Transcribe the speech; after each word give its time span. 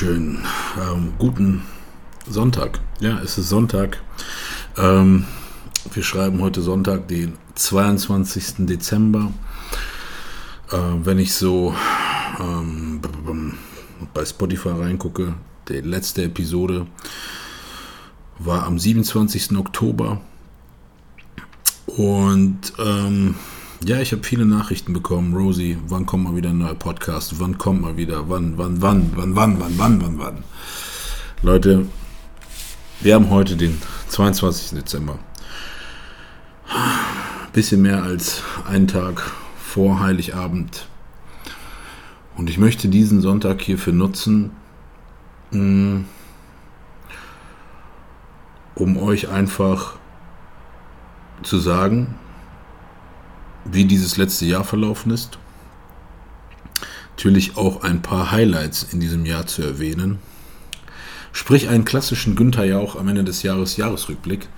Wunderschönen 0.00 0.38
ähm, 0.80 1.12
guten 1.18 1.62
Sonntag. 2.26 2.80
Ja, 3.00 3.20
es 3.22 3.36
ist 3.36 3.50
Sonntag. 3.50 4.00
Ähm, 4.78 5.26
wir 5.92 6.02
schreiben 6.02 6.40
heute 6.40 6.62
Sonntag, 6.62 7.06
den 7.08 7.34
22. 7.54 8.66
Dezember. 8.66 9.30
Äh, 10.70 10.76
wenn 11.04 11.18
ich 11.18 11.34
so 11.34 11.74
ähm, 12.38 13.02
bei 14.14 14.24
Spotify 14.24 14.70
reingucke, 14.70 15.34
die 15.68 15.80
letzte 15.80 16.22
Episode 16.22 16.86
war 18.38 18.64
am 18.64 18.78
27. 18.78 19.54
Oktober. 19.58 20.22
Und 21.86 22.72
ähm, 22.78 23.34
ja, 23.84 23.98
ich 24.00 24.12
habe 24.12 24.22
viele 24.22 24.44
Nachrichten 24.44 24.92
bekommen. 24.92 25.34
Rosie, 25.34 25.78
wann 25.88 26.04
kommt 26.04 26.24
mal 26.24 26.36
wieder 26.36 26.50
ein 26.50 26.58
neuer 26.58 26.74
Podcast? 26.74 27.40
Wann 27.40 27.56
kommt 27.56 27.80
mal 27.80 27.96
wieder? 27.96 28.28
Wann, 28.28 28.58
wann, 28.58 28.82
wann, 28.82 29.12
wann, 29.16 29.34
wann, 29.34 29.58
wann, 29.58 29.78
wann, 29.78 30.02
wann, 30.02 30.18
wann? 30.18 30.44
Leute, 31.42 31.86
wir 33.00 33.14
haben 33.14 33.30
heute 33.30 33.56
den 33.56 33.80
22. 34.08 34.78
Dezember. 34.78 35.18
Bisschen 37.54 37.80
mehr 37.80 38.02
als 38.02 38.42
einen 38.68 38.86
Tag 38.86 39.32
vor 39.58 40.00
Heiligabend. 40.00 40.86
Und 42.36 42.50
ich 42.50 42.58
möchte 42.58 42.88
diesen 42.88 43.22
Sonntag 43.22 43.62
hierfür 43.62 43.94
nutzen, 43.94 44.50
mm, 45.52 46.00
um 48.74 48.96
euch 48.98 49.30
einfach 49.30 49.96
zu 51.42 51.58
sagen, 51.58 52.14
wie 53.64 53.84
dieses 53.84 54.16
letzte 54.16 54.46
Jahr 54.46 54.64
verlaufen 54.64 55.12
ist. 55.12 55.38
Natürlich 57.10 57.56
auch 57.56 57.82
ein 57.82 58.02
paar 58.02 58.30
Highlights 58.30 58.86
in 58.92 59.00
diesem 59.00 59.26
Jahr 59.26 59.46
zu 59.46 59.62
erwähnen. 59.62 60.18
Sprich 61.32 61.68
einen 61.68 61.84
klassischen 61.84 62.34
Günther 62.34 62.64
ja 62.64 62.78
auch 62.78 62.96
am 62.96 63.08
Ende 63.08 63.24
des 63.24 63.42
Jahres 63.42 63.76
Jahresrückblick 63.76 64.48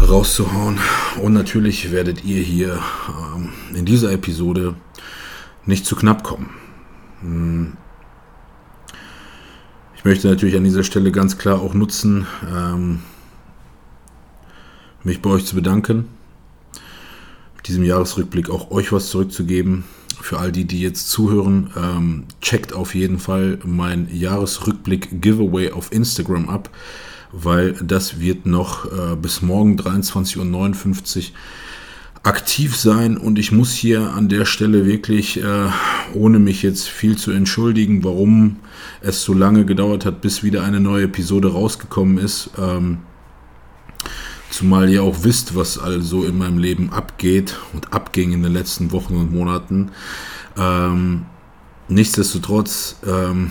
rauszuhauen. 0.00 0.78
Und 1.22 1.32
natürlich 1.32 1.90
werdet 1.90 2.24
ihr 2.24 2.42
hier 2.42 2.78
ähm, 3.08 3.52
in 3.74 3.86
dieser 3.86 4.12
Episode 4.12 4.74
nicht 5.64 5.86
zu 5.86 5.96
knapp 5.96 6.22
kommen. 6.22 6.50
Hm. 7.22 7.76
Ich 9.96 10.04
möchte 10.04 10.28
natürlich 10.28 10.56
an 10.56 10.64
dieser 10.64 10.84
Stelle 10.84 11.10
ganz 11.10 11.38
klar 11.38 11.60
auch 11.60 11.74
nutzen, 11.74 12.26
ähm, 12.48 13.00
mich 15.02 15.22
bei 15.22 15.30
euch 15.30 15.46
zu 15.46 15.56
bedanken 15.56 16.15
diesem 17.66 17.84
Jahresrückblick 17.84 18.50
auch 18.50 18.70
euch 18.70 18.92
was 18.92 19.10
zurückzugeben. 19.10 19.84
Für 20.20 20.38
all 20.38 20.50
die, 20.50 20.64
die 20.64 20.80
jetzt 20.80 21.10
zuhören, 21.10 21.70
ähm, 21.76 22.24
checkt 22.40 22.72
auf 22.72 22.94
jeden 22.94 23.18
Fall 23.18 23.58
mein 23.64 24.08
Jahresrückblick 24.12 25.20
Giveaway 25.20 25.72
auf 25.72 25.92
Instagram 25.92 26.48
ab, 26.48 26.70
weil 27.32 27.72
das 27.74 28.18
wird 28.18 28.46
noch 28.46 28.86
äh, 28.86 29.16
bis 29.16 29.42
morgen 29.42 29.78
23.59 29.78 30.36
Uhr 30.38 31.24
aktiv 32.26 32.74
sein 32.76 33.16
und 33.16 33.38
ich 33.38 33.52
muss 33.52 33.72
hier 33.72 34.12
an 34.12 34.28
der 34.28 34.46
Stelle 34.46 34.84
wirklich, 34.84 35.40
äh, 35.40 35.68
ohne 36.12 36.40
mich 36.40 36.62
jetzt 36.62 36.88
viel 36.88 37.16
zu 37.16 37.30
entschuldigen, 37.30 38.02
warum 38.02 38.56
es 39.00 39.22
so 39.22 39.32
lange 39.32 39.64
gedauert 39.64 40.04
hat, 40.04 40.22
bis 40.22 40.42
wieder 40.42 40.64
eine 40.64 40.80
neue 40.80 41.04
Episode 41.04 41.52
rausgekommen 41.52 42.18
ist. 42.18 42.50
Ähm, 42.58 42.98
Zumal 44.50 44.88
ihr 44.88 45.02
auch 45.02 45.22
wisst, 45.22 45.54
was 45.54 45.78
also 45.78 46.24
in 46.24 46.38
meinem 46.38 46.58
Leben 46.58 46.92
abgeht 46.92 47.56
und 47.72 47.92
abging 47.92 48.32
in 48.32 48.42
den 48.42 48.52
letzten 48.52 48.92
Wochen 48.92 49.16
und 49.16 49.32
Monaten. 49.32 49.90
Ähm, 50.56 51.26
nichtsdestotrotz 51.88 52.96
ähm, 53.06 53.50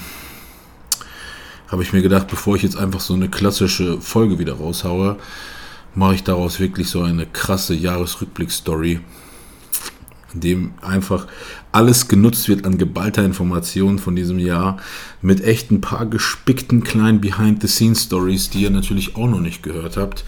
habe 1.67 1.83
ich 1.83 1.93
mir 1.93 2.01
gedacht, 2.01 2.27
bevor 2.27 2.55
ich 2.55 2.63
jetzt 2.63 2.77
einfach 2.77 3.01
so 3.01 3.13
eine 3.13 3.29
klassische 3.29 3.99
Folge 3.99 4.39
wieder 4.39 4.53
raushaue, 4.53 5.17
mache 5.93 6.15
ich 6.15 6.23
daraus 6.23 6.59
wirklich 6.59 6.89
so 6.89 7.01
eine 7.01 7.25
krasse 7.25 7.73
Jahresrückblick-Story, 7.73 8.99
in 10.33 10.39
dem 10.39 10.73
einfach 10.81 11.27
alles 11.71 12.07
genutzt 12.07 12.47
wird 12.49 12.65
an 12.65 12.77
geballter 12.77 13.23
Information 13.23 13.99
von 13.99 14.15
diesem 14.15 14.39
Jahr 14.39 14.77
mit 15.21 15.43
echt 15.43 15.71
ein 15.71 15.81
paar 15.81 16.05
gespickten 16.05 16.83
kleinen 16.83 17.21
Behind-the-Scenes-Stories, 17.21 18.49
die 18.49 18.61
ihr 18.61 18.69
natürlich 18.69 19.15
auch 19.15 19.27
noch 19.27 19.41
nicht 19.41 19.63
gehört 19.63 19.97
habt. 19.97 20.25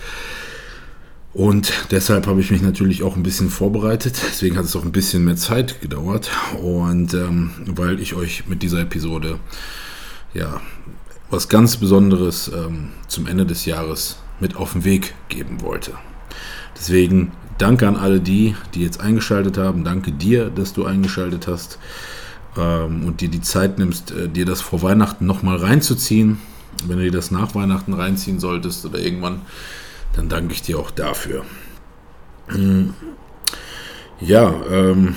Und 1.37 1.71
deshalb 1.91 2.25
habe 2.25 2.41
ich 2.41 2.49
mich 2.49 2.63
natürlich 2.63 3.03
auch 3.03 3.15
ein 3.15 3.21
bisschen 3.21 3.51
vorbereitet. 3.51 4.19
Deswegen 4.27 4.57
hat 4.57 4.65
es 4.65 4.75
auch 4.75 4.83
ein 4.83 4.91
bisschen 4.91 5.23
mehr 5.23 5.35
Zeit 5.35 5.81
gedauert. 5.81 6.31
Und 6.63 7.13
ähm, 7.13 7.51
weil 7.67 7.99
ich 7.99 8.15
euch 8.15 8.47
mit 8.47 8.63
dieser 8.63 8.79
Episode 8.79 9.37
ja 10.33 10.59
was 11.29 11.47
ganz 11.47 11.77
Besonderes 11.77 12.51
ähm, 12.51 12.89
zum 13.07 13.27
Ende 13.27 13.45
des 13.45 13.65
Jahres 13.65 14.17
mit 14.39 14.55
auf 14.55 14.73
den 14.73 14.83
Weg 14.83 15.13
geben 15.29 15.61
wollte. 15.61 15.91
Deswegen 16.75 17.31
danke 17.59 17.87
an 17.87 17.97
alle 17.97 18.19
die, 18.19 18.55
die 18.73 18.81
jetzt 18.81 18.99
eingeschaltet 18.99 19.59
haben. 19.59 19.83
Danke 19.83 20.11
dir, 20.11 20.49
dass 20.49 20.73
du 20.73 20.85
eingeschaltet 20.85 21.45
hast 21.47 21.77
ähm, 22.57 23.03
und 23.05 23.21
dir 23.21 23.29
die 23.29 23.41
Zeit 23.41 23.77
nimmst, 23.77 24.09
äh, 24.09 24.27
dir 24.27 24.45
das 24.45 24.61
vor 24.61 24.81
Weihnachten 24.81 25.27
nochmal 25.27 25.57
reinzuziehen. 25.57 26.39
Wenn 26.87 26.97
du 26.97 27.03
dir 27.03 27.11
das 27.11 27.29
nach 27.29 27.53
Weihnachten 27.53 27.93
reinziehen 27.93 28.39
solltest 28.39 28.87
oder 28.87 28.97
irgendwann 28.97 29.41
dann 30.17 30.29
danke 30.29 30.53
ich 30.53 30.63
dir 30.63 30.79
auch 30.79 30.91
dafür. 30.91 31.45
Hm. 32.47 32.95
Ja, 34.19 34.53
ähm, 34.69 35.15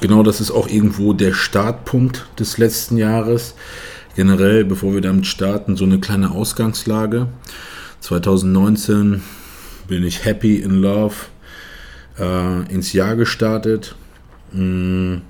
genau 0.00 0.24
das 0.24 0.40
ist 0.40 0.50
auch 0.50 0.68
irgendwo 0.68 1.12
der 1.12 1.32
Startpunkt 1.32 2.26
des 2.38 2.58
letzten 2.58 2.96
Jahres. 2.96 3.54
Generell, 4.16 4.64
bevor 4.64 4.94
wir 4.94 5.00
damit 5.00 5.26
starten, 5.26 5.76
so 5.76 5.84
eine 5.84 6.00
kleine 6.00 6.32
Ausgangslage. 6.32 7.28
2019 8.00 9.22
bin 9.86 10.04
ich 10.04 10.24
happy 10.24 10.56
in 10.56 10.82
love 10.82 11.14
äh, 12.18 12.72
ins 12.72 12.92
Jahr 12.92 13.14
gestartet. 13.14 13.94
Hm. 14.50 15.22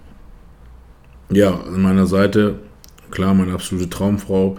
Ja, 1.29 1.61
an 1.61 1.83
meiner 1.83 2.07
Seite, 2.07 2.61
klar, 3.11 3.35
meine 3.35 3.53
absolute 3.53 3.91
Traumfrau, 3.91 4.57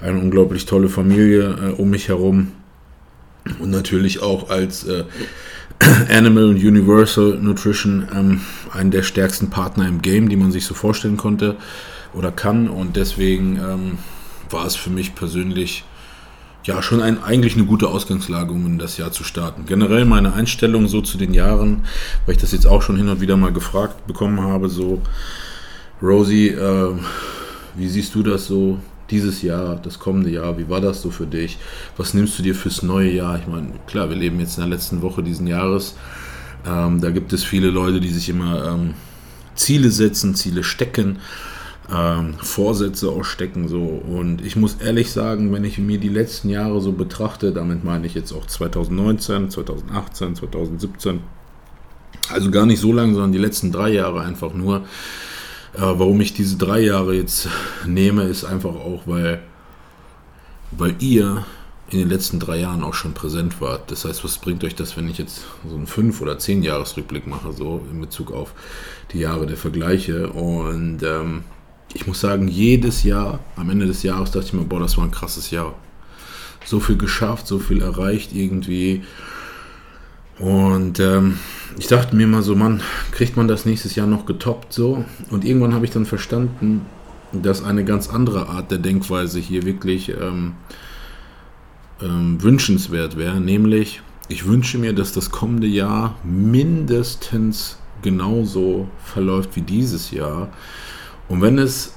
eine 0.00 0.18
unglaublich 0.18 0.66
tolle 0.66 0.88
Familie 0.88 1.48
äh, 1.50 1.80
um 1.80 1.90
mich 1.90 2.08
herum 2.08 2.52
und 3.58 3.70
natürlich 3.70 4.22
auch 4.22 4.50
als 4.50 4.84
äh, 4.84 5.04
Animal 6.10 6.44
und 6.44 6.56
Universal 6.56 7.38
Nutrition 7.40 8.06
ähm, 8.14 8.40
einen 8.72 8.90
der 8.90 9.02
stärksten 9.02 9.50
Partner 9.50 9.88
im 9.88 10.02
Game, 10.02 10.28
die 10.28 10.36
man 10.36 10.52
sich 10.52 10.66
so 10.66 10.74
vorstellen 10.74 11.16
konnte 11.16 11.56
oder 12.12 12.30
kann. 12.30 12.68
Und 12.68 12.96
deswegen 12.96 13.56
ähm, 13.56 13.98
war 14.50 14.66
es 14.66 14.76
für 14.76 14.90
mich 14.90 15.14
persönlich 15.14 15.84
ja 16.64 16.82
schon 16.82 17.00
ein, 17.00 17.22
eigentlich 17.22 17.54
eine 17.54 17.64
gute 17.64 17.88
Ausgangslage, 17.88 18.52
um 18.52 18.66
in 18.66 18.78
das 18.78 18.98
Jahr 18.98 19.12
zu 19.12 19.24
starten. 19.24 19.64
Generell 19.66 20.04
meine 20.04 20.34
Einstellung 20.34 20.88
so 20.88 21.00
zu 21.00 21.16
den 21.16 21.32
Jahren, 21.32 21.84
weil 22.26 22.34
ich 22.34 22.40
das 22.40 22.52
jetzt 22.52 22.66
auch 22.66 22.82
schon 22.82 22.96
hin 22.96 23.08
und 23.08 23.20
wieder 23.20 23.36
mal 23.36 23.52
gefragt 23.52 24.06
bekommen 24.06 24.40
habe, 24.42 24.68
so 24.68 25.00
Rosie, 26.02 26.48
äh, 26.48 26.92
wie 27.76 27.88
siehst 27.88 28.14
du 28.14 28.22
das 28.22 28.46
so? 28.46 28.78
Dieses 29.10 29.42
Jahr, 29.42 29.76
das 29.76 29.98
kommende 29.98 30.30
Jahr, 30.30 30.58
wie 30.58 30.68
war 30.68 30.80
das 30.80 31.02
so 31.02 31.10
für 31.10 31.26
dich? 31.26 31.58
Was 31.96 32.14
nimmst 32.14 32.38
du 32.38 32.42
dir 32.42 32.54
fürs 32.54 32.82
neue 32.82 33.10
Jahr? 33.10 33.38
Ich 33.38 33.46
meine, 33.46 33.72
klar, 33.86 34.08
wir 34.08 34.16
leben 34.16 34.40
jetzt 34.40 34.56
in 34.58 34.62
der 34.62 34.70
letzten 34.70 35.02
Woche 35.02 35.22
diesen 35.22 35.46
Jahres. 35.46 35.96
Ähm, 36.66 37.00
da 37.00 37.10
gibt 37.10 37.32
es 37.32 37.44
viele 37.44 37.70
Leute, 37.70 38.00
die 38.00 38.10
sich 38.10 38.28
immer 38.28 38.66
ähm, 38.66 38.94
Ziele 39.54 39.90
setzen, 39.90 40.34
Ziele 40.34 40.62
stecken, 40.62 41.18
ähm, 41.92 42.34
Vorsätze 42.38 43.10
auch 43.10 43.24
stecken. 43.24 43.68
So. 43.68 43.80
Und 43.80 44.44
ich 44.44 44.56
muss 44.56 44.76
ehrlich 44.76 45.10
sagen, 45.10 45.52
wenn 45.52 45.64
ich 45.64 45.78
mir 45.78 45.98
die 45.98 46.08
letzten 46.08 46.48
Jahre 46.48 46.80
so 46.80 46.92
betrachte, 46.92 47.52
damit 47.52 47.84
meine 47.84 48.06
ich 48.06 48.14
jetzt 48.14 48.32
auch 48.32 48.46
2019, 48.46 49.50
2018, 49.50 50.36
2017, 50.36 51.20
also 52.28 52.50
gar 52.50 52.66
nicht 52.66 52.80
so 52.80 52.92
lange, 52.92 53.12
sondern 53.14 53.32
die 53.32 53.38
letzten 53.38 53.72
drei 53.72 53.90
Jahre 53.90 54.20
einfach 54.20 54.54
nur, 54.54 54.84
warum 55.74 56.20
ich 56.20 56.34
diese 56.34 56.56
drei 56.56 56.80
Jahre 56.80 57.14
jetzt 57.14 57.48
nehme, 57.86 58.24
ist 58.24 58.44
einfach 58.44 58.74
auch, 58.74 59.02
weil, 59.06 59.40
weil 60.72 60.94
ihr 61.00 61.44
in 61.90 61.98
den 61.98 62.08
letzten 62.08 62.38
drei 62.38 62.58
Jahren 62.58 62.84
auch 62.84 62.94
schon 62.94 63.14
präsent 63.14 63.60
wart. 63.60 63.90
Das 63.90 64.04
heißt, 64.04 64.22
was 64.22 64.38
bringt 64.38 64.62
euch 64.62 64.76
das, 64.76 64.96
wenn 64.96 65.08
ich 65.08 65.18
jetzt 65.18 65.44
so 65.68 65.74
einen 65.74 65.88
fünf 65.88 66.20
oder 66.20 66.38
zehn 66.38 66.62
Jahresrückblick 66.62 67.26
mache, 67.26 67.52
so 67.52 67.84
in 67.90 68.00
Bezug 68.00 68.32
auf 68.32 68.52
die 69.12 69.18
Jahre 69.18 69.46
der 69.46 69.56
Vergleiche? 69.56 70.28
Und 70.30 71.02
ähm, 71.02 71.42
ich 71.92 72.06
muss 72.06 72.20
sagen, 72.20 72.46
jedes 72.46 73.02
Jahr, 73.02 73.40
am 73.56 73.70
Ende 73.70 73.86
des 73.86 74.04
Jahres 74.04 74.30
dachte 74.30 74.46
ich 74.46 74.52
mir, 74.52 74.64
boah, 74.64 74.80
das 74.80 74.96
war 74.96 75.04
ein 75.04 75.10
krasses 75.10 75.50
Jahr. 75.50 75.74
So 76.64 76.78
viel 76.78 76.96
geschafft, 76.96 77.48
so 77.48 77.58
viel 77.58 77.82
erreicht 77.82 78.32
irgendwie. 78.32 79.02
Und 80.40 80.98
ähm, 81.00 81.38
ich 81.78 81.86
dachte 81.86 82.16
mir 82.16 82.26
mal 82.26 82.42
so, 82.42 82.56
Mann, 82.56 82.82
kriegt 83.12 83.36
man 83.36 83.46
das 83.46 83.66
nächstes 83.66 83.94
Jahr 83.94 84.06
noch 84.06 84.24
getoppt 84.24 84.72
so? 84.72 85.04
Und 85.30 85.44
irgendwann 85.44 85.74
habe 85.74 85.84
ich 85.84 85.90
dann 85.90 86.06
verstanden, 86.06 86.86
dass 87.32 87.62
eine 87.62 87.84
ganz 87.84 88.08
andere 88.08 88.48
Art 88.48 88.70
der 88.70 88.78
Denkweise 88.78 89.38
hier 89.38 89.64
wirklich 89.64 90.08
ähm, 90.08 90.54
ähm, 92.02 92.42
wünschenswert 92.42 93.16
wäre. 93.16 93.40
Nämlich, 93.40 94.00
ich 94.28 94.46
wünsche 94.46 94.78
mir, 94.78 94.94
dass 94.94 95.12
das 95.12 95.30
kommende 95.30 95.66
Jahr 95.66 96.16
mindestens 96.24 97.78
genauso 98.02 98.88
verläuft 99.04 99.56
wie 99.56 99.62
dieses 99.62 100.10
Jahr. 100.10 100.48
Und 101.28 101.42
wenn 101.42 101.58
es 101.58 101.94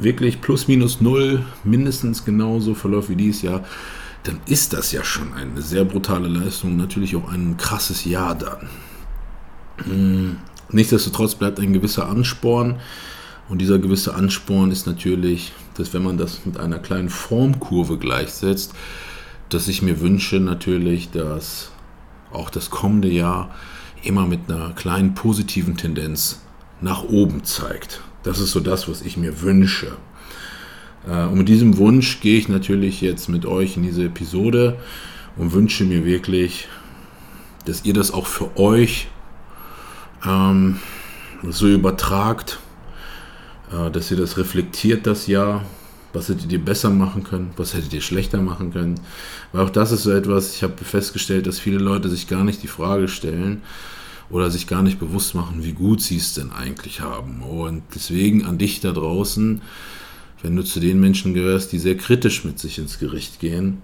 wirklich 0.00 0.40
plus 0.40 0.66
minus 0.66 1.00
null 1.00 1.44
mindestens 1.62 2.24
genauso 2.24 2.74
verläuft 2.74 3.10
wie 3.10 3.16
dieses 3.16 3.42
Jahr, 3.42 3.64
dann 4.24 4.40
ist 4.46 4.72
das 4.72 4.92
ja 4.92 5.02
schon 5.02 5.32
eine 5.32 5.62
sehr 5.62 5.84
brutale 5.84 6.28
Leistung, 6.28 6.76
natürlich 6.76 7.16
auch 7.16 7.30
ein 7.30 7.56
krasses 7.56 8.04
Jahr 8.04 8.34
dann. 8.34 8.68
Hm, 9.84 10.36
nichtsdestotrotz 10.70 11.34
bleibt 11.34 11.58
ein 11.58 11.72
gewisser 11.72 12.08
Ansporn. 12.08 12.80
Und 13.48 13.58
dieser 13.58 13.78
gewisse 13.78 14.14
Ansporn 14.14 14.70
ist 14.70 14.86
natürlich, 14.86 15.52
dass 15.74 15.92
wenn 15.92 16.04
man 16.04 16.18
das 16.18 16.46
mit 16.46 16.58
einer 16.58 16.78
kleinen 16.78 17.08
Formkurve 17.08 17.98
gleichsetzt, 17.98 18.74
dass 19.48 19.66
ich 19.66 19.82
mir 19.82 20.00
wünsche 20.00 20.38
natürlich, 20.38 21.10
dass 21.10 21.72
auch 22.30 22.50
das 22.50 22.70
kommende 22.70 23.08
Jahr 23.08 23.52
immer 24.02 24.26
mit 24.26 24.48
einer 24.48 24.70
kleinen 24.70 25.14
positiven 25.14 25.76
Tendenz 25.76 26.40
nach 26.80 27.02
oben 27.02 27.44
zeigt. 27.44 28.02
Das 28.22 28.38
ist 28.38 28.52
so 28.52 28.60
das, 28.60 28.88
was 28.88 29.02
ich 29.02 29.16
mir 29.16 29.42
wünsche. 29.42 29.96
Äh, 31.08 31.24
und 31.26 31.38
mit 31.38 31.48
diesem 31.48 31.76
Wunsch 31.76 32.20
gehe 32.20 32.38
ich 32.38 32.48
natürlich 32.48 33.00
jetzt 33.00 33.28
mit 33.28 33.46
euch 33.46 33.76
in 33.76 33.82
diese 33.82 34.04
Episode 34.04 34.78
und 35.36 35.52
wünsche 35.52 35.84
mir 35.84 36.04
wirklich, 36.04 36.68
dass 37.64 37.84
ihr 37.84 37.94
das 37.94 38.12
auch 38.12 38.26
für 38.26 38.56
euch 38.56 39.08
ähm, 40.26 40.78
so 41.48 41.68
übertragt, 41.68 42.58
äh, 43.72 43.90
dass 43.90 44.10
ihr 44.10 44.16
das 44.16 44.36
reflektiert 44.36 45.06
das 45.06 45.26
Jahr. 45.26 45.64
Was 46.12 46.28
hättet 46.28 46.50
ihr 46.50 46.64
besser 46.64 46.90
machen 46.90 47.22
können? 47.22 47.52
Was 47.56 47.74
hättet 47.74 47.92
ihr 47.92 48.00
schlechter 48.00 48.42
machen 48.42 48.72
können? 48.72 48.98
Weil 49.52 49.64
auch 49.64 49.70
das 49.70 49.92
ist 49.92 50.02
so 50.02 50.10
etwas, 50.10 50.56
ich 50.56 50.64
habe 50.64 50.82
festgestellt, 50.82 51.46
dass 51.46 51.60
viele 51.60 51.78
Leute 51.78 52.08
sich 52.08 52.26
gar 52.26 52.42
nicht 52.42 52.64
die 52.64 52.68
Frage 52.68 53.06
stellen, 53.06 53.62
oder 54.30 54.50
sich 54.50 54.66
gar 54.66 54.82
nicht 54.82 54.98
bewusst 54.98 55.34
machen, 55.34 55.64
wie 55.64 55.72
gut 55.72 56.00
sie 56.00 56.16
es 56.16 56.34
denn 56.34 56.52
eigentlich 56.52 57.00
haben. 57.00 57.42
Und 57.42 57.82
deswegen 57.94 58.46
an 58.46 58.58
dich 58.58 58.80
da 58.80 58.92
draußen, 58.92 59.60
wenn 60.42 60.56
du 60.56 60.62
zu 60.62 60.80
den 60.80 61.00
Menschen 61.00 61.34
gehörst, 61.34 61.72
die 61.72 61.78
sehr 61.78 61.96
kritisch 61.96 62.44
mit 62.44 62.58
sich 62.58 62.78
ins 62.78 62.98
Gericht 62.98 63.40
gehen, 63.40 63.82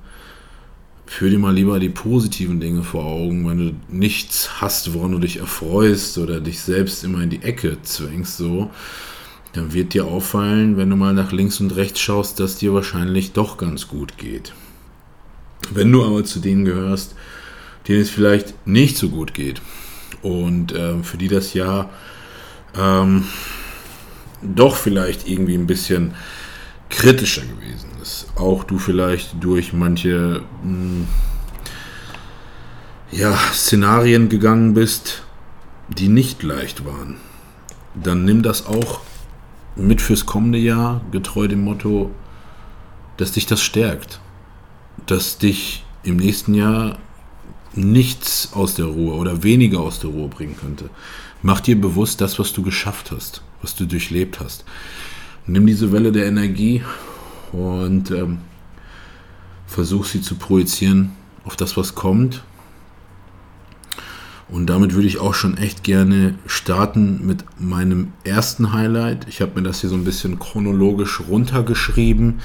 führ 1.07 1.31
dir 1.31 1.39
mal 1.39 1.55
lieber 1.55 1.79
die 1.79 1.89
positiven 1.89 2.61
Dinge 2.61 2.83
vor 2.83 3.05
Augen, 3.05 3.49
wenn 3.49 3.59
du 3.59 3.75
nichts 3.89 4.61
hast, 4.61 4.93
woran 4.95 5.13
du 5.13 5.19
dich 5.19 5.39
erfreust 5.39 6.19
oder 6.19 6.41
dich 6.41 6.61
selbst 6.61 7.05
immer 7.05 7.23
in 7.23 7.31
die 7.31 7.43
Ecke 7.43 7.79
zwängst, 7.83 8.37
so, 8.37 8.71
dann 9.53 9.73
wird 9.73 9.95
dir 9.95 10.07
auffallen, 10.07 10.77
wenn 10.77 10.91
du 10.91 10.97
mal 10.97 11.15
nach 11.15 11.33
links 11.33 11.61
und 11.61 11.77
rechts 11.77 12.01
schaust, 12.01 12.41
dass 12.41 12.57
dir 12.57 12.75
wahrscheinlich 12.75 13.33
doch 13.33 13.57
ganz 13.57 13.89
gut 13.89 14.19
geht. 14.19 14.53
Wenn 15.73 15.93
du 15.93 16.05
aber 16.05 16.25
zu 16.25 16.41
denen 16.41 16.65
gehörst, 16.65 17.15
denen 17.89 18.01
es 18.01 18.11
vielleicht 18.11 18.67
nicht 18.67 18.97
so 18.97 19.09
gut 19.09 19.33
geht, 19.33 19.63
und 20.23 20.73
äh, 20.73 21.03
für 21.03 21.19
die 21.19 21.29
das 21.29 21.55
Jahr 21.55 21.91
ähm, 22.77 23.25
doch 24.43 24.77
vielleicht 24.77 25.29
irgendwie 25.29 25.55
ein 25.55 25.67
bisschen 25.67 26.15
kritischer 26.89 27.43
gewesen 27.43 27.91
ist. 28.03 28.27
Auch 28.37 28.65
du 28.65 28.79
vielleicht 28.79 29.43
durch 29.43 29.73
manche 29.73 30.43
mh, 30.63 30.71
hm, 30.71 31.09
ja, 33.13 33.37
Szenarien 33.53 34.29
gegangen 34.29 34.75
bist, 34.75 35.23
die 35.89 36.09
nicht 36.09 36.43
leicht 36.43 36.85
waren. 36.85 37.17
Dann 37.95 38.25
nimm 38.25 38.43
das 38.43 38.67
auch 38.67 39.01
mit 39.77 40.01
fürs 40.01 40.27
kommende 40.27 40.59
Jahr, 40.59 41.03
getreu 41.13 41.49
dem 41.49 41.63
Motto, 41.63 42.11
dass 43.17 43.33
dich 43.33 43.47
das 43.47 43.63
stärkt. 43.63 44.21
Dass 45.07 45.39
dich 45.39 45.85
im 46.03 46.17
nächsten 46.17 46.55
Jahr 46.55 46.99
nichts 47.75 48.51
aus 48.53 48.75
der 48.75 48.87
Ruhe 48.87 49.15
oder 49.15 49.43
weniger 49.43 49.81
aus 49.81 50.01
der 50.01 50.11
Ruhe 50.11 50.29
bringen 50.29 50.57
könnte. 50.57 50.91
Mach 51.43 51.61
dir 51.61 51.81
bewusst 51.81 52.21
das, 52.21 52.39
was 52.39 52.53
du 52.53 52.63
geschafft 52.63 53.13
hast, 53.13 53.43
was 53.63 53.75
du 53.75 53.87
durchlebt 53.87 54.41
hast. 54.41 54.65
Nimm 55.47 55.67
diese 55.67 55.93
Welle 55.93 56.11
der 56.11 56.27
Energie 56.27 56.83
und 57.53 58.11
ähm, 58.11 58.39
versuch 59.67 60.05
sie 60.05 60.21
zu 60.21 60.35
projizieren 60.35 61.13
auf 61.45 61.55
das, 61.55 61.77
was 61.77 61.95
kommt. 61.95 62.43
Und 64.49 64.67
damit 64.67 64.95
würde 64.95 65.09
ich 65.09 65.19
auch 65.19 65.35
schon 65.35 65.57
echt 65.57 65.83
gerne 65.83 66.35
starten 66.47 67.27
mit 67.27 67.45
meinem 67.61 68.13
ersten 68.25 68.73
Highlight. 68.73 69.27
Ich 69.29 69.41
habe 69.41 69.53
mir 69.57 69.63
das 69.63 69.81
hier 69.81 69.91
so 69.91 69.97
ein 69.97 70.05
bisschen 70.05 70.39
chronologisch 70.39 71.21
runtergeschrieben. 71.29 72.41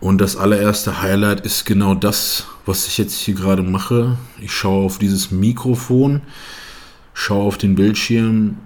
Und 0.00 0.20
das 0.20 0.36
allererste 0.36 1.02
Highlight 1.02 1.40
ist 1.40 1.64
genau 1.64 1.94
das, 1.94 2.46
was 2.66 2.86
ich 2.86 2.98
jetzt 2.98 3.14
hier 3.14 3.34
gerade 3.34 3.62
mache. 3.62 4.18
Ich 4.40 4.52
schaue 4.52 4.84
auf 4.84 4.98
dieses 4.98 5.30
Mikrofon, 5.30 6.22
schaue 7.14 7.44
auf 7.44 7.58
den 7.58 7.74
Bildschirm, 7.74 8.56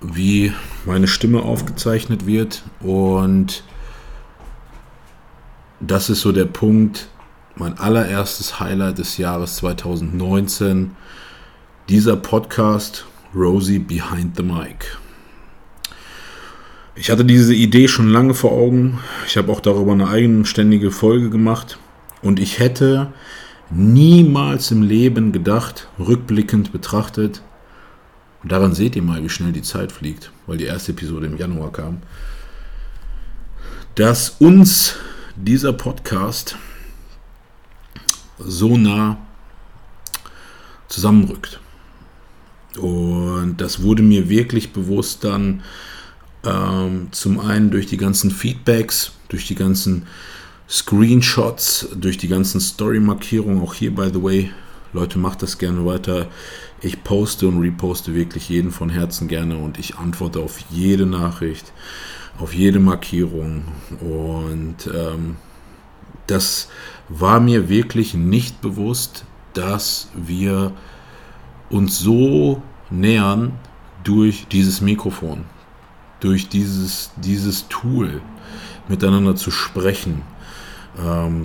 wie 0.00 0.52
meine 0.84 1.06
Stimme 1.06 1.42
aufgezeichnet 1.42 2.26
wird. 2.26 2.62
Und 2.80 3.64
das 5.80 6.10
ist 6.10 6.20
so 6.20 6.32
der 6.32 6.46
Punkt, 6.46 7.08
mein 7.56 7.78
allererstes 7.78 8.60
Highlight 8.60 8.98
des 8.98 9.18
Jahres 9.18 9.56
2019. 9.56 10.92
Dieser 11.88 12.16
Podcast 12.16 13.06
Rosie 13.34 13.78
Behind 13.78 14.36
the 14.36 14.42
Mic. 14.42 14.96
Ich 16.96 17.10
hatte 17.10 17.24
diese 17.24 17.54
Idee 17.54 17.88
schon 17.88 18.08
lange 18.08 18.34
vor 18.34 18.52
Augen. 18.52 19.00
Ich 19.26 19.36
habe 19.36 19.50
auch 19.50 19.60
darüber 19.60 19.92
eine 19.92 20.08
eigenständige 20.08 20.90
Folge 20.90 21.28
gemacht. 21.28 21.78
Und 22.22 22.38
ich 22.38 22.60
hätte 22.60 23.12
niemals 23.70 24.70
im 24.70 24.82
Leben 24.82 25.32
gedacht, 25.32 25.88
rückblickend 25.98 26.72
betrachtet, 26.72 27.42
und 28.44 28.52
daran 28.52 28.74
seht 28.74 28.94
ihr 28.94 29.02
mal, 29.02 29.24
wie 29.24 29.30
schnell 29.30 29.52
die 29.52 29.62
Zeit 29.62 29.90
fliegt, 29.90 30.30
weil 30.46 30.58
die 30.58 30.66
erste 30.66 30.92
Episode 30.92 31.26
im 31.26 31.38
Januar 31.38 31.72
kam, 31.72 32.02
dass 33.94 34.36
uns 34.38 34.96
dieser 35.34 35.72
Podcast 35.72 36.56
so 38.38 38.76
nah 38.76 39.16
zusammenrückt. 40.88 41.58
Und 42.76 43.56
das 43.58 43.82
wurde 43.82 44.02
mir 44.02 44.28
wirklich 44.28 44.74
bewusst 44.74 45.24
dann 45.24 45.62
ähm, 46.44 47.08
zum 47.12 47.40
einen 47.40 47.70
durch 47.70 47.86
die 47.86 47.96
ganzen 47.96 48.30
Feedbacks, 48.30 49.12
durch 49.28 49.46
die 49.46 49.54
ganzen 49.54 50.06
Screenshots, 50.68 51.88
durch 51.96 52.18
die 52.18 52.28
ganzen 52.28 52.60
Story-Markierungen. 52.60 53.62
Auch 53.62 53.72
hier, 53.72 53.94
by 53.94 54.10
the 54.12 54.22
way, 54.22 54.50
Leute, 54.94 55.18
macht 55.18 55.42
das 55.42 55.58
gerne 55.58 55.84
weiter. 55.84 56.28
Ich 56.80 57.04
poste 57.04 57.46
und 57.46 57.60
reposte 57.60 58.14
wirklich 58.14 58.48
jeden 58.48 58.70
von 58.70 58.88
Herzen 58.88 59.28
gerne 59.28 59.58
und 59.58 59.78
ich 59.78 59.98
antworte 59.98 60.40
auf 60.40 60.58
jede 60.70 61.04
Nachricht, 61.04 61.72
auf 62.38 62.54
jede 62.54 62.78
Markierung. 62.78 63.64
Und 64.00 64.88
ähm, 64.94 65.36
das 66.26 66.68
war 67.10 67.40
mir 67.40 67.68
wirklich 67.68 68.14
nicht 68.14 68.62
bewusst, 68.62 69.24
dass 69.52 70.08
wir 70.14 70.72
uns 71.68 71.98
so 71.98 72.62
nähern 72.90 73.52
durch 74.04 74.46
dieses 74.48 74.80
Mikrofon 74.80 75.44
durch 76.24 76.48
dieses, 76.48 77.10
dieses 77.16 77.68
Tool 77.68 78.22
miteinander 78.88 79.36
zu 79.36 79.50
sprechen, 79.50 80.22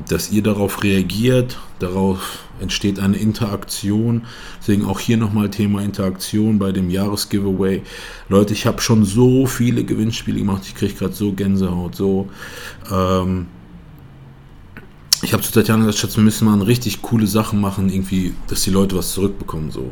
dass 0.07 0.31
ihr 0.31 0.43
darauf 0.43 0.83
reagiert, 0.83 1.57
darauf 1.79 2.43
entsteht 2.59 2.99
eine 2.99 3.17
Interaktion. 3.17 4.23
Deswegen 4.59 4.85
auch 4.85 4.99
hier 4.99 5.17
nochmal 5.17 5.49
Thema 5.49 5.81
Interaktion 5.81 6.59
bei 6.59 6.71
dem 6.71 6.89
Jahresgiveaway. 6.89 7.81
Leute, 8.27 8.53
ich 8.53 8.65
habe 8.65 8.81
schon 8.81 9.05
so 9.05 9.47
viele 9.47 9.83
Gewinnspiele 9.83 10.39
gemacht, 10.39 10.63
ich 10.65 10.75
kriege 10.75 10.93
gerade 10.93 11.13
so 11.13 11.31
Gänsehaut, 11.33 11.95
so. 11.95 12.29
Ähm, 12.91 13.47
ich 15.21 15.33
habe 15.33 15.43
zu 15.43 15.51
Tatjana 15.51 15.85
gesagt, 15.85 15.99
Schatz, 15.99 16.15
wir 16.15 16.23
müssen 16.23 16.45
mal 16.45 16.61
richtig 16.61 17.01
coole 17.01 17.27
Sachen 17.27 17.59
machen, 17.59 17.89
irgendwie, 17.89 18.33
dass 18.47 18.61
die 18.61 18.69
Leute 18.69 18.95
was 18.95 19.11
zurückbekommen, 19.11 19.71
so. 19.71 19.91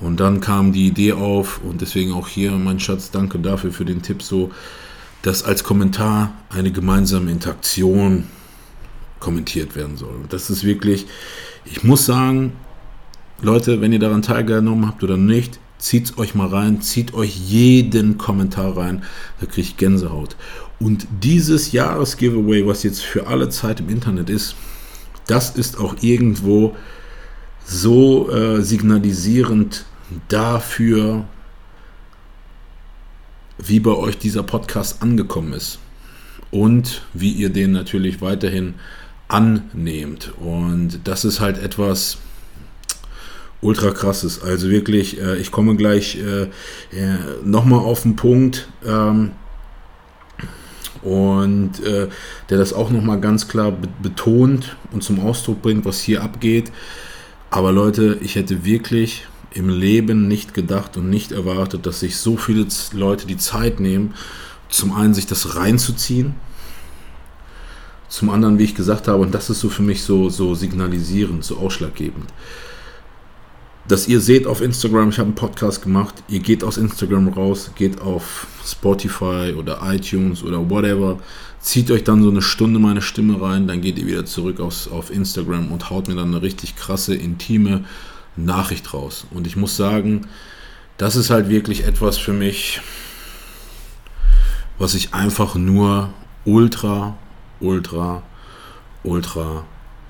Und 0.00 0.20
dann 0.20 0.40
kam 0.40 0.72
die 0.72 0.86
Idee 0.86 1.12
auf 1.12 1.60
und 1.64 1.80
deswegen 1.80 2.12
auch 2.12 2.28
hier, 2.28 2.52
mein 2.52 2.80
Schatz, 2.80 3.10
danke 3.10 3.38
dafür 3.38 3.72
für 3.72 3.84
den 3.84 4.02
Tipp, 4.02 4.22
so, 4.22 4.50
dass 5.22 5.42
als 5.42 5.64
Kommentar 5.64 6.34
eine 6.50 6.70
gemeinsame 6.70 7.30
Interaktion 7.30 8.24
kommentiert 9.24 9.74
werden 9.74 9.96
soll. 9.96 10.14
Das 10.28 10.50
ist 10.50 10.64
wirklich, 10.64 11.06
ich 11.64 11.82
muss 11.82 12.06
sagen, 12.06 12.52
Leute, 13.40 13.80
wenn 13.80 13.92
ihr 13.92 13.98
daran 13.98 14.22
teilgenommen 14.22 14.86
habt 14.86 15.02
oder 15.02 15.16
nicht, 15.16 15.58
Zieht 15.84 16.16
euch 16.16 16.34
mal 16.34 16.48
rein, 16.48 16.80
zieht 16.80 17.12
euch 17.12 17.36
jeden 17.36 18.16
Kommentar 18.16 18.74
rein, 18.74 19.02
da 19.38 19.44
kriege 19.44 19.60
ich 19.60 19.76
Gänsehaut. 19.76 20.34
Und 20.80 21.06
dieses 21.20 21.72
Jahres-Giveaway, 21.72 22.66
was 22.66 22.84
jetzt 22.84 23.02
für 23.02 23.26
alle 23.26 23.50
Zeit 23.50 23.80
im 23.80 23.90
Internet 23.90 24.30
ist, 24.30 24.56
das 25.26 25.50
ist 25.50 25.78
auch 25.78 25.96
irgendwo 26.00 26.74
so 27.66 28.30
äh, 28.30 28.62
signalisierend 28.62 29.84
dafür, 30.28 31.26
wie 33.58 33.80
bei 33.80 33.92
euch 33.92 34.16
dieser 34.16 34.42
Podcast 34.42 35.02
angekommen 35.02 35.52
ist 35.52 35.80
und 36.50 37.02
wie 37.12 37.32
ihr 37.32 37.50
den 37.50 37.72
natürlich 37.72 38.22
weiterhin 38.22 38.72
annehmt. 39.34 40.32
Und 40.38 41.00
das 41.04 41.24
ist 41.24 41.40
halt 41.40 41.58
etwas 41.58 42.18
ultra 43.60 43.90
krasses. 43.90 44.42
Also 44.42 44.70
wirklich, 44.70 45.20
äh, 45.20 45.36
ich 45.38 45.50
komme 45.50 45.74
gleich 45.76 46.16
äh, 46.16 46.42
äh, 46.44 47.18
nochmal 47.44 47.80
auf 47.80 48.02
den 48.02 48.16
Punkt. 48.16 48.68
Ähm, 48.86 49.32
und 51.02 51.84
äh, 51.84 52.08
der 52.48 52.58
das 52.58 52.72
auch 52.72 52.90
nochmal 52.90 53.20
ganz 53.20 53.46
klar 53.46 53.72
be 53.72 53.88
betont 54.02 54.76
und 54.90 55.02
zum 55.02 55.20
Ausdruck 55.20 55.60
bringt, 55.60 55.84
was 55.84 56.00
hier 56.00 56.22
abgeht. 56.22 56.72
Aber 57.50 57.72
Leute, 57.72 58.18
ich 58.22 58.36
hätte 58.36 58.64
wirklich 58.64 59.26
im 59.52 59.68
Leben 59.68 60.28
nicht 60.28 60.54
gedacht 60.54 60.96
und 60.96 61.10
nicht 61.10 61.32
erwartet, 61.32 61.86
dass 61.86 62.00
sich 62.00 62.16
so 62.16 62.36
viele 62.36 62.66
Leute 62.92 63.26
die 63.26 63.36
Zeit 63.36 63.80
nehmen, 63.80 64.14
zum 64.68 64.92
einen 64.92 65.14
sich 65.14 65.26
das 65.26 65.56
reinzuziehen, 65.56 66.34
zum 68.14 68.30
anderen, 68.30 68.58
wie 68.58 68.64
ich 68.64 68.74
gesagt 68.74 69.08
habe, 69.08 69.22
und 69.22 69.34
das 69.34 69.50
ist 69.50 69.60
so 69.60 69.68
für 69.68 69.82
mich 69.82 70.02
so, 70.02 70.28
so 70.28 70.54
signalisierend, 70.54 71.44
so 71.44 71.58
ausschlaggebend, 71.58 72.26
dass 73.88 74.08
ihr 74.08 74.20
seht 74.20 74.46
auf 74.46 74.62
Instagram, 74.62 75.10
ich 75.10 75.18
habe 75.18 75.26
einen 75.26 75.34
Podcast 75.34 75.82
gemacht, 75.82 76.14
ihr 76.28 76.38
geht 76.38 76.64
aus 76.64 76.76
Instagram 76.76 77.28
raus, 77.28 77.72
geht 77.74 78.00
auf 78.00 78.46
Spotify 78.64 79.52
oder 79.56 79.80
iTunes 79.82 80.42
oder 80.42 80.70
whatever, 80.70 81.18
zieht 81.60 81.90
euch 81.90 82.04
dann 82.04 82.22
so 82.22 82.30
eine 82.30 82.40
Stunde 82.40 82.78
meine 82.78 83.02
Stimme 83.02 83.40
rein, 83.40 83.66
dann 83.66 83.80
geht 83.80 83.98
ihr 83.98 84.06
wieder 84.06 84.24
zurück 84.24 84.60
aufs, 84.60 84.88
auf 84.88 85.10
Instagram 85.10 85.70
und 85.72 85.90
haut 85.90 86.08
mir 86.08 86.14
dann 86.14 86.28
eine 86.28 86.40
richtig 86.40 86.76
krasse, 86.76 87.14
intime 87.14 87.84
Nachricht 88.36 88.94
raus. 88.94 89.26
Und 89.32 89.46
ich 89.46 89.56
muss 89.56 89.76
sagen, 89.76 90.28
das 90.96 91.16
ist 91.16 91.30
halt 91.30 91.48
wirklich 91.48 91.84
etwas 91.84 92.16
für 92.16 92.32
mich, 92.32 92.80
was 94.78 94.94
ich 94.94 95.12
einfach 95.12 95.56
nur 95.56 96.10
ultra, 96.44 97.16
ultra, 97.64 98.22
ultra 99.02 99.64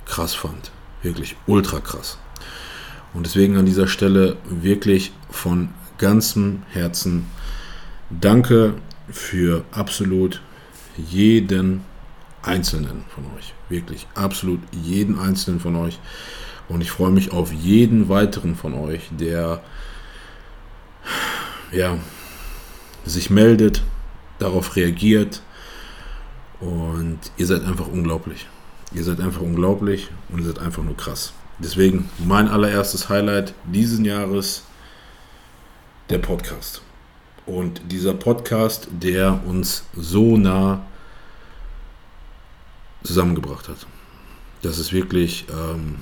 krass 0.04 0.34
fand. 0.34 0.70
Wirklich 1.02 1.36
ultra 1.46 1.80
krass. 1.80 2.18
Und 3.12 3.26
deswegen 3.26 3.56
an 3.56 3.66
dieser 3.66 3.86
Stelle 3.86 4.36
wirklich 4.48 5.12
von 5.30 5.68
ganzem 5.98 6.62
Herzen 6.70 7.26
danke 8.10 8.74
für 9.08 9.64
absolut 9.70 10.40
jeden 10.96 11.82
einzelnen 12.42 13.04
von 13.14 13.24
euch. 13.36 13.54
Wirklich 13.68 14.06
absolut 14.14 14.60
jeden 14.72 15.18
einzelnen 15.18 15.60
von 15.60 15.76
euch. 15.76 15.98
Und 16.68 16.80
ich 16.80 16.90
freue 16.90 17.10
mich 17.10 17.30
auf 17.32 17.52
jeden 17.52 18.08
weiteren 18.08 18.56
von 18.56 18.74
euch, 18.74 19.02
der 19.10 19.62
ja, 21.72 21.98
sich 23.04 23.30
meldet, 23.30 23.82
darauf 24.38 24.76
reagiert. 24.76 25.42
Und 26.60 27.18
ihr 27.36 27.46
seid 27.46 27.64
einfach 27.64 27.88
unglaublich. 27.88 28.46
Ihr 28.92 29.04
seid 29.04 29.20
einfach 29.20 29.40
unglaublich 29.40 30.08
und 30.28 30.38
ihr 30.38 30.46
seid 30.46 30.58
einfach 30.60 30.82
nur 30.82 30.96
krass. 30.96 31.32
Deswegen 31.58 32.08
mein 32.18 32.48
allererstes 32.48 33.08
Highlight 33.08 33.54
diesen 33.64 34.04
Jahres, 34.04 34.64
der 36.10 36.18
Podcast. 36.18 36.82
Und 37.46 37.80
dieser 37.90 38.14
Podcast, 38.14 38.88
der 38.90 39.40
uns 39.46 39.84
so 39.94 40.36
nah 40.36 40.84
zusammengebracht 43.02 43.68
hat. 43.68 43.86
Das 44.62 44.78
ist 44.78 44.92
wirklich 44.92 45.46
ähm, 45.50 45.96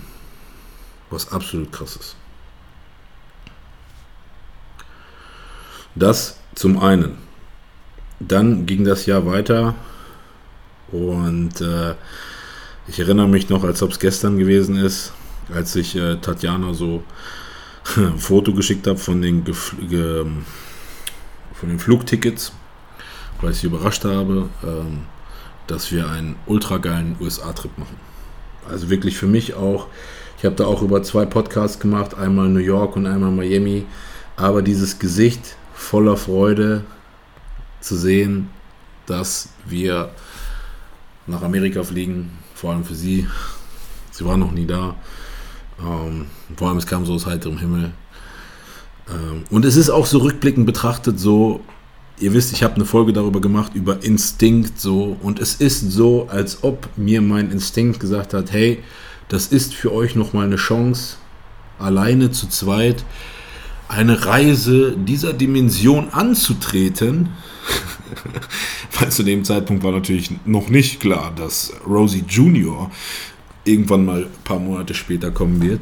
was 1.10 1.32
absolut 1.32 1.72
krasses. 1.72 2.14
Das 5.94 6.38
zum 6.54 6.78
einen. 6.78 7.18
Dann 8.20 8.66
ging 8.66 8.84
das 8.84 9.06
Jahr 9.06 9.26
weiter 9.26 9.74
und 10.92 11.60
äh, 11.60 11.94
ich 12.86 13.00
erinnere 13.00 13.28
mich 13.28 13.48
noch, 13.48 13.64
als 13.64 13.82
ob 13.82 13.90
es 13.90 13.98
gestern 13.98 14.38
gewesen 14.38 14.76
ist, 14.76 15.12
als 15.52 15.74
ich 15.76 15.96
äh, 15.96 16.16
Tatjana 16.16 16.74
so 16.74 17.02
ein 17.96 18.18
Foto 18.18 18.52
geschickt 18.52 18.86
habe 18.86 18.98
von 18.98 19.22
den, 19.22 19.44
ge 19.44 19.54
von 19.54 21.68
den 21.68 21.78
Flugtickets, 21.78 22.52
weil 23.40 23.52
ich 23.52 23.58
sie 23.58 23.66
überrascht 23.66 24.04
habe, 24.04 24.48
ähm, 24.62 25.02
dass 25.66 25.90
wir 25.90 26.10
einen 26.10 26.36
ultra 26.46 26.78
geilen 26.78 27.16
USA-Trip 27.20 27.76
machen. 27.78 27.96
Also 28.68 28.90
wirklich 28.90 29.16
für 29.16 29.26
mich 29.26 29.54
auch 29.54 29.88
ich 30.42 30.46
habe 30.46 30.56
da 30.56 30.66
auch 30.66 30.82
über 30.82 31.04
zwei 31.04 31.24
Podcasts 31.24 31.78
gemacht, 31.78 32.16
einmal 32.16 32.48
New 32.48 32.58
York 32.58 32.96
und 32.96 33.06
einmal 33.06 33.30
Miami. 33.30 33.86
Aber 34.34 34.60
dieses 34.60 34.98
Gesicht 34.98 35.54
voller 35.72 36.16
Freude 36.16 36.82
zu 37.78 37.94
sehen, 37.94 38.50
dass 39.06 39.50
wir 39.64 40.10
nach 41.26 41.42
Amerika 41.42 41.82
fliegen, 41.82 42.30
vor 42.54 42.72
allem 42.72 42.84
für 42.84 42.94
sie. 42.94 43.26
Sie 44.10 44.24
war 44.24 44.36
noch 44.36 44.52
nie 44.52 44.66
da. 44.66 44.96
Ähm, 45.80 46.26
vor 46.56 46.68
allem 46.68 46.78
es 46.78 46.86
kam 46.86 47.06
so 47.06 47.14
aus 47.14 47.26
heiterem 47.26 47.58
Himmel. 47.58 47.92
Ähm, 49.08 49.44
und 49.50 49.64
es 49.64 49.76
ist 49.76 49.90
auch 49.90 50.06
so 50.06 50.18
rückblickend 50.18 50.66
betrachtet 50.66 51.18
so, 51.18 51.60
ihr 52.18 52.32
wisst, 52.32 52.52
ich 52.52 52.62
habe 52.62 52.74
eine 52.76 52.84
Folge 52.84 53.12
darüber 53.12 53.40
gemacht, 53.40 53.72
über 53.74 54.02
Instinkt 54.02 54.80
so. 54.80 55.16
Und 55.22 55.40
es 55.40 55.54
ist 55.54 55.90
so, 55.90 56.28
als 56.30 56.62
ob 56.62 56.88
mir 56.96 57.20
mein 57.20 57.50
Instinkt 57.50 58.00
gesagt 58.00 58.34
hat, 58.34 58.52
hey, 58.52 58.82
das 59.28 59.46
ist 59.46 59.74
für 59.74 59.92
euch 59.92 60.14
nochmal 60.14 60.46
eine 60.46 60.56
Chance, 60.56 61.16
alleine 61.78 62.30
zu 62.30 62.48
zweit 62.48 63.04
eine 63.88 64.24
Reise 64.24 64.96
dieser 64.96 65.32
Dimension 65.32 66.10
anzutreten. 66.10 67.28
Weil 68.98 69.10
zu 69.10 69.22
dem 69.22 69.44
Zeitpunkt 69.44 69.82
war 69.82 69.92
natürlich 69.92 70.30
noch 70.44 70.68
nicht 70.68 71.00
klar, 71.00 71.32
dass 71.34 71.72
Rosie 71.86 72.24
Junior 72.28 72.90
irgendwann 73.64 74.04
mal 74.04 74.22
ein 74.22 74.42
paar 74.44 74.58
Monate 74.58 74.94
später 74.94 75.30
kommen 75.30 75.62
wird. 75.62 75.80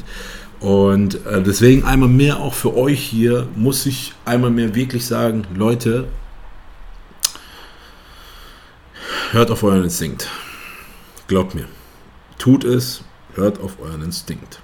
Und 0.60 1.24
äh, 1.26 1.42
deswegen 1.42 1.84
einmal 1.84 2.08
mehr 2.08 2.38
auch 2.38 2.54
für 2.54 2.76
euch 2.76 3.00
hier 3.00 3.48
muss 3.56 3.86
ich 3.86 4.12
einmal 4.24 4.50
mehr 4.50 4.74
wirklich 4.74 5.06
sagen, 5.06 5.46
Leute, 5.54 6.08
hört 9.32 9.50
auf 9.50 9.62
euren 9.62 9.84
Instinkt. 9.84 10.28
Glaubt 11.28 11.54
mir. 11.54 11.66
Tut 12.38 12.64
es, 12.64 13.04
Hört 13.34 13.60
auf 13.60 13.80
euren 13.80 14.02
Instinkt. 14.02 14.60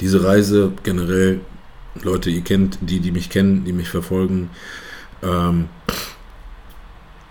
Diese 0.00 0.24
Reise 0.24 0.72
generell, 0.82 1.40
Leute, 2.02 2.30
ihr 2.30 2.40
kennt 2.40 2.78
die, 2.80 3.00
die 3.00 3.12
mich 3.12 3.28
kennen, 3.28 3.64
die 3.64 3.72
mich 3.72 3.88
verfolgen. 3.88 4.50
Ähm, 5.22 5.68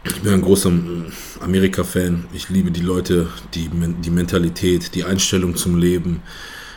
ich 0.04 0.22
bin 0.22 0.34
ein 0.34 0.42
großer 0.42 0.72
Amerika-Fan. 1.42 2.26
Ich 2.34 2.50
liebe 2.50 2.72
die 2.72 2.82
Leute, 2.82 3.28
die, 3.54 3.70
die 3.70 4.10
Mentalität, 4.10 4.96
die 4.96 5.04
Einstellung 5.04 5.56
zum 5.56 5.78
Leben. 5.78 6.22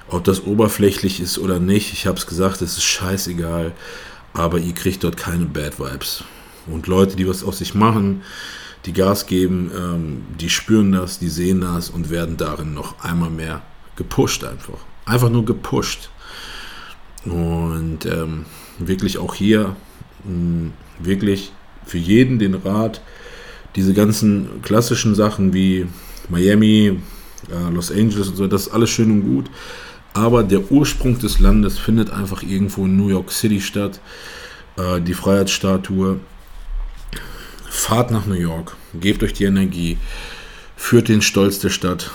Ob 0.09 0.25
das 0.25 0.45
oberflächlich 0.45 1.21
ist 1.21 1.39
oder 1.39 1.59
nicht, 1.59 1.93
ich 1.93 2.07
habe 2.07 2.19
es 2.19 2.27
gesagt, 2.27 2.61
es 2.61 2.77
ist 2.77 2.85
scheißegal. 2.85 3.73
Aber 4.35 4.59
ihr 4.59 4.75
kriegt 4.75 5.05
dort 5.05 5.17
keine 5.17 5.47
Bad 5.47 5.79
Vibes. 5.79 6.25
Und 6.67 6.87
Leute, 6.87 7.17
die 7.17 7.27
was 7.27 7.45
aus 7.45 7.59
sich 7.59 7.75
machen, 7.75 8.23
die 8.85 8.93
Gas 8.93 9.27
geben, 9.27 9.71
ähm, 9.75 10.23
die 10.39 10.51
spüren 10.51 10.93
das, 10.93 11.19
die 11.19 11.29
sehen 11.29 11.63
das 11.63 11.89
und 11.89 12.11
werden 12.11 12.37
darin 12.37 12.75
noch 12.75 13.03
einmal 13.03 13.31
mehr 13.31 13.63
gepusht 13.97 14.45
einfach. 14.45 14.79
Einfach 15.07 15.31
nur 15.31 15.45
gepusht. 15.45 16.11
Und 17.25 18.05
ähm, 18.05 18.45
wirklich 18.79 19.19
auch 19.19 19.35
hier, 19.35 19.77
mh, 20.25 20.73
wirklich 20.99 21.53
für 21.87 21.99
jeden 21.99 22.39
den 22.39 22.55
Rat, 22.55 23.01
diese 23.77 23.95
ganzen 23.95 24.63
klassischen 24.63 25.15
Sachen 25.15 25.53
wie 25.53 25.87
Miami, 26.29 27.01
äh, 27.51 27.73
Los 27.73 27.91
Angeles 27.91 28.29
und 28.29 28.37
so, 28.37 28.47
das 28.47 28.67
ist 28.67 28.73
alles 28.73 28.91
schön 28.91 29.11
und 29.11 29.23
gut. 29.23 29.47
Aber 30.13 30.45
der 30.45 30.71
Ursprung 30.71 31.19
des 31.19 31.41
Landes 31.41 31.79
findet 31.79 32.11
einfach 32.11 32.43
irgendwo 32.43 32.85
in 32.85 32.97
New 32.97 33.09
York 33.09 33.33
City 33.33 33.61
statt. 33.61 34.01
Äh, 34.77 35.01
die 35.01 35.15
Freiheitsstatue. 35.15 36.21
Fahrt 37.69 38.13
nach 38.13 38.27
New 38.27 38.35
York, 38.35 38.77
gebt 38.95 39.25
euch 39.25 39.33
die 39.33 39.45
Energie, 39.45 39.99
führt 40.77 41.09
den 41.09 41.23
Stolz 41.23 41.59
der 41.59 41.71
Stadt, 41.71 42.13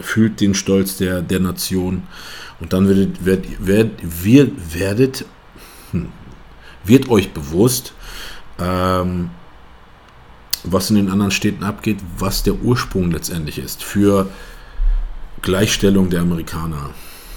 fühlt 0.00 0.40
den 0.40 0.54
Stolz 0.54 0.96
der, 0.96 1.20
der 1.20 1.40
Nation. 1.40 2.04
Und 2.58 2.72
dann 2.72 2.88
werdet, 2.88 3.26
werdet, 3.26 3.46
werdet, 3.60 4.52
werdet 4.72 5.24
hm, 5.92 6.08
wird 6.84 7.08
euch 7.08 7.32
bewusst, 7.32 7.92
ähm, 8.58 9.30
was 10.64 10.90
in 10.90 10.96
den 10.96 11.10
anderen 11.10 11.30
Städten 11.30 11.64
abgeht, 11.64 11.98
was 12.18 12.42
der 12.42 12.54
Ursprung 12.54 13.10
letztendlich 13.10 13.58
ist 13.58 13.82
für 13.82 14.28
Gleichstellung 15.42 16.10
der 16.10 16.22
Amerikaner. 16.22 16.90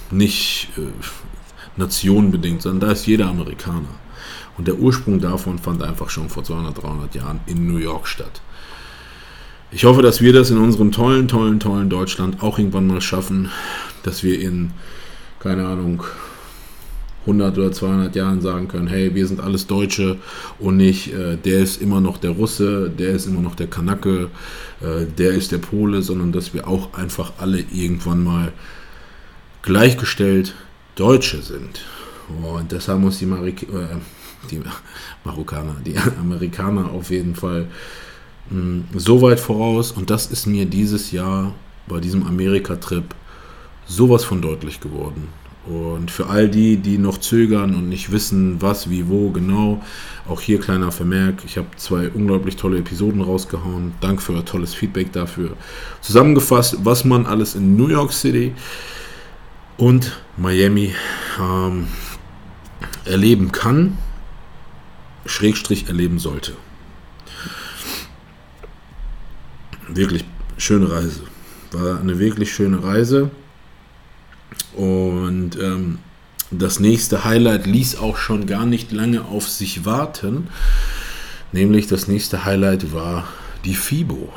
Nicht, 0.10 0.70
äh, 0.78 0.82
Nation 1.78 2.32
bedingt, 2.32 2.62
sondern 2.62 2.90
da 2.90 2.94
ist 2.94 3.08
jeder 3.08 3.28
Amerikaner. 3.28 3.90
Und 4.58 4.68
der 4.68 4.78
Ursprung 4.78 5.20
davon 5.20 5.60
fand 5.60 5.82
einfach 5.82 6.10
schon 6.10 6.30
vor 6.30 6.44
200, 6.44 6.84
300 6.84 7.16
Jahren 7.16 7.40
in 7.46 7.68
New 7.68 7.78
York 7.78 8.08
statt. 8.08 8.42
Ich 9.72 9.86
hoffe, 9.86 10.02
dass 10.02 10.22
wir 10.22 10.34
das 10.34 10.50
in 10.50 10.58
unserem 10.58 10.92
tollen, 10.92 11.30
tollen, 11.30 11.60
tollen 11.60 11.90
Deutschland 11.90 12.44
auch 12.44 12.60
irgendwann 12.60 12.88
mal 12.88 13.00
schaffen, 13.00 13.50
dass 14.04 14.22
wir 14.22 14.40
in, 14.40 14.72
keine 15.40 15.66
Ahnung, 15.66 16.04
100 17.22 17.58
oder 17.58 17.72
200 17.72 18.16
Jahren 18.16 18.42
sagen 18.42 18.68
können, 18.68 18.88
hey, 18.88 19.14
wir 19.14 19.28
sind 19.28 19.40
alles 19.40 19.68
Deutsche 19.68 20.18
und 20.60 20.78
nicht, 20.78 21.14
äh, 21.14 21.38
der 21.38 21.60
ist 21.60 21.82
immer 21.82 22.02
noch 22.02 22.18
der 22.18 22.32
Russe, 22.32 22.90
der 22.90 23.12
ist 23.12 23.28
immer 23.28 23.42
noch 23.42 23.56
der 23.56 23.68
Kanake, 23.68 24.30
äh, 24.82 25.06
der 25.06 25.32
ist 25.32 25.52
der 25.52 25.60
Pole, 25.60 26.02
sondern 26.02 26.32
dass 26.32 26.54
wir 26.54 26.68
auch 26.68 26.94
einfach 26.94 27.34
alle 27.38 27.60
irgendwann 27.72 28.24
mal 28.24 28.52
gleichgestellt 29.62 30.56
Deutsche 30.96 31.42
sind. 31.42 31.82
Und 32.42 32.72
deshalb 32.72 33.00
muss 33.00 33.20
die, 33.20 33.26
Marik 33.26 33.64
äh, 33.64 33.98
die 34.50 34.62
Marokkaner, 35.24 35.76
die 35.86 35.98
Amerikaner 36.20 36.92
auf 36.92 37.12
jeden 37.12 37.36
Fall 37.36 37.68
mh, 38.50 38.60
hm, 38.60 38.86
so 38.96 39.22
weit 39.22 39.40
voraus. 39.40 39.92
Und 39.92 40.10
das 40.10 40.32
ist 40.32 40.48
mir 40.48 40.66
dieses 40.66 41.12
Jahr 41.12 41.54
bei 41.88 42.00
diesem 42.00 42.26
Amerika-Trip 42.26 43.04
sowas 43.86 44.24
von 44.24 44.42
deutlich 44.42 44.80
geworden. 44.80 45.28
Und 45.68 46.10
für 46.10 46.28
all 46.28 46.50
die, 46.50 46.78
die 46.78 46.98
noch 46.98 47.20
zögern 47.20 47.76
und 47.76 47.88
nicht 47.88 48.12
wissen, 48.12 48.62
was, 48.62 48.90
wie, 48.90 49.08
wo 49.10 49.30
genau, 49.30 49.84
auch 50.28 50.42
hier 50.42 50.60
kleiner 50.60 50.92
Vermerk. 50.92 51.44
Ich 51.46 51.58
habe 51.58 51.68
zwei 51.78 52.10
unglaublich 52.10 52.56
tolle 52.56 52.80
Episoden 52.80 53.22
rausgehauen. 53.22 53.94
Dank 54.02 54.22
für 54.22 54.34
euer 54.34 54.46
tolles 54.46 54.74
Feedback 54.74 55.14
dafür. 55.14 55.56
Zusammengefasst, 56.02 56.78
was 56.84 57.06
man 57.06 57.28
alles 57.28 57.54
in 57.54 57.76
New 57.76 57.90
York 57.90 58.12
City 58.12 58.54
und 59.78 60.20
Miami 60.38 60.96
ähm, 61.40 61.88
erleben 63.06 63.52
kann, 63.52 63.98
Schrägstrich 65.26 65.88
erleben 65.88 66.18
sollte. 66.18 66.54
Wirklich 69.88 70.26
schöne 70.58 70.90
Reise. 70.90 71.22
War 71.72 72.00
eine 72.00 72.18
wirklich 72.18 72.54
schöne 72.54 72.84
Reise. 72.84 73.30
Und 74.76 75.58
ähm, 75.62 76.00
das 76.52 76.80
nächste 76.80 77.24
Highlight 77.24 77.66
ließ 77.66 77.98
auch 77.98 78.18
schon 78.18 78.46
gar 78.46 78.66
nicht 78.66 78.92
lange 78.92 79.26
auf 79.26 79.48
sich 79.48 79.86
warten. 79.86 80.48
Nämlich 81.52 81.88
das 81.88 82.08
nächste 82.08 82.46
Highlight 82.46 82.94
war 82.94 83.28
die 83.66 83.76
FIBO. 83.76 84.32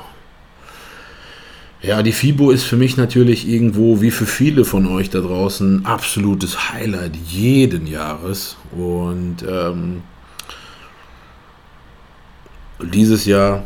Ja, 1.82 2.02
die 2.02 2.12
FIBO 2.12 2.50
ist 2.50 2.64
für 2.64 2.76
mich 2.76 2.96
natürlich 2.96 3.46
irgendwo, 3.46 4.00
wie 4.00 4.10
für 4.10 4.26
viele 4.26 4.64
von 4.64 4.86
euch 4.86 5.10
da 5.10 5.20
draußen, 5.20 5.84
absolutes 5.84 6.72
Highlight 6.72 7.14
jeden 7.16 7.86
Jahres. 7.86 8.56
Und 8.72 9.44
ähm, 9.46 10.02
dieses 12.80 13.26
Jahr, 13.26 13.64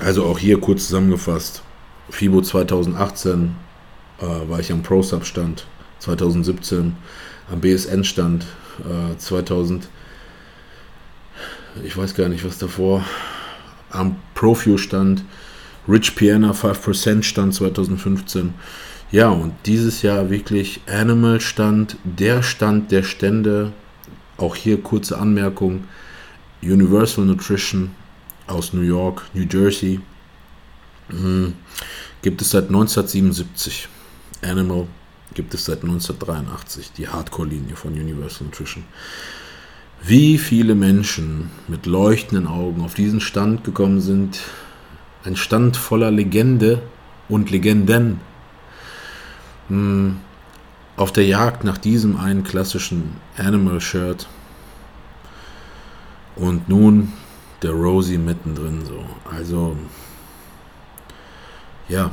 also 0.00 0.24
auch 0.24 0.38
hier 0.38 0.60
kurz 0.60 0.86
zusammengefasst, 0.86 1.62
FIBO 2.10 2.42
2018 2.42 3.54
äh, 4.18 4.48
war 4.48 4.58
ich 4.58 4.72
am 4.72 4.82
Pro-Sub-Stand 4.82 5.66
2017, 6.00 6.96
am 7.50 7.60
BSN-Stand 7.60 8.44
äh, 8.80 9.16
2000, 9.16 9.88
ich 11.84 11.96
weiß 11.96 12.14
gar 12.14 12.28
nicht, 12.28 12.44
was 12.44 12.58
davor, 12.58 13.04
am 13.90 14.16
Profew-Stand, 14.34 15.24
Rich 15.88 16.14
Piana 16.14 16.52
5% 16.52 17.22
Stand 17.22 17.54
2015. 17.54 18.54
Ja, 19.10 19.30
und 19.30 19.54
dieses 19.66 20.02
Jahr 20.02 20.30
wirklich 20.30 20.80
Animal 20.86 21.40
Stand, 21.40 21.96
der 22.04 22.42
Stand 22.42 22.92
der 22.92 23.02
Stände. 23.02 23.72
Auch 24.36 24.54
hier 24.54 24.80
kurze 24.80 25.18
Anmerkung: 25.18 25.84
Universal 26.62 27.24
Nutrition 27.24 27.90
aus 28.46 28.72
New 28.72 28.82
York, 28.82 29.22
New 29.34 29.46
Jersey. 29.50 30.00
Hm, 31.08 31.54
gibt 32.22 32.40
es 32.40 32.50
seit 32.50 32.68
1977. 32.68 33.88
Animal 34.42 34.86
gibt 35.34 35.54
es 35.54 35.64
seit 35.64 35.82
1983, 35.82 36.92
die 36.92 37.08
Hardcore-Linie 37.08 37.76
von 37.76 37.92
Universal 37.92 38.46
Nutrition. 38.46 38.84
Wie 40.02 40.38
viele 40.38 40.74
Menschen 40.74 41.50
mit 41.68 41.86
leuchtenden 41.86 42.46
Augen 42.46 42.82
auf 42.82 42.94
diesen 42.94 43.20
Stand 43.20 43.64
gekommen 43.64 44.00
sind, 44.00 44.40
ein 45.24 45.36
Stand 45.36 45.76
voller 45.76 46.10
Legende 46.10 46.82
und 47.28 47.50
Legenden. 47.50 48.20
Hm, 49.68 50.16
auf 50.96 51.12
der 51.12 51.26
Jagd 51.26 51.64
nach 51.64 51.78
diesem 51.78 52.16
einen 52.18 52.44
klassischen 52.44 53.16
Animal-Shirt. 53.36 54.28
Und 56.36 56.68
nun 56.68 57.12
der 57.62 57.72
Rosie 57.72 58.18
mittendrin 58.18 58.84
so. 58.84 59.04
Also, 59.30 59.76
ja, 61.88 62.10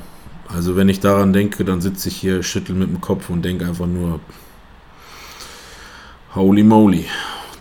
also 0.47 0.75
wenn 0.75 0.89
ich 0.89 0.99
daran 0.99 1.33
denke, 1.33 1.65
dann 1.65 1.81
sitze 1.81 2.10
ich 2.10 2.15
hier, 2.15 2.41
schüttel 2.41 2.75
mit 2.75 2.89
dem 2.89 3.01
Kopf 3.01 3.29
und 3.29 3.43
denke 3.43 3.65
einfach 3.65 3.86
nur, 3.86 4.19
holy 6.36 6.63
moly, 6.63 7.05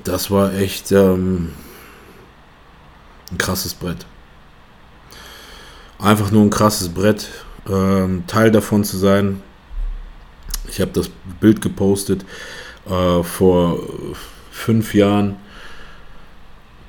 das 0.05 0.31
war 0.31 0.55
echt 0.55 0.93
ähm, 0.93 1.53
ein 3.33 3.39
krasses 3.39 3.75
Brett. 3.75 4.07
Einfach 5.99 6.31
nur 6.31 6.43
ein 6.43 6.51
krasses 6.51 6.91
Brett, 6.91 7.29
ähm, 7.69 8.25
Teil 8.27 8.51
davon 8.51 8.85
zu 8.85 8.99
sein. 8.99 9.43
Ich 10.69 10.81
habe 10.81 10.93
das 10.93 11.11
Bild 11.41 11.61
gepostet 11.61 12.25
äh, 12.89 13.23
vor 13.23 13.81
fünf 14.51 14.95
Jahren 14.95 15.37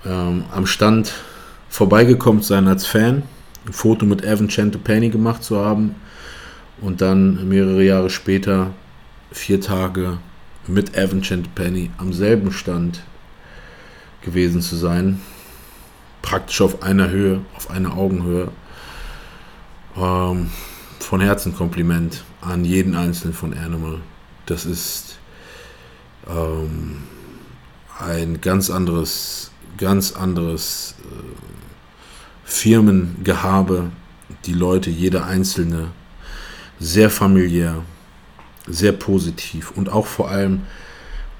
ähm, 0.05 0.45
am 0.51 0.67
Stand 0.67 1.13
vorbeigekommen 1.69 2.43
sein 2.43 2.67
als 2.67 2.85
Fan 2.85 3.23
ein 3.67 3.73
Foto 3.73 4.05
mit 4.05 4.23
Evan 4.23 4.49
Chantopani 4.49 5.09
gemacht 5.09 5.43
zu 5.43 5.57
haben 5.63 5.95
und 6.81 7.01
dann 7.01 7.47
mehrere 7.49 7.83
Jahre 7.83 8.09
später, 8.09 8.71
vier 9.31 9.59
Tage 9.61 10.19
mit 10.67 10.95
Evan 10.95 11.23
Chantopani 11.23 11.91
am 11.97 12.13
selben 12.13 12.51
Stand 12.51 13.03
gewesen 14.21 14.61
zu 14.61 14.75
sein. 14.75 15.21
Praktisch 16.21 16.61
auf 16.61 16.81
einer 16.81 17.09
Höhe, 17.09 17.41
auf 17.55 17.69
einer 17.69 17.95
Augenhöhe. 17.95 18.49
Ähm, 19.95 20.49
von 20.99 21.21
Herzen 21.21 21.55
Kompliment 21.55 22.25
an 22.41 22.65
jeden 22.65 22.95
Einzelnen 22.95 23.33
von 23.33 23.53
Animal. 23.53 23.99
Das 24.45 24.65
ist 24.65 25.19
ähm, 26.27 27.03
ein 27.97 28.41
ganz 28.41 28.69
anderes, 28.69 29.51
ganz 29.77 30.11
anderes 30.11 30.95
äh, 30.99 31.46
Firmengehabe, 32.47 33.91
die 34.45 34.53
Leute, 34.53 34.89
jeder 34.89 35.25
Einzelne, 35.25 35.89
sehr 36.79 37.09
familiär, 37.09 37.83
sehr 38.65 38.93
positiv 38.93 39.71
und 39.71 39.89
auch 39.89 40.07
vor 40.07 40.29
allem 40.29 40.61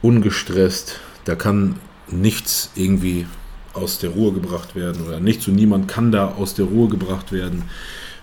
ungestresst. 0.02 1.00
Da 1.24 1.36
kann 1.36 1.80
nichts 2.10 2.72
irgendwie 2.76 3.26
aus 3.74 4.00
der 4.00 4.10
Ruhe 4.10 4.34
gebracht 4.34 4.76
werden 4.76 5.08
oder 5.08 5.22
nichts 5.22 5.48
und 5.48 5.56
niemand 5.56 5.88
kann 5.88 6.12
da 6.12 6.34
aus 6.34 6.56
der 6.56 6.66
Ruhe 6.66 6.90
gebracht 6.90 7.32
werden. 7.32 7.64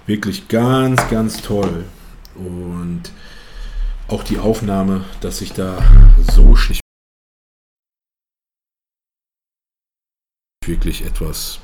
Wirklich 0.07 0.49
ganz, 0.49 1.09
ganz 1.09 1.41
toll. 1.41 1.85
Und 2.35 3.03
auch 4.09 4.25
die 4.25 4.39
Aufnahme, 4.39 5.05
dass 5.23 5.39
sich 5.39 5.55
da 5.55 5.79
so 6.35 6.55
schlicht 6.55 6.83
wirklich 10.67 11.05
etwas 11.05 11.61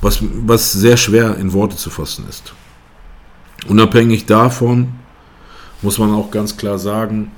was, 0.00 0.18
was 0.20 0.72
sehr 0.72 0.96
schwer 0.96 1.36
in 1.36 1.52
Worte 1.52 1.76
zu 1.76 1.90
fassen 1.90 2.26
ist. 2.28 2.52
Unabhängig 3.68 4.26
davon 4.26 4.92
muss 5.82 5.98
man 5.98 6.12
auch 6.12 6.30
ganz 6.30 6.56
klar 6.56 6.78
sagen, 6.78 7.32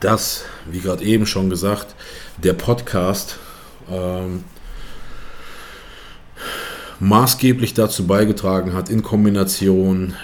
dass, 0.00 0.44
wie 0.70 0.80
gerade 0.80 1.04
eben 1.04 1.26
schon 1.26 1.50
gesagt, 1.50 1.94
der 2.38 2.52
Podcast 2.52 3.38
ähm, 3.90 4.44
maßgeblich 7.00 7.74
dazu 7.74 8.06
beigetragen 8.06 8.72
hat, 8.72 8.88
in 8.88 9.02
Kombination 9.02 10.14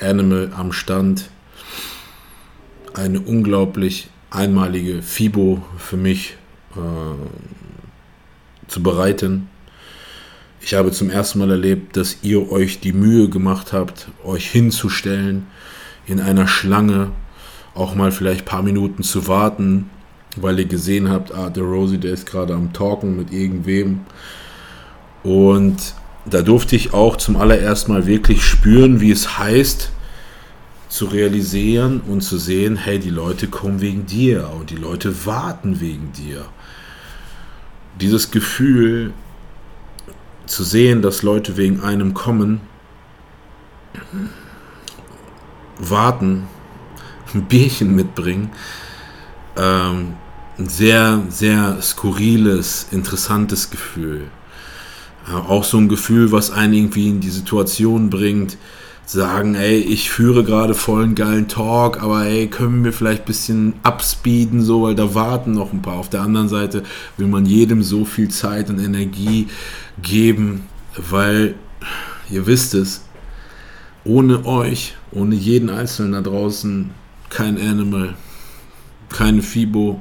Animal 0.00 0.52
am 0.56 0.72
Stand 0.72 1.30
eine 2.94 3.20
unglaublich 3.20 4.08
einmalige 4.30 5.02
FIBO 5.02 5.62
für 5.78 5.96
mich 5.96 6.36
äh, 6.76 8.68
zu 8.68 8.82
bereiten. 8.82 9.48
Ich 10.66 10.72
habe 10.72 10.92
zum 10.92 11.10
ersten 11.10 11.40
Mal 11.40 11.50
erlebt, 11.50 11.94
dass 11.94 12.16
ihr 12.22 12.50
euch 12.50 12.80
die 12.80 12.94
Mühe 12.94 13.28
gemacht 13.28 13.74
habt, 13.74 14.08
euch 14.24 14.50
hinzustellen, 14.50 15.46
in 16.06 16.20
einer 16.20 16.48
Schlange 16.48 17.10
auch 17.74 17.94
mal 17.94 18.10
vielleicht 18.10 18.40
ein 18.40 18.46
paar 18.46 18.62
Minuten 18.62 19.02
zu 19.02 19.28
warten, 19.28 19.90
weil 20.36 20.58
ihr 20.58 20.64
gesehen 20.64 21.10
habt, 21.10 21.34
ah, 21.34 21.50
der 21.50 21.64
Rosie, 21.64 21.98
der 21.98 22.14
ist 22.14 22.24
gerade 22.24 22.54
am 22.54 22.72
Talken 22.72 23.14
mit 23.14 23.30
irgendwem. 23.30 24.00
Und 25.22 25.76
da 26.24 26.40
durfte 26.40 26.76
ich 26.76 26.94
auch 26.94 27.18
zum 27.18 27.36
allerersten 27.36 27.92
Mal 27.92 28.06
wirklich 28.06 28.42
spüren, 28.42 29.02
wie 29.02 29.10
es 29.10 29.38
heißt, 29.38 29.90
zu 30.88 31.04
realisieren 31.04 32.00
und 32.08 32.22
zu 32.22 32.38
sehen, 32.38 32.76
hey, 32.76 32.98
die 32.98 33.10
Leute 33.10 33.48
kommen 33.48 33.82
wegen 33.82 34.06
dir 34.06 34.48
und 34.58 34.70
die 34.70 34.76
Leute 34.76 35.26
warten 35.26 35.82
wegen 35.82 36.12
dir. 36.12 36.46
Dieses 38.00 38.30
Gefühl 38.30 39.12
zu 40.46 40.64
sehen, 40.64 41.02
dass 41.02 41.22
Leute 41.22 41.56
wegen 41.56 41.80
einem 41.80 42.14
kommen, 42.14 42.60
warten, 45.78 46.44
ein 47.34 47.44
Bierchen 47.44 47.94
mitbringen, 47.94 48.50
ähm, 49.56 50.14
ein 50.58 50.68
sehr, 50.68 51.22
sehr 51.28 51.82
skurriles, 51.82 52.88
interessantes 52.90 53.70
Gefühl. 53.70 54.30
Ja, 55.28 55.38
auch 55.38 55.64
so 55.64 55.78
ein 55.78 55.88
Gefühl, 55.88 56.32
was 56.32 56.50
einen 56.50 56.74
irgendwie 56.74 57.08
in 57.08 57.20
die 57.20 57.30
Situation 57.30 58.10
bringt, 58.10 58.56
sagen, 59.06 59.54
ey, 59.54 59.78
ich 59.78 60.10
führe 60.10 60.44
gerade 60.44 60.74
voll 60.74 61.04
einen 61.04 61.14
geilen 61.14 61.48
Talk, 61.48 62.02
aber 62.02 62.24
ey, 62.24 62.48
können 62.48 62.84
wir 62.84 62.92
vielleicht 62.92 63.22
ein 63.22 63.26
bisschen 63.26 63.74
upspeeden, 63.82 64.62
so, 64.62 64.82
weil 64.82 64.94
da 64.94 65.14
warten 65.14 65.52
noch 65.52 65.72
ein 65.72 65.82
paar. 65.82 65.96
Auf 65.96 66.08
der 66.08 66.22
anderen 66.22 66.48
Seite 66.48 66.82
will 67.16 67.26
man 67.26 67.46
jedem 67.46 67.82
so 67.82 68.04
viel 68.04 68.28
Zeit 68.28 68.70
und 68.70 68.78
Energie 68.78 69.48
geben, 70.02 70.62
weil 70.96 71.54
ihr 72.30 72.46
wisst 72.46 72.74
es, 72.74 73.04
ohne 74.04 74.44
euch, 74.46 74.94
ohne 75.12 75.34
jeden 75.34 75.70
Einzelnen 75.70 76.12
da 76.12 76.20
draußen, 76.22 76.90
kein 77.30 77.58
Animal, 77.58 78.14
keine 79.10 79.42
FIBO, 79.42 80.00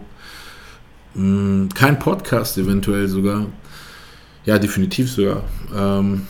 mm, 1.15 1.67
kein 1.73 1.99
Podcast 1.99 2.57
eventuell 2.57 3.07
sogar. 3.07 3.47
Ja, 4.45 4.59
definitiv 4.59 5.09
sogar. 5.09 5.43
Ähm, 5.75 6.27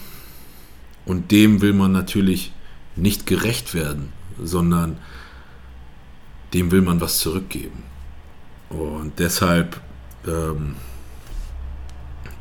und 1.05 1.31
dem 1.31 1.61
will 1.61 1.73
man 1.73 1.91
natürlich 1.91 2.51
nicht 2.95 3.25
gerecht 3.25 3.73
werden, 3.73 4.11
sondern 4.41 4.97
dem 6.53 6.71
will 6.71 6.81
man 6.81 7.01
was 7.01 7.19
zurückgeben. 7.19 7.83
Und 8.69 9.19
deshalb 9.19 9.79
ähm, 10.27 10.75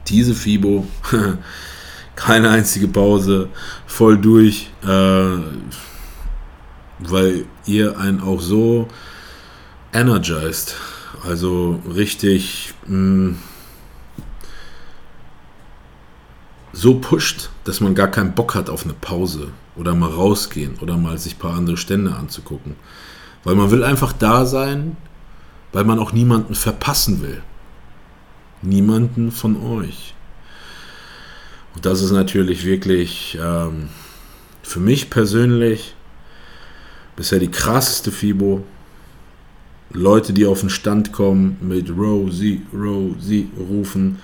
diese 0.09 0.35
FIBO, 0.35 0.87
keine 2.17 2.51
einzige 2.51 2.89
Pause, 2.89 3.49
voll 3.87 4.19
durch, 4.19 4.71
äh, 4.83 5.37
weil 6.99 7.47
ihr 7.67 7.99
einen 7.99 8.21
auch 8.21 8.41
so 8.41 8.89
energized, 9.93 10.77
also 11.25 11.81
richtig 11.95 12.75
mh, 12.87 12.97
mm, 12.97 13.39
so 16.75 17.01
pusht, 17.01 17.51
dass 17.65 17.81
man 17.81 17.95
gar 17.95 18.09
keinen 18.09 18.35
Bock 18.35 18.55
hat 18.55 18.71
auf 18.71 18.85
eine 18.85 18.95
Pause 18.95 19.53
oder 19.77 19.95
mal 19.95 20.11
rausgehen 20.11 20.75
oder 20.81 20.97
mal 20.97 21.19
sich 21.19 21.37
ein 21.37 21.39
paar 21.39 21.55
andere 21.55 21.77
Stände 21.77 22.15
anzugucken. 22.15 22.77
Weil 23.45 23.55
man 23.55 23.71
will 23.71 23.83
einfach 23.83 24.13
da 24.13 24.47
sein, 24.47 24.97
weil 25.73 25.85
man 25.85 25.99
auch 25.99 26.13
niemanden 26.13 26.55
verpassen 26.55 27.23
will. 27.23 27.43
Niemanden 28.61 29.33
von 29.33 29.57
euch. 29.57 30.15
Und 31.75 31.87
das 31.87 32.03
ist 32.03 32.13
natürlich 32.13 32.65
wirklich 32.65 33.39
ähm, 33.43 33.89
für 34.63 34.81
mich 34.81 35.11
persönlich 35.11 35.95
bisher 37.17 37.39
die 37.39 37.51
krasseste 37.51 38.13
FIBO. 38.13 38.65
Leute, 39.91 40.33
die 40.33 40.47
auf 40.47 40.61
den 40.61 40.71
Stand 40.71 41.13
kommen, 41.13 41.57
mit 41.61 41.91
Rosie, 41.91 42.63
Rosie 42.73 43.51
rufen. 43.59 44.19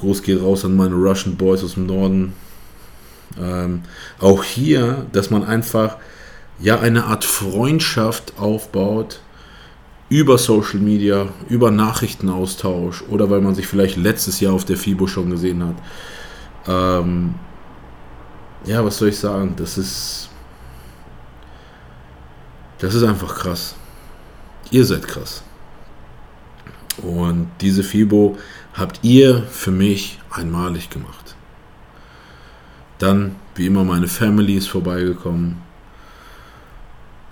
Groß 0.00 0.22
geht 0.22 0.42
raus 0.42 0.64
an 0.64 0.76
meine 0.76 0.94
Russian 0.94 1.36
Boys 1.36 1.62
aus 1.64 1.74
dem 1.74 1.86
Norden. 1.86 2.32
Ähm, 3.38 3.82
auch 4.18 4.42
hier, 4.42 5.06
dass 5.12 5.30
man 5.30 5.44
einfach 5.44 5.96
ja 6.58 6.80
eine 6.80 7.04
Art 7.04 7.24
Freundschaft 7.24 8.34
aufbaut 8.38 9.20
über 10.08 10.38
Social 10.38 10.80
Media, 10.80 11.28
über 11.48 11.70
Nachrichtenaustausch 11.70 13.02
oder 13.08 13.30
weil 13.30 13.40
man 13.40 13.54
sich 13.54 13.66
vielleicht 13.66 13.96
letztes 13.96 14.40
Jahr 14.40 14.52
auf 14.54 14.64
der 14.64 14.76
FIBO 14.76 15.06
schon 15.06 15.30
gesehen 15.30 15.64
hat. 15.64 15.76
Ähm, 16.66 17.34
ja, 18.64 18.84
was 18.84 18.98
soll 18.98 19.08
ich 19.08 19.18
sagen? 19.18 19.54
Das 19.56 19.78
ist. 19.78 20.28
Das 22.78 22.94
ist 22.94 23.02
einfach 23.02 23.34
krass. 23.34 23.74
Ihr 24.70 24.84
seid 24.84 25.06
krass. 25.06 25.42
Und 27.02 27.50
diese 27.60 27.82
FIBO 27.82 28.36
habt 28.74 29.00
ihr 29.02 29.42
für 29.44 29.70
mich 29.70 30.18
einmalig 30.30 30.90
gemacht. 30.90 31.29
Dann, 33.00 33.34
wie 33.54 33.66
immer, 33.66 33.82
meine 33.82 34.08
Family 34.08 34.54
ist 34.54 34.68
vorbeigekommen. 34.68 35.56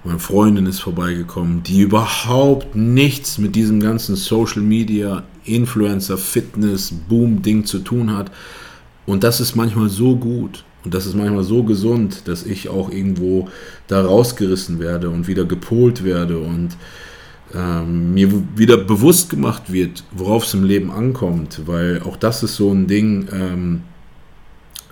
Meine 0.03 0.19
Freundin 0.19 0.65
ist 0.65 0.81
vorbeigekommen, 0.81 1.63
die 1.63 1.81
überhaupt 1.83 2.75
nichts 2.75 3.37
mit 3.37 3.55
diesem 3.55 3.79
ganzen 3.79 4.17
Social 4.17 4.63
Media, 4.63 5.25
Influencer, 5.45 6.17
Fitness, 6.17 6.93
Boom-Ding 7.09 7.67
zu 7.67 7.81
tun 7.81 8.17
hat. 8.17 8.31
Und 9.05 9.23
das 9.25 9.41
ist 9.41 9.57
manchmal 9.57 9.91
so 9.91 10.17
gut 10.17 10.65
und 10.85 10.95
das 10.95 11.05
ist 11.05 11.15
manchmal 11.15 11.45
so 11.45 11.65
gesund, 11.65 12.23
dass 12.27 12.47
ich 12.47 12.71
auch 12.71 12.91
irgendwo 12.91 13.49
da 13.89 14.01
rausgerissen 14.01 14.79
werde 14.79 15.11
und 15.11 15.29
wieder 15.29 15.45
gepolt 15.45 16.03
werde 16.03 16.39
und 16.39 16.71
ähm, 17.55 18.15
mir 18.15 18.31
wieder 18.57 18.79
bewusst 18.79 19.29
gemacht 19.29 19.71
wird, 19.71 20.05
worauf 20.13 20.45
es 20.45 20.55
im 20.55 20.65
Leben 20.65 20.91
ankommt, 20.91 21.63
weil 21.67 22.01
auch 22.03 22.17
das 22.17 22.43
ist 22.43 22.57
so 22.57 22.73
ein 22.73 22.87
Ding, 22.87 23.29
ähm, 23.33 23.83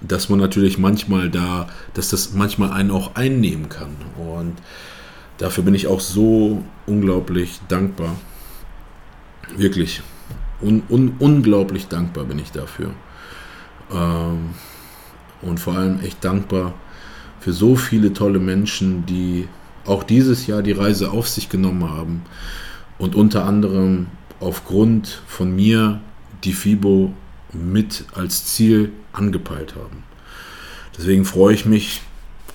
dass 0.01 0.29
man 0.29 0.39
natürlich 0.39 0.79
manchmal 0.79 1.31
da, 1.31 1.69
dass 1.95 2.11
das 2.11 2.35
manchmal 2.35 2.71
einen 2.71 2.91
auch 2.91 3.15
einnehmen 3.15 3.69
kann. 3.69 3.97
Und 4.17 4.55
dafür 5.39 5.65
bin 5.65 5.75
ich 5.75 5.87
auch 5.87 6.01
so 6.01 6.63
unglaublich 6.87 7.61
dankbar, 7.69 8.17
wirklich. 9.57 10.03
Un, 10.63 10.83
un, 10.89 11.15
unglaublich 11.19 11.89
dankbar 11.89 12.25
bin 12.25 12.39
ich 12.39 12.51
dafür. 12.51 12.91
Ähm, 13.93 14.51
und 15.43 15.61
vor 15.61 15.75
allem 15.75 16.01
echt 16.01 16.25
dankbar 16.25 16.75
für 17.41 17.53
so 17.53 17.77
viele 17.77 18.13
tolle 18.13 18.39
Menschen, 18.39 19.05
die 19.07 19.49
auch 19.85 20.03
dieses 20.03 20.47
Jahr 20.47 20.63
die 20.63 20.73
Reise 20.73 21.11
auf 21.11 21.29
sich 21.29 21.49
genommen 21.49 21.89
haben. 21.89 22.23
Und 22.99 23.15
unter 23.15 23.45
anderem 23.45 24.07
aufgrund 24.41 25.23
von 25.27 25.55
mir 25.55 26.01
die 26.45 26.53
FIBO 26.53 27.13
mit 27.57 28.05
als 28.15 28.47
Ziel 28.47 28.93
angepeilt 29.13 29.75
haben. 29.75 30.05
Deswegen 30.97 31.25
freue 31.25 31.55
ich 31.55 31.67
mich 31.67 32.03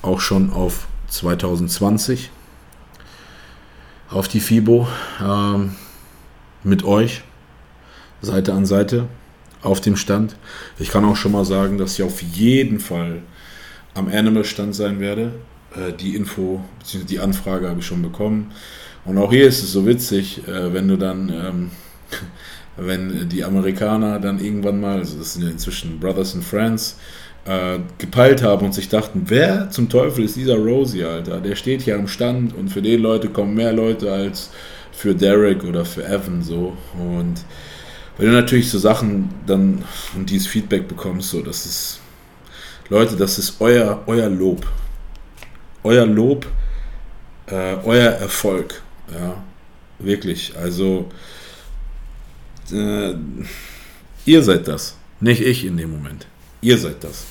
auch 0.02 0.20
schon 0.20 0.52
auf 0.52 0.88
2020, 1.10 2.32
auf 4.10 4.28
die 4.28 4.40
FIBO 4.40 4.88
ähm, 5.22 5.76
mit 6.64 6.84
euch, 6.84 7.24
Seite 8.22 8.54
an 8.54 8.66
Seite 8.66 9.08
auf 9.62 9.82
dem 9.82 9.96
Stand. 9.96 10.36
Ich 10.80 10.90
kann 10.90 11.06
auch 11.06 11.16
schon 11.16 11.32
mal 11.32 11.46
sagen, 11.46 11.78
dass 11.78 11.94
ich 11.94 12.04
auf 12.04 12.22
jeden 12.22 12.80
Fall 12.80 13.22
am 13.94 14.08
Animal-Stand 14.08 14.76
sein 14.76 15.00
werde. 15.00 15.34
Äh, 15.76 15.94
die 15.94 16.16
Info, 16.16 16.64
bzw. 16.80 17.04
die 17.06 17.20
Anfrage 17.20 17.70
habe 17.70 17.80
ich 17.80 17.86
schon 17.86 18.02
bekommen. 18.02 18.52
Und 19.06 19.18
auch 19.18 19.32
hier 19.32 19.48
ist 19.48 19.64
es 19.64 19.72
so 19.72 19.86
witzig, 19.86 20.48
äh, 20.48 20.74
wenn 20.74 20.88
du 20.88 20.98
dann, 20.98 21.30
ähm, 21.30 21.72
wenn 22.86 23.30
die 23.30 23.44
Amerikaner 23.44 24.20
dann 24.20 24.40
irgendwann 24.40 24.80
mal, 24.80 25.00
also 25.00 25.18
das 25.18 25.34
sind 25.34 25.44
ja 25.44 25.50
inzwischen 25.50 26.00
Brothers 26.00 26.36
and 26.36 26.44
Friends, 26.44 26.98
äh, 27.46 27.80
gepeilt 27.98 28.44
haben 28.44 28.66
und 28.66 28.74
sich 28.74 28.90
dachten, 28.90 29.24
wer 29.26 29.70
zum 29.72 29.90
Teufel 29.90 30.26
ist 30.26 30.36
dieser 30.36 30.58
Rosie, 30.58 31.04
Alter? 31.04 31.40
Der 31.40 31.56
steht 31.56 31.82
hier 31.82 31.96
am 31.96 32.08
Stand 32.08 32.56
und 32.56 32.70
für 32.70 32.82
den 32.82 33.02
Leute 33.02 33.30
kommen 33.30 33.56
mehr 33.56 33.74
Leute 33.74 34.12
als 34.12 34.52
für 34.92 35.16
Derek 35.16 35.64
oder 35.64 35.86
für 35.86 36.06
Evan 36.06 36.44
so. 36.44 36.78
Und 36.98 37.44
wenn 38.18 38.28
du 38.28 38.34
natürlich 38.34 38.70
so 38.70 38.78
Sachen 38.78 39.30
dann 39.48 39.84
und 40.16 40.30
dieses 40.30 40.48
Feedback 40.48 40.88
bekommst, 40.88 41.32
so, 41.32 41.42
das 41.42 41.66
ist, 41.66 42.00
Leute, 42.90 43.16
das 43.16 43.40
ist 43.40 43.56
euer, 43.60 44.04
euer 44.06 44.30
Lob. 44.30 44.68
Euer 45.84 46.06
Lob, 46.06 46.46
äh, 47.48 47.76
euer 47.84 48.12
Erfolg. 48.12 48.82
Ja, 49.12 49.42
wirklich. 49.98 50.54
Also, 50.62 51.10
äh, 52.72 53.16
ihr 54.26 54.44
seid 54.44 54.68
das. 54.68 54.98
Nicht 55.20 55.42
ich 55.42 55.66
in 55.66 55.78
dem 55.78 55.92
Moment. 55.92 56.28
Ihr 56.62 56.78
seid 56.78 57.04
das. 57.04 57.26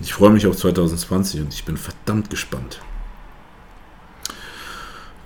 Ich 0.00 0.12
freue 0.12 0.30
mich 0.30 0.46
auf 0.46 0.56
2020 0.56 1.40
und 1.40 1.54
ich 1.54 1.64
bin 1.64 1.76
verdammt 1.76 2.30
gespannt. 2.30 2.80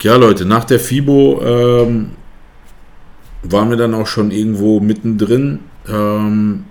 Ja, 0.01 0.15
Leute, 0.15 0.45
nach 0.45 0.63
der 0.63 0.79
FIBO 0.79 1.41
ähm, 1.43 2.11
waren 3.43 3.69
wir 3.69 3.77
dann 3.77 3.93
auch 3.93 4.07
schon 4.07 4.31
irgendwo 4.31 4.79
mittendrin. 4.79 5.59
Ähm, 5.87 6.65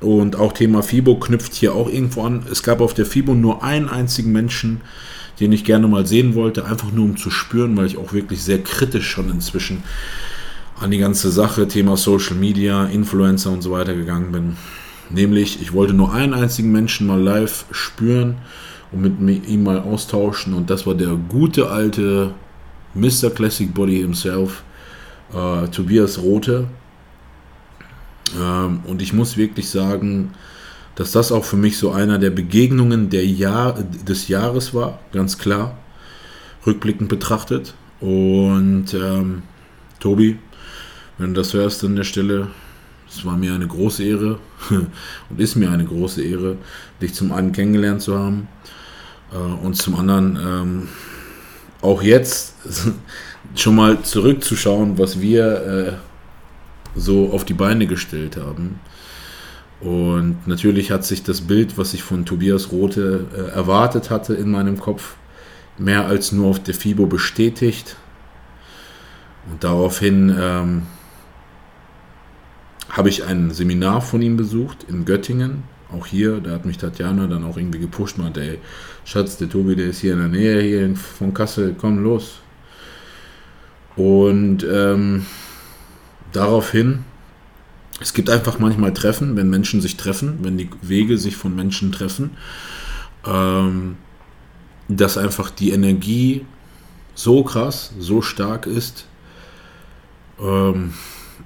und 0.00 0.36
auch 0.36 0.52
Thema 0.52 0.82
FIBO 0.82 1.16
knüpft 1.18 1.54
hier 1.54 1.74
auch 1.74 1.88
irgendwo 1.88 2.22
an. 2.22 2.44
Es 2.50 2.62
gab 2.62 2.80
auf 2.80 2.92
der 2.92 3.06
FIBO 3.06 3.34
nur 3.34 3.62
einen 3.62 3.88
einzigen 3.88 4.30
Menschen, 4.30 4.82
den 5.40 5.52
ich 5.52 5.64
gerne 5.64 5.88
mal 5.88 6.06
sehen 6.06 6.34
wollte, 6.34 6.64
einfach 6.64 6.92
nur 6.92 7.04
um 7.04 7.16
zu 7.16 7.30
spüren, 7.30 7.76
weil 7.76 7.86
ich 7.86 7.98
auch 7.98 8.12
wirklich 8.12 8.42
sehr 8.42 8.62
kritisch 8.62 9.08
schon 9.08 9.30
inzwischen 9.30 9.82
an 10.78 10.90
die 10.90 10.98
ganze 10.98 11.30
Sache, 11.30 11.68
Thema 11.68 11.96
Social 11.96 12.36
Media, 12.36 12.84
Influencer 12.86 13.50
und 13.50 13.62
so 13.62 13.70
weiter 13.70 13.94
gegangen 13.94 14.32
bin. 14.32 14.56
Nämlich, 15.08 15.62
ich 15.62 15.72
wollte 15.72 15.94
nur 15.94 16.12
einen 16.12 16.34
einzigen 16.34 16.72
Menschen 16.72 17.06
mal 17.06 17.20
live 17.20 17.64
spüren 17.70 18.36
und 18.92 19.20
mit 19.20 19.48
ihm 19.48 19.62
mal 19.62 19.80
austauschen. 19.80 20.52
Und 20.54 20.70
das 20.70 20.86
war 20.86 20.94
der 20.94 21.16
gute 21.28 21.70
alte 21.70 22.34
Mr. 22.94 23.30
Classic 23.30 23.72
Body 23.72 23.98
himself, 23.98 24.64
äh, 25.32 25.68
Tobias 25.68 26.18
Rote. 26.18 26.66
Ähm, 28.38 28.80
und 28.86 29.00
ich 29.00 29.12
muss 29.12 29.36
wirklich 29.36 29.68
sagen, 29.68 30.32
dass 30.96 31.12
das 31.12 31.30
auch 31.30 31.44
für 31.44 31.56
mich 31.56 31.78
so 31.78 31.92
einer 31.92 32.18
der 32.18 32.30
Begegnungen 32.30 33.10
der 33.10 33.24
Jahr, 33.26 33.74
des 33.74 34.28
Jahres 34.28 34.74
war, 34.74 34.98
ganz 35.12 35.38
klar, 35.38 35.78
rückblickend 36.66 37.08
betrachtet. 37.08 37.74
Und 38.00 38.92
ähm, 38.94 39.42
Tobi, 40.00 40.38
wenn 41.18 41.34
du 41.34 41.40
das 41.40 41.54
hörst 41.54 41.84
an 41.84 41.96
der 41.96 42.04
Stelle, 42.04 42.48
es 43.08 43.24
war 43.24 43.36
mir 43.36 43.54
eine 43.54 43.66
große 43.66 44.04
Ehre 44.04 44.38
und 45.30 45.38
ist 45.38 45.54
mir 45.54 45.70
eine 45.70 45.84
große 45.84 46.22
Ehre, 46.22 46.56
dich 47.00 47.14
zum 47.14 47.30
einen 47.30 47.52
kennengelernt 47.52 48.02
zu 48.02 48.18
haben 48.18 48.48
äh, 49.32 49.36
und 49.36 49.74
zum 49.74 49.96
anderen 49.96 50.36
ähm, 50.36 50.88
auch 51.82 52.02
jetzt 52.02 52.54
schon 53.54 53.76
mal 53.76 54.02
zurückzuschauen, 54.02 54.98
was 54.98 55.20
wir 55.20 55.62
äh, 55.66 55.92
so 56.98 57.30
auf 57.32 57.44
die 57.44 57.54
Beine 57.54 57.86
gestellt 57.86 58.38
haben. 58.38 58.80
Und 59.80 60.46
natürlich 60.46 60.90
hat 60.90 61.04
sich 61.04 61.22
das 61.22 61.42
Bild, 61.42 61.76
was 61.76 61.92
ich 61.92 62.02
von 62.02 62.24
Tobias 62.24 62.72
Rote 62.72 63.26
äh, 63.34 63.54
erwartet 63.54 64.10
hatte 64.10 64.34
in 64.34 64.50
meinem 64.50 64.80
Kopf, 64.80 65.16
mehr 65.76 66.06
als 66.06 66.32
nur 66.32 66.48
auf 66.48 66.62
der 66.62 66.74
FIBO 66.74 67.06
bestätigt. 67.06 67.96
Und 69.50 69.62
daraufhin 69.62 70.34
ähm, 70.38 70.82
habe 72.88 73.10
ich 73.10 73.24
ein 73.24 73.50
Seminar 73.50 74.00
von 74.00 74.22
ihm 74.22 74.36
besucht 74.36 74.86
in 74.88 75.04
Göttingen. 75.04 75.64
Auch 75.92 76.06
hier, 76.06 76.40
da 76.40 76.52
hat 76.52 76.64
mich 76.64 76.78
Tatjana 76.78 77.26
dann 77.26 77.44
auch 77.44 77.56
irgendwie 77.56 77.78
gepusht, 77.78 78.18
meinte, 78.18 78.40
ey, 78.40 78.58
Schatz, 79.04 79.36
der 79.36 79.48
Tobi, 79.48 79.76
der 79.76 79.88
ist 79.88 80.00
hier 80.00 80.14
in 80.14 80.18
der 80.18 80.28
Nähe, 80.28 80.62
hier 80.62 80.96
von 80.96 81.32
Kassel, 81.32 81.76
komm 81.78 82.02
los. 82.02 82.40
Und 83.94 84.66
ähm, 84.68 85.26
daraufhin, 86.32 87.04
es 88.00 88.12
gibt 88.12 88.28
einfach 88.28 88.58
manchmal 88.58 88.92
Treffen, 88.92 89.36
wenn 89.36 89.48
Menschen 89.48 89.80
sich 89.80 89.96
treffen, 89.96 90.38
wenn 90.42 90.58
die 90.58 90.68
Wege 90.82 91.18
sich 91.18 91.36
von 91.36 91.54
Menschen 91.54 91.92
treffen, 91.92 92.30
ähm, 93.26 93.96
dass 94.88 95.16
einfach 95.16 95.50
die 95.50 95.70
Energie 95.70 96.44
so 97.14 97.42
krass, 97.42 97.92
so 97.98 98.20
stark 98.20 98.66
ist, 98.66 99.06
ähm, 100.40 100.92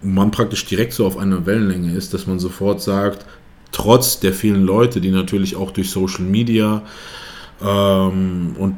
man 0.02 0.30
praktisch 0.30 0.64
direkt 0.64 0.92
so 0.92 1.06
auf 1.06 1.16
einer 1.16 1.46
Wellenlänge 1.46 1.92
ist, 1.92 2.14
dass 2.14 2.26
man 2.26 2.38
sofort 2.38 2.82
sagt, 2.82 3.26
trotz 3.70 4.18
der 4.20 4.32
vielen 4.32 4.64
Leute, 4.64 5.00
die 5.00 5.10
natürlich 5.10 5.56
auch 5.56 5.70
durch 5.70 5.90
Social 5.90 6.24
Media 6.24 6.82
ähm, 7.62 8.54
und 8.58 8.76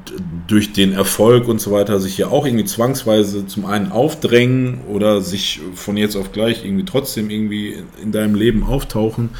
durch 0.49 0.73
den 0.73 0.93
Erfolg 0.93 1.49
und 1.49 1.61
so 1.61 1.71
weiter 1.73 2.01
sich 2.01 2.19
ja 2.19 2.29
auch 2.29 2.47
irgendwie 2.47 2.65
zwangsweise 2.65 3.47
zum 3.47 3.65
einen 3.65 3.93
aufdrängen 3.93 4.81
oder 4.89 5.21
sich 5.21 5.61
von 5.75 5.97
jetzt 5.97 6.17
auf 6.17 6.33
gleich 6.33 6.65
irgendwie 6.65 6.85
trotzdem 6.85 7.31
irgendwie 7.31 7.77
in 8.03 8.13
deinem 8.13 8.35
Leben 8.35 8.65
auftauchen, 8.65 9.31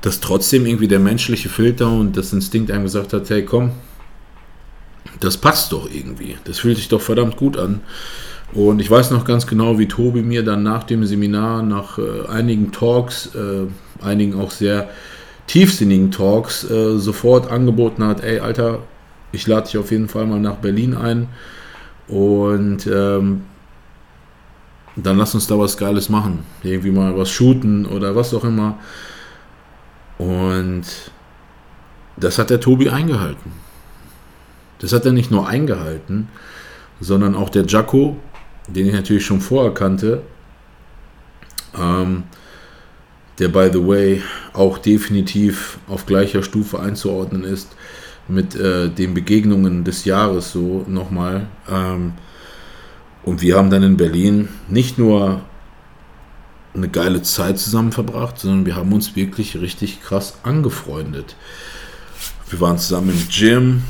dass 0.00 0.20
trotzdem 0.20 0.66
irgendwie 0.66 0.88
der 0.88 1.00
menschliche 1.00 1.48
Filter 1.48 1.90
und 1.90 2.16
das 2.16 2.32
Instinkt 2.32 2.70
einem 2.70 2.84
gesagt 2.84 3.12
hat, 3.12 3.28
hey 3.28 3.44
komm, 3.44 3.72
das 5.20 5.36
passt 5.36 5.72
doch 5.72 5.88
irgendwie, 5.90 6.36
das 6.44 6.58
fühlt 6.58 6.76
sich 6.76 6.88
doch 6.88 7.00
verdammt 7.00 7.36
gut 7.36 7.56
an. 7.56 7.80
Und 8.52 8.80
ich 8.80 8.90
weiß 8.90 9.10
noch 9.10 9.24
ganz 9.24 9.46
genau, 9.46 9.78
wie 9.78 9.88
Tobi 9.88 10.22
mir 10.22 10.44
dann 10.44 10.62
nach 10.62 10.84
dem 10.84 11.04
Seminar, 11.04 11.62
nach 11.62 11.98
äh, 11.98 12.26
einigen 12.28 12.70
Talks, 12.70 13.30
äh, 13.34 13.66
einigen 14.04 14.38
auch 14.38 14.50
sehr 14.52 14.88
tiefsinnigen 15.46 16.10
Talks, 16.10 16.68
äh, 16.68 16.98
sofort 16.98 17.50
angeboten 17.50 18.04
hat, 18.04 18.22
ey 18.22 18.40
Alter, 18.40 18.80
ich 19.32 19.46
lade 19.46 19.66
dich 19.66 19.78
auf 19.78 19.90
jeden 19.90 20.08
Fall 20.08 20.26
mal 20.26 20.40
nach 20.40 20.56
Berlin 20.56 20.94
ein 20.94 21.28
und 22.08 22.86
ähm, 22.86 23.42
dann 24.96 25.18
lass 25.18 25.34
uns 25.34 25.46
da 25.46 25.58
was 25.58 25.76
Geiles 25.76 26.08
machen. 26.08 26.44
Irgendwie 26.62 26.90
mal 26.90 27.16
was 27.16 27.30
shooten 27.30 27.84
oder 27.84 28.16
was 28.16 28.32
auch 28.32 28.44
immer. 28.44 28.78
Und 30.18 30.84
das 32.16 32.38
hat 32.38 32.48
der 32.48 32.60
Tobi 32.60 32.88
eingehalten. 32.88 33.52
Das 34.78 34.92
hat 34.92 35.04
er 35.04 35.12
nicht 35.12 35.30
nur 35.30 35.46
eingehalten, 35.46 36.28
sondern 37.00 37.34
auch 37.34 37.50
der 37.50 37.66
Jaco, 37.66 38.16
den 38.68 38.86
ich 38.86 38.94
natürlich 38.94 39.26
schon 39.26 39.40
vorher 39.40 39.72
kannte, 39.72 40.22
ähm, 41.78 42.24
der 43.38 43.48
by 43.48 43.68
the 43.72 43.86
way 43.86 44.22
auch 44.52 44.78
definitiv 44.78 45.78
auf 45.88 46.06
gleicher 46.06 46.42
Stufe 46.42 46.80
einzuordnen 46.80 47.44
ist 47.44 47.76
mit 48.28 48.56
äh, 48.56 48.88
den 48.88 49.14
Begegnungen 49.14 49.84
des 49.84 50.04
Jahres 50.04 50.52
so 50.52 50.84
nochmal. 50.88 51.46
Ähm, 51.70 52.12
und 53.22 53.42
wir 53.42 53.56
haben 53.56 53.70
dann 53.70 53.82
in 53.82 53.96
Berlin 53.96 54.48
nicht 54.68 54.98
nur 54.98 55.42
eine 56.74 56.88
geile 56.88 57.22
Zeit 57.22 57.58
zusammen 57.58 57.92
verbracht, 57.92 58.38
sondern 58.38 58.66
wir 58.66 58.76
haben 58.76 58.92
uns 58.92 59.16
wirklich 59.16 59.58
richtig 59.60 60.02
krass 60.02 60.38
angefreundet. 60.42 61.36
Wir 62.48 62.60
waren 62.60 62.78
zusammen 62.78 63.10
im 63.10 63.28
Gym 63.28 63.82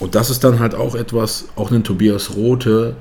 und 0.00 0.14
das 0.14 0.30
ist 0.30 0.44
dann 0.44 0.60
halt 0.60 0.74
auch 0.74 0.94
etwas, 0.94 1.48
auch 1.56 1.70
einen 1.70 1.84
Tobias 1.84 2.34
Rote, 2.36 2.96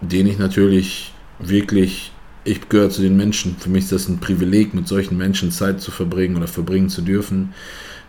den 0.00 0.26
ich 0.26 0.38
natürlich 0.38 1.12
wirklich, 1.38 2.11
ich 2.44 2.68
gehöre 2.68 2.90
zu 2.90 3.02
den 3.02 3.16
Menschen, 3.16 3.56
für 3.56 3.70
mich 3.70 3.84
ist 3.84 3.92
das 3.92 4.08
ein 4.08 4.18
Privileg, 4.18 4.74
mit 4.74 4.88
solchen 4.88 5.16
Menschen 5.16 5.50
Zeit 5.50 5.80
zu 5.80 5.90
verbringen 5.90 6.36
oder 6.36 6.48
verbringen 6.48 6.88
zu 6.88 7.02
dürfen, 7.02 7.54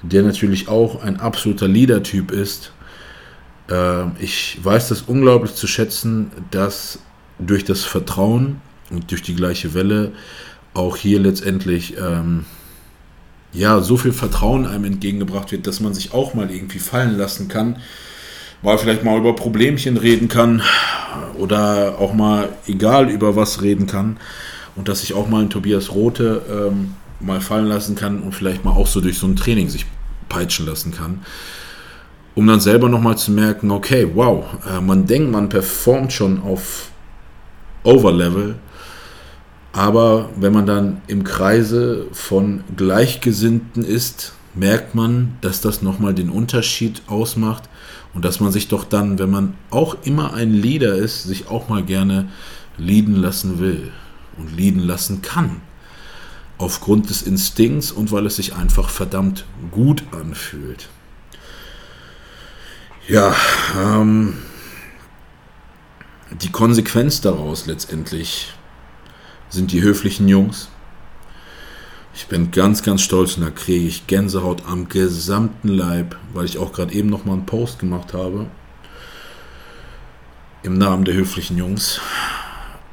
der 0.02 0.24
natürlich 0.24 0.68
auch 0.68 1.04
ein 1.04 1.20
absoluter 1.20 1.68
Leader-Typ 1.68 2.32
ist. 2.32 2.72
Äh, 3.70 4.06
ich 4.20 4.60
weiß 4.62 4.90
das 4.90 5.04
unglaublich 5.04 5.56
zu 5.56 5.68
schätzen, 5.68 6.32
dass 6.52 7.00
durch 7.40 7.64
das 7.64 7.84
Vertrauen 7.84 8.62
und 8.90 9.12
durch 9.12 9.22
die 9.22 9.36
gleiche 9.36 9.74
Welle 9.74 10.12
auch 10.74 10.98
hier 10.98 11.20
letztendlich 11.20 11.96
ähm, 11.98 12.46
ja 13.54 13.82
so 13.82 13.98
viel 13.98 14.14
Vertrauen 14.14 14.66
einem 14.66 14.86
entgegengebracht 14.86 15.52
wird, 15.52 15.68
dass 15.68 15.80
man 15.80 15.94
sich 15.94 16.14
auch 16.14 16.34
mal 16.34 16.50
irgendwie 16.50 16.80
fallen 16.80 17.18
lassen 17.18 17.48
kann 17.48 17.78
mal 18.64 18.78
vielleicht 18.78 19.04
mal 19.04 19.18
über 19.18 19.36
Problemchen 19.36 19.98
reden 19.98 20.30
kann 20.30 20.62
oder 21.38 22.00
auch 22.00 22.14
mal 22.14 22.50
egal 22.66 23.10
über 23.10 23.36
was 23.36 23.62
reden 23.62 23.86
kann. 23.86 24.18
Und 24.76 24.88
dass 24.88 25.04
ich 25.04 25.14
auch 25.14 25.28
mal 25.28 25.42
einen 25.42 25.50
Tobias 25.50 25.94
Rote 25.94 26.42
ähm, 26.50 26.96
mal 27.20 27.42
fallen 27.42 27.68
lassen 27.68 27.96
kann 27.96 28.22
und 28.22 28.34
vielleicht 28.34 28.66
mal 28.66 28.72
auch 28.72 28.88
so 28.88 29.02
durch 29.02 29.20
so 29.20 29.28
ein 29.28 29.36
Training 29.36 29.70
sich 29.70 29.86
peitschen 30.30 30.66
lassen 30.66 30.92
kann, 30.92 31.22
um 32.34 32.48
dann 32.48 32.60
selber 32.60 32.90
nochmal 32.90 33.18
zu 33.18 33.32
merken, 33.32 33.70
okay, 33.70 34.08
wow, 34.16 34.46
äh, 34.68 34.82
man 34.82 35.06
denkt, 35.06 35.32
man 35.32 35.50
performt 35.50 36.12
schon 36.12 36.42
auf 36.42 36.90
Overlevel, 37.84 38.56
aber 39.74 40.30
wenn 40.38 40.54
man 40.54 40.66
dann 40.66 41.02
im 41.08 41.24
Kreise 41.24 42.08
von 42.12 42.64
Gleichgesinnten 42.76 43.84
ist, 43.84 44.34
merkt 44.56 44.96
man, 44.96 45.38
dass 45.42 45.62
das 45.62 45.82
nochmal 45.82 46.14
den 46.14 46.30
Unterschied 46.30 47.02
ausmacht 47.08 47.70
und 48.14 48.26
dass 48.26 48.40
man 48.40 48.52
sich 48.52 48.68
doch 48.68 48.84
dann, 48.84 49.20
wenn 49.20 49.30
man 49.30 49.54
auch 49.70 49.98
immer 50.04 50.34
ein 50.34 50.54
Leader 50.54 50.96
ist, 50.96 51.24
sich 51.24 51.48
auch 51.48 51.70
mal 51.70 51.84
gerne 51.84 52.30
leaden 52.78 53.16
lassen 53.16 53.60
will 53.60 53.92
und 54.38 54.56
leaden 54.56 54.82
lassen 54.82 55.22
kann. 55.22 55.62
Aufgrund 56.58 57.10
des 57.10 57.24
Instinkts 57.24 57.92
und 57.92 58.12
weil 58.12 58.26
es 58.26 58.36
sich 58.36 58.56
einfach 58.56 58.90
verdammt 58.90 59.46
gut 59.72 60.04
anfühlt. 60.12 60.90
Ja, 63.08 63.36
ähm, 63.78 64.36
die 66.42 66.52
Konsequenz 66.52 67.20
daraus 67.22 67.66
letztendlich 67.66 68.54
sind 69.50 69.72
die 69.72 69.82
höflichen 69.82 70.28
Jungs, 70.28 70.70
ich 72.16 72.28
bin 72.28 72.52
ganz, 72.52 72.84
ganz 72.84 73.02
stolz 73.02 73.38
und 73.38 73.44
da 73.44 73.50
kriege 73.50 73.86
ich 73.86 74.06
Gänsehaut 74.06 74.64
am 74.68 74.88
gesamten 74.88 75.68
Leib, 75.68 76.16
weil 76.34 76.46
ich 76.46 76.58
auch 76.58 76.72
gerade 76.72 76.94
eben 76.94 77.10
noch 77.10 77.26
mal 77.26 77.34
einen 77.34 77.46
Post 77.46 77.80
gemacht 77.80 78.14
habe. 78.14 78.46
Im 80.62 80.78
Namen 80.78 81.06
der 81.06 81.16
höflichen 81.16 81.58
Jungs. 81.58 82.00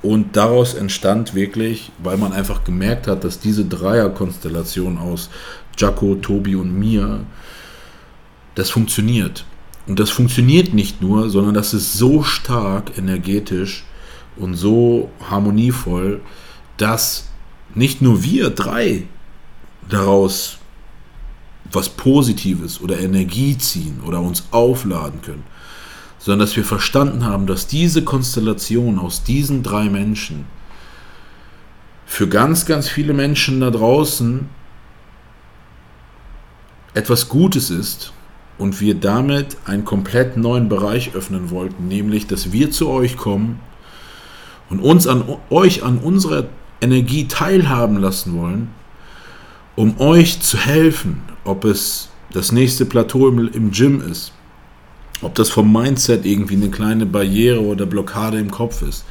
Und 0.02 0.36
daraus 0.36 0.72
entstand 0.72 1.34
wirklich, 1.34 1.92
weil 2.02 2.16
man 2.16 2.32
einfach 2.32 2.64
gemerkt 2.64 3.06
hat, 3.06 3.22
dass 3.22 3.38
diese 3.38 3.66
Dreierkonstellation 3.66 4.96
aus 4.96 5.28
Jaco, 5.76 6.14
Tobi 6.14 6.54
und 6.56 6.78
mir, 6.78 7.20
das 8.54 8.70
funktioniert. 8.70 9.44
Und 9.86 10.00
das 10.00 10.08
funktioniert 10.08 10.72
nicht 10.72 11.02
nur, 11.02 11.28
sondern 11.28 11.52
das 11.54 11.74
ist 11.74 11.92
so 11.94 12.22
stark 12.22 12.96
energetisch 12.96 13.84
und 14.36 14.54
so 14.54 15.10
harmonievoll, 15.28 16.22
dass 16.78 17.28
nicht 17.74 18.02
nur 18.02 18.22
wir 18.22 18.50
drei 18.50 19.04
daraus 19.92 20.58
was 21.72 21.88
Positives 21.88 22.80
oder 22.80 22.98
Energie 22.98 23.56
ziehen 23.56 24.00
oder 24.06 24.20
uns 24.20 24.44
aufladen 24.50 25.22
können, 25.22 25.44
sondern 26.18 26.40
dass 26.40 26.56
wir 26.56 26.64
verstanden 26.64 27.24
haben, 27.24 27.46
dass 27.46 27.66
diese 27.66 28.02
Konstellation 28.02 28.98
aus 28.98 29.22
diesen 29.22 29.62
drei 29.62 29.84
Menschen 29.88 30.46
für 32.06 32.28
ganz, 32.28 32.66
ganz 32.66 32.88
viele 32.88 33.12
Menschen 33.12 33.60
da 33.60 33.70
draußen 33.70 34.48
etwas 36.94 37.28
Gutes 37.28 37.70
ist 37.70 38.12
und 38.58 38.80
wir 38.80 38.96
damit 38.96 39.56
einen 39.64 39.84
komplett 39.84 40.36
neuen 40.36 40.68
Bereich 40.68 41.14
öffnen 41.14 41.50
wollten, 41.50 41.86
nämlich 41.86 42.26
dass 42.26 42.52
wir 42.52 42.72
zu 42.72 42.88
euch 42.88 43.16
kommen 43.16 43.60
und 44.68 44.80
uns 44.80 45.06
an 45.06 45.24
euch 45.50 45.84
an 45.84 45.98
unserer 45.98 46.48
Energie 46.80 47.28
teilhaben 47.28 47.96
lassen 47.96 48.36
wollen, 48.36 48.79
um 49.76 49.98
euch 50.00 50.40
zu 50.40 50.58
helfen, 50.58 51.22
ob 51.44 51.64
es 51.64 52.08
das 52.32 52.52
nächste 52.52 52.84
Plateau 52.84 53.28
im, 53.28 53.52
im 53.52 53.70
Gym 53.70 54.00
ist, 54.00 54.32
ob 55.22 55.34
das 55.34 55.50
vom 55.50 55.72
Mindset 55.72 56.24
irgendwie 56.24 56.54
eine 56.54 56.70
kleine 56.70 57.06
Barriere 57.06 57.60
oder 57.60 57.86
Blockade 57.86 58.38
im 58.38 58.50
Kopf 58.50 58.82
ist. 58.82 59.04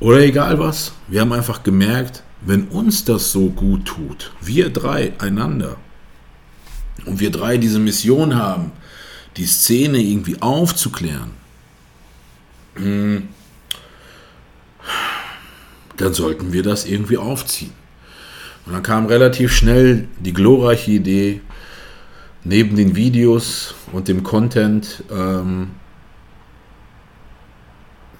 Oder 0.00 0.20
egal 0.20 0.58
was. 0.58 0.92
Wir 1.08 1.20
haben 1.20 1.32
einfach 1.32 1.62
gemerkt, 1.62 2.22
wenn 2.40 2.68
uns 2.68 3.04
das 3.04 3.30
so 3.30 3.50
gut 3.50 3.84
tut, 3.84 4.32
wir 4.40 4.70
drei 4.70 5.12
einander, 5.18 5.76
und 7.06 7.20
wir 7.20 7.30
drei 7.30 7.56
diese 7.56 7.78
Mission 7.78 8.34
haben, 8.36 8.72
die 9.36 9.46
Szene 9.46 9.98
irgendwie 9.98 10.40
aufzuklären, 10.40 11.30
hm, 12.74 13.28
dann 15.96 16.14
sollten 16.14 16.52
wir 16.52 16.62
das 16.62 16.84
irgendwie 16.84 17.16
aufziehen. 17.16 17.72
Und 18.66 18.72
dann 18.72 18.82
kam 18.82 19.06
relativ 19.06 19.52
schnell 19.52 20.08
die 20.20 20.32
glorreiche 20.32 20.92
Idee, 20.92 21.40
neben 22.44 22.76
den 22.76 22.96
Videos 22.96 23.74
und 23.92 24.08
dem 24.08 24.22
Content 24.22 25.04
ähm, 25.10 25.70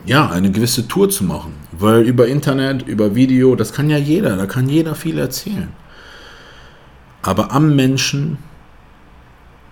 ja, 0.04 0.28
eine 0.30 0.50
gewisse 0.50 0.88
Tour 0.88 1.10
zu 1.10 1.24
machen. 1.24 1.54
Weil 1.72 2.02
über 2.02 2.26
Internet, 2.26 2.82
über 2.82 3.14
Video, 3.14 3.54
das 3.54 3.72
kann 3.72 3.88
ja 3.88 3.98
jeder, 3.98 4.36
da 4.36 4.46
kann 4.46 4.68
jeder 4.68 4.94
viel 4.94 5.18
erzählen. 5.18 5.68
Aber 7.22 7.52
am 7.52 7.76
Menschen 7.76 8.38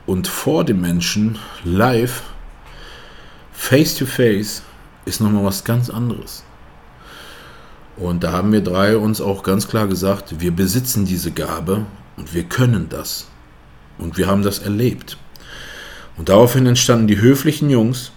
und 0.06 0.28
vor 0.28 0.64
dem 0.64 0.80
Menschen 0.80 1.38
live, 1.64 2.22
face 3.52 3.96
to 3.96 4.06
face, 4.06 4.62
ist 5.04 5.20
nochmal 5.20 5.44
was 5.44 5.64
ganz 5.64 5.90
anderes. 5.90 6.44
Und 8.00 8.24
da 8.24 8.32
haben 8.32 8.50
wir 8.50 8.62
drei 8.62 8.96
uns 8.96 9.20
auch 9.20 9.42
ganz 9.42 9.68
klar 9.68 9.86
gesagt, 9.86 10.40
wir 10.40 10.52
besitzen 10.52 11.04
diese 11.04 11.32
Gabe 11.32 11.84
und 12.16 12.32
wir 12.32 12.44
können 12.44 12.88
das. 12.88 13.28
Und 13.98 14.16
wir 14.16 14.26
haben 14.26 14.42
das 14.42 14.58
erlebt. 14.58 15.18
Und 16.16 16.30
daraufhin 16.30 16.64
entstanden 16.64 17.08
die 17.08 17.20
höflichen 17.20 17.68
Jungs. 17.68 18.12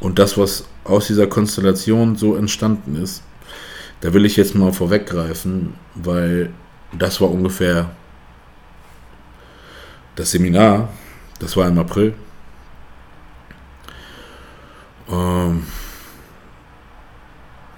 Und 0.00 0.18
das, 0.18 0.38
was 0.38 0.66
aus 0.84 1.08
dieser 1.08 1.26
Konstellation 1.26 2.16
so 2.16 2.36
entstanden 2.36 2.96
ist, 2.96 3.22
da 4.00 4.14
will 4.14 4.24
ich 4.24 4.36
jetzt 4.36 4.54
mal 4.54 4.72
vorweggreifen, 4.72 5.74
weil 5.94 6.54
das 6.98 7.20
war 7.20 7.30
ungefähr 7.30 7.90
das 10.14 10.30
Seminar, 10.30 10.88
das 11.38 11.54
war 11.54 11.68
im 11.68 11.78
April. 11.78 12.14
Ähm, 15.08 15.64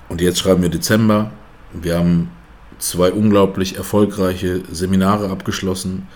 und 0.09 0.21
jetzt 0.21 0.39
schreiben 0.39 0.63
wir 0.63 0.69
Dezember. 0.69 1.31
Wir 1.73 1.99
haben 1.99 2.31
zwei 2.79 3.13
unglaublich 3.13 3.77
erfolgreiche 3.77 4.63
Seminare 4.71 5.29
abgeschlossen. 5.31 6.09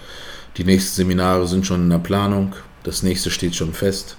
Die 0.57 0.65
nächsten 0.65 0.95
Seminare 0.95 1.47
sind 1.47 1.67
schon 1.67 1.83
in 1.83 1.91
der 1.91 1.99
Planung. 1.99 2.55
Das 2.85 3.03
nächste 3.03 3.31
steht 3.31 3.55
schon 3.55 3.73
fest. 3.73 4.17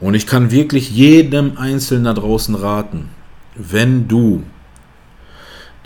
Und 0.00 0.14
ich 0.14 0.26
kann 0.26 0.50
wirklich 0.50 0.90
jedem 0.90 1.58
Einzelnen 1.58 2.04
da 2.04 2.14
draußen 2.14 2.54
raten, 2.54 3.10
wenn 3.54 4.08
du 4.08 4.42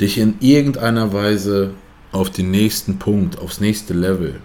dich 0.00 0.18
in 0.18 0.36
irgendeiner 0.40 1.12
Weise 1.12 1.70
auf 2.12 2.30
den 2.30 2.50
nächsten 2.50 2.98
Punkt, 2.98 3.38
aufs 3.38 3.60
nächste 3.60 3.92
Level 3.92 4.40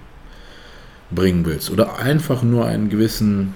bringen 1.11 1.45
willst 1.45 1.69
oder 1.69 1.99
einfach 1.99 2.43
nur 2.43 2.65
einen 2.65 2.89
gewissen 2.89 3.53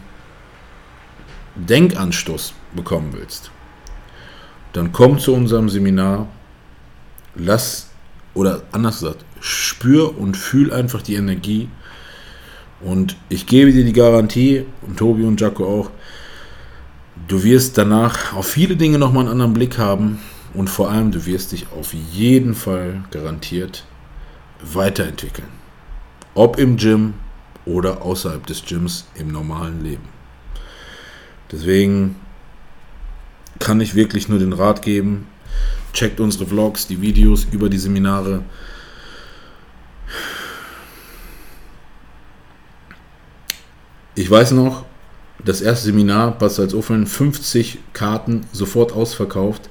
Denkanstoß 1.56 2.54
bekommen 2.76 3.10
willst, 3.14 3.52
dann 4.74 4.92
komm 4.92 5.20
zu 5.20 5.34
unserem 5.34 5.70
Seminar 5.70 6.28
lass, 7.36 7.90
oder 8.34 8.64
anders 8.72 9.00
gesagt, 9.00 9.26
spür 9.40 10.18
und 10.18 10.36
fühl 10.36 10.74
einfach 10.74 11.02
die 11.02 11.16
Energie. 11.16 11.70
Und 12.82 13.16
ich 13.30 13.46
gebe 13.46 13.72
dir 13.72 13.86
die 13.86 13.94
Garantie, 13.94 14.66
und 14.82 14.98
Tobi 14.98 15.24
und 15.24 15.40
Jaco 15.40 15.66
auch, 15.66 15.92
du 17.28 17.44
wirst 17.44 17.78
danach 17.78 18.34
auf 18.34 18.48
viele 18.48 18.76
Dinge 18.76 18.98
nochmal 18.98 19.24
einen 19.24 19.32
anderen 19.32 19.54
Blick 19.54 19.78
haben. 19.78 20.20
Und 20.54 20.70
vor 20.70 20.92
allem, 20.92 21.12
du 21.12 21.26
wirst 21.26 21.52
dich 21.52 21.68
auf 21.72 21.94
jeden 21.94 22.54
Fall 22.54 23.04
garantiert 23.10 23.86
weiterentwickeln. 24.62 25.48
Ob 26.36 26.60
im 26.60 26.78
Gym 26.78 27.16
oder 27.66 28.02
außerhalb 28.02 28.46
des 28.46 28.64
Gyms 28.66 29.06
im 29.16 29.30
normalen 29.30 29.84
Leben. 29.84 30.13
Deswegen 31.54 32.16
kann 33.60 33.80
ich 33.80 33.94
wirklich 33.94 34.28
nur 34.28 34.40
den 34.40 34.54
Rat 34.54 34.82
geben, 34.82 35.28
Checkt 35.94 36.20
unsere 36.20 36.48
Vlogs, 36.48 36.88
die 36.88 37.02
Videos 37.02 37.46
über 37.52 37.70
die 37.70 37.78
Seminare. 37.78 38.42
Ich 44.16 44.30
weiß 44.30 44.52
noch, 44.54 44.86
das 45.46 45.62
erste 45.62 45.86
Seminar, 45.86 46.32
Bad 46.40 46.52
Salzuffeln, 46.52 47.06
50 47.06 47.78
Karten 47.94 48.46
sofort 48.52 48.92
ausverkauft. 48.92 49.70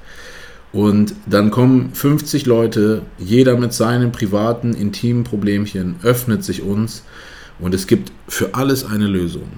Und 0.71 1.13
dann 1.25 1.51
kommen 1.51 1.93
50 1.93 2.45
Leute, 2.45 3.01
jeder 3.19 3.57
mit 3.57 3.73
seinem 3.73 4.13
privaten, 4.13 4.73
intimen 4.73 5.25
Problemchen, 5.25 5.97
öffnet 6.03 6.45
sich 6.45 6.61
uns 6.61 7.03
und 7.59 7.75
es 7.75 7.85
gibt 7.85 8.13
für 8.29 8.55
alles 8.55 8.85
eine 8.85 9.07
Lösung. 9.07 9.49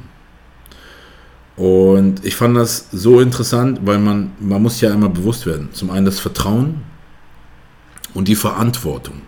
Und 1.58 2.26
ich 2.26 2.36
fand 2.36 2.58
das 2.58 2.88
so 2.92 3.22
interessant, 3.22 3.80
weil 3.84 3.98
man, 3.98 4.32
man 4.40 4.62
muss 4.62 4.82
ja 4.82 4.94
immer 4.94 5.10
bewusst 5.10 5.46
werden. 5.46 5.70
Zum 5.72 5.90
einen 5.90 6.06
das 6.06 6.20
Vertrauen 6.20 6.82
und 8.14 8.28
die 8.28 8.36
Verantwortung, 8.36 9.22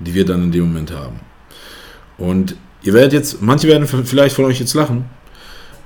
die 0.00 0.14
wir 0.14 0.24
dann 0.24 0.44
in 0.44 0.52
dem 0.52 0.64
Moment 0.64 0.92
haben. 0.92 1.20
Und 2.18 2.56
ihr 2.82 2.92
werdet 2.92 3.12
jetzt, 3.12 3.40
manche 3.40 3.68
werden 3.68 3.86
vielleicht 3.86 4.34
von 4.34 4.46
euch 4.46 4.58
jetzt 4.58 4.74
lachen, 4.74 5.04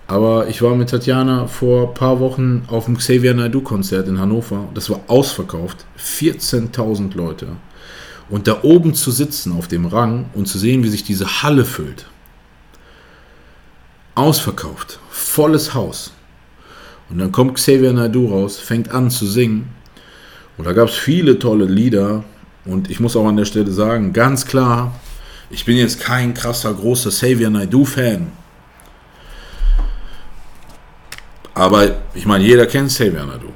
aber 0.07 0.49
ich 0.49 0.63
war 0.63 0.75
mit 0.75 0.91
Tatjana 0.91 1.49
vor 1.49 1.89
ein 1.89 1.95
paar 1.95 2.21
Wochen 2.21 2.63
auf 2.69 2.87
dem 2.87 2.97
Xavier 2.97 3.35
Naidoo 3.35 3.61
Konzert 3.61 4.09
in 4.09 4.21
Hannover. 4.21 4.69
Das 4.73 4.89
war 4.89 5.01
ausverkauft. 5.09 5.85
14.000 5.99 7.15
Leute. 7.17 7.49
Und 8.31 8.47
da 8.47 8.61
oben 8.63 8.95
zu 8.95 9.11
sitzen 9.11 9.53
auf 9.53 9.69
dem 9.69 9.85
Rang 9.85 10.27
und 10.33 10.47
zu 10.47 10.59
sehen, 10.59 10.83
wie 10.83 10.89
sich 10.89 11.05
diese 11.05 11.43
Halle 11.43 11.65
füllt 11.65 12.07
Ausverkauft. 14.17 14.99
Volles 15.11 15.75
Haus. 15.75 16.13
Und 17.09 17.19
dann 17.19 17.31
kommt 17.31 17.55
Xavier 17.55 17.93
Naidoo 17.93 18.29
raus, 18.29 18.59
fängt 18.59 18.91
an 18.91 19.11
zu 19.11 19.27
singen. 19.27 19.69
Und 20.57 20.67
da 20.67 20.73
gab 20.73 20.89
es 20.89 20.95
viele 20.95 21.39
tolle 21.39 21.67
Lieder. 21.67 22.25
Und 22.65 22.91
ich 22.91 22.99
muss 22.99 23.15
auch 23.15 23.27
an 23.27 23.37
der 23.37 23.45
Stelle 23.45 23.71
sagen, 23.71 24.13
ganz 24.13 24.47
klar, 24.47 24.99
ich 25.51 25.65
bin 25.65 25.77
jetzt 25.77 26.01
kein 26.01 26.35
krasser, 26.35 26.73
großer 26.75 27.11
Xavier 27.11 27.51
Naidoo-Fan. 27.51 28.27
Aber 31.55 31.97
ich 32.15 32.27
meine, 32.27 32.45
jeder 32.45 32.67
kennt 32.67 32.89
Xavier 32.89 33.25
Naidoo. 33.25 33.53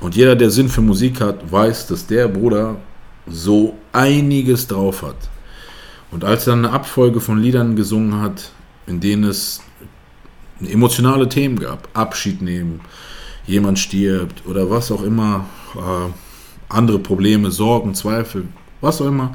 Und 0.00 0.14
jeder, 0.14 0.36
der 0.36 0.50
Sinn 0.50 0.68
für 0.68 0.82
Musik 0.82 1.22
hat, 1.22 1.50
weiß, 1.50 1.86
dass 1.86 2.06
der 2.06 2.28
Bruder 2.28 2.76
so 3.26 3.78
einiges 3.92 4.66
drauf 4.66 5.02
hat. 5.02 5.16
Und 6.10 6.24
als 6.24 6.46
er 6.46 6.52
eine 6.52 6.70
Abfolge 6.70 7.20
von 7.20 7.38
Liedern 7.38 7.74
gesungen 7.74 8.20
hat, 8.20 8.50
in 8.86 9.00
denen 9.00 9.24
es 9.24 9.62
emotionale 10.60 11.28
Themen 11.28 11.58
gab. 11.58 11.88
Abschied 11.94 12.42
nehmen, 12.42 12.80
jemand 13.46 13.78
stirbt 13.78 14.46
oder 14.46 14.70
was 14.70 14.90
auch 14.90 15.02
immer, 15.02 15.46
äh, 15.76 16.12
andere 16.68 16.98
Probleme, 16.98 17.50
Sorgen, 17.50 17.94
Zweifel, 17.94 18.48
was 18.80 19.00
auch 19.00 19.06
immer. 19.06 19.34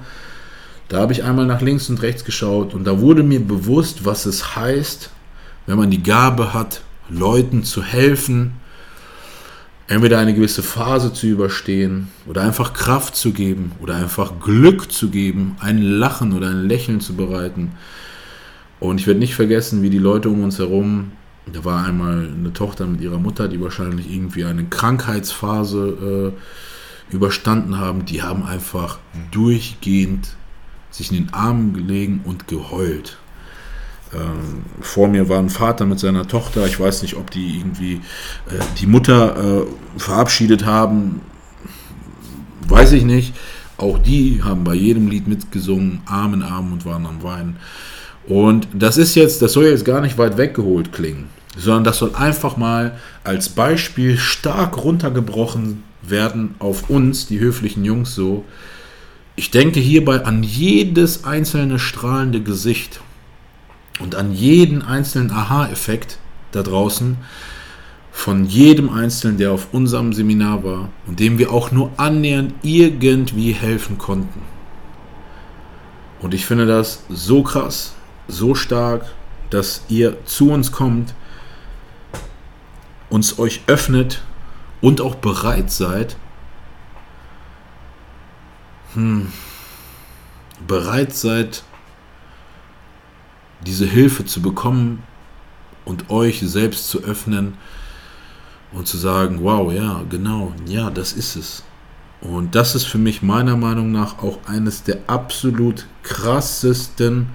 Da 0.88 1.00
habe 1.02 1.14
ich 1.14 1.24
einmal 1.24 1.46
nach 1.46 1.62
links 1.62 1.90
und 1.90 2.02
rechts 2.02 2.26
geschaut 2.26 2.74
und 2.74 2.84
da 2.86 3.00
wurde 3.00 3.24
mir 3.24 3.40
bewusst, 3.40 4.06
was 4.06 4.26
es 4.26 4.56
heißt, 4.56 5.12
wenn 5.68 5.78
man 5.78 5.92
die 5.92 6.02
Gabe 6.02 6.54
hat, 6.54 6.82
Leuten 7.10 7.64
zu 7.64 7.84
helfen, 7.84 8.54
entweder 9.88 10.20
eine 10.20 10.34
gewisse 10.34 10.64
Phase 10.64 11.14
zu 11.14 11.28
überstehen 11.28 12.10
oder 12.28 12.44
einfach 12.44 12.74
Kraft 12.74 13.16
zu 13.16 13.34
geben 13.34 13.72
oder 13.82 13.96
einfach 13.96 14.40
Glück 14.40 14.92
zu 14.92 15.10
geben, 15.10 15.58
ein 15.60 15.82
Lachen 15.82 16.34
oder 16.34 16.50
ein 16.50 16.68
Lächeln 16.68 17.02
zu 17.02 17.16
bereiten. 17.16 17.74
Und 18.80 19.00
ich 19.00 19.08
werde 19.08 19.20
nicht 19.20 19.36
vergessen, 19.36 19.82
wie 19.82 19.90
die 19.90 19.98
Leute 19.98 20.30
um 20.30 20.44
uns 20.44 20.60
herum, 20.60 21.12
da 21.52 21.66
war 21.66 21.86
einmal 21.86 22.30
eine 22.34 22.54
Tochter 22.54 22.86
mit 22.86 23.02
ihrer 23.02 23.18
Mutter, 23.18 23.48
die 23.48 23.60
wahrscheinlich 23.60 24.12
irgendwie 24.12 24.46
eine 24.46 24.66
Krankheitsphase 24.66 26.34
äh, 27.12 27.14
überstanden 27.14 27.78
haben, 27.78 28.06
die 28.06 28.22
haben 28.22 28.44
einfach 28.44 29.00
durchgehend 29.32 30.36
sich 30.92 31.12
in 31.12 31.26
den 31.26 31.34
Armen 31.34 31.74
gelegen 31.74 32.22
und 32.24 32.48
geheult. 32.48 33.18
Ähm, 34.14 34.64
vor 34.82 35.08
mir 35.08 35.30
war 35.30 35.40
ein 35.40 35.50
Vater 35.50 35.86
mit 35.86 36.00
seiner 36.00 36.28
Tochter, 36.28 36.66
ich 36.66 36.80
weiß 36.80 37.02
nicht, 37.04 37.16
ob 37.16 37.32
die 37.32 37.58
irgendwie 37.58 37.96
äh, 37.96 38.60
die 38.80 38.88
Mutter 38.88 39.62
äh, 39.62 39.66
verabschiedet 39.98 40.66
haben, 40.66 41.22
weiß 42.68 42.94
ich 42.94 43.04
nicht, 43.04 43.34
Auch 43.80 43.98
die 43.98 44.44
haben 44.44 44.66
bei 44.66 44.74
jedem 44.74 45.08
Lied 45.08 45.30
mitgesungen, 45.30 46.02
Arm 46.06 46.34
in 46.34 46.44
Arm 46.44 46.74
und 46.74 46.86
waren 46.86 47.06
am 47.06 47.24
Weinen. 47.24 47.56
Und 48.28 48.68
das 48.74 48.98
ist 48.98 49.16
jetzt, 49.16 49.42
das 49.42 49.54
soll 49.54 49.66
jetzt 49.66 49.86
gar 49.86 50.02
nicht 50.02 50.18
weit 50.18 50.38
weggeholt 50.38 50.92
klingen, 50.92 51.30
sondern 51.58 51.84
das 51.84 51.98
soll 51.98 52.14
einfach 52.16 52.58
mal 52.58 52.98
als 53.24 53.50
Beispiel 53.50 54.18
stark 54.18 54.84
runtergebrochen 54.84 55.84
werden 56.02 56.56
auf 56.60 56.90
uns, 56.90 57.28
die 57.28 57.40
höflichen 57.40 57.86
Jungs, 57.86 58.16
so. 58.16 58.46
Ich 59.36 59.52
denke 59.52 59.80
hierbei 59.80 60.26
an 60.26 60.44
jedes 60.44 61.24
einzelne 61.24 61.80
strahlende 61.80 62.42
Gesicht 62.42 63.00
und 64.00 64.16
an 64.16 64.34
jeden 64.34 64.82
einzelnen 64.82 65.32
Aha-Effekt 65.32 66.18
da 66.52 66.62
draußen 66.62 67.18
von 68.12 68.46
jedem 68.46 68.90
Einzelnen, 68.90 69.38
der 69.38 69.52
auf 69.52 69.70
unserem 69.72 70.12
Seminar 70.12 70.64
war 70.64 70.90
und 71.08 71.20
dem 71.22 71.38
wir 71.38 71.54
auch 71.54 71.72
nur 71.72 71.92
annähernd 71.98 72.54
irgendwie 72.64 73.54
helfen 73.54 73.98
konnten. 73.98 74.42
Und 76.20 76.34
ich 76.34 76.46
finde 76.46 76.66
das 76.66 77.04
so 77.08 77.44
krass, 77.44 77.96
so 78.30 78.56
stark, 78.56 79.06
dass 79.50 79.84
ihr 79.90 80.24
zu 80.26 80.52
uns 80.52 80.72
kommt, 80.72 81.14
uns 83.10 83.40
euch 83.40 83.62
öffnet 83.68 84.22
und 84.82 85.02
auch 85.02 85.16
bereit 85.16 85.72
seid, 85.72 86.16
hm, 88.94 89.32
bereit 90.68 91.16
seid, 91.16 91.64
diese 93.66 93.86
Hilfe 93.86 94.26
zu 94.26 94.42
bekommen 94.42 95.04
und 95.86 96.10
euch 96.10 96.40
selbst 96.42 96.90
zu 96.90 97.04
öffnen 97.04 97.58
und 98.72 98.88
zu 98.88 98.98
sagen, 98.98 99.40
wow, 99.42 99.74
ja, 99.74 100.04
genau, 100.10 100.54
ja, 100.66 100.90
das 100.90 101.14
ist 101.14 101.36
es. 101.36 101.64
Und 102.22 102.56
das 102.56 102.76
ist 102.76 102.86
für 102.86 102.98
mich 102.98 103.22
meiner 103.22 103.56
Meinung 103.56 103.92
nach 103.92 104.20
auch 104.20 104.40
eines 104.46 104.84
der 104.84 105.00
absolut 105.08 105.88
krassesten 106.04 107.30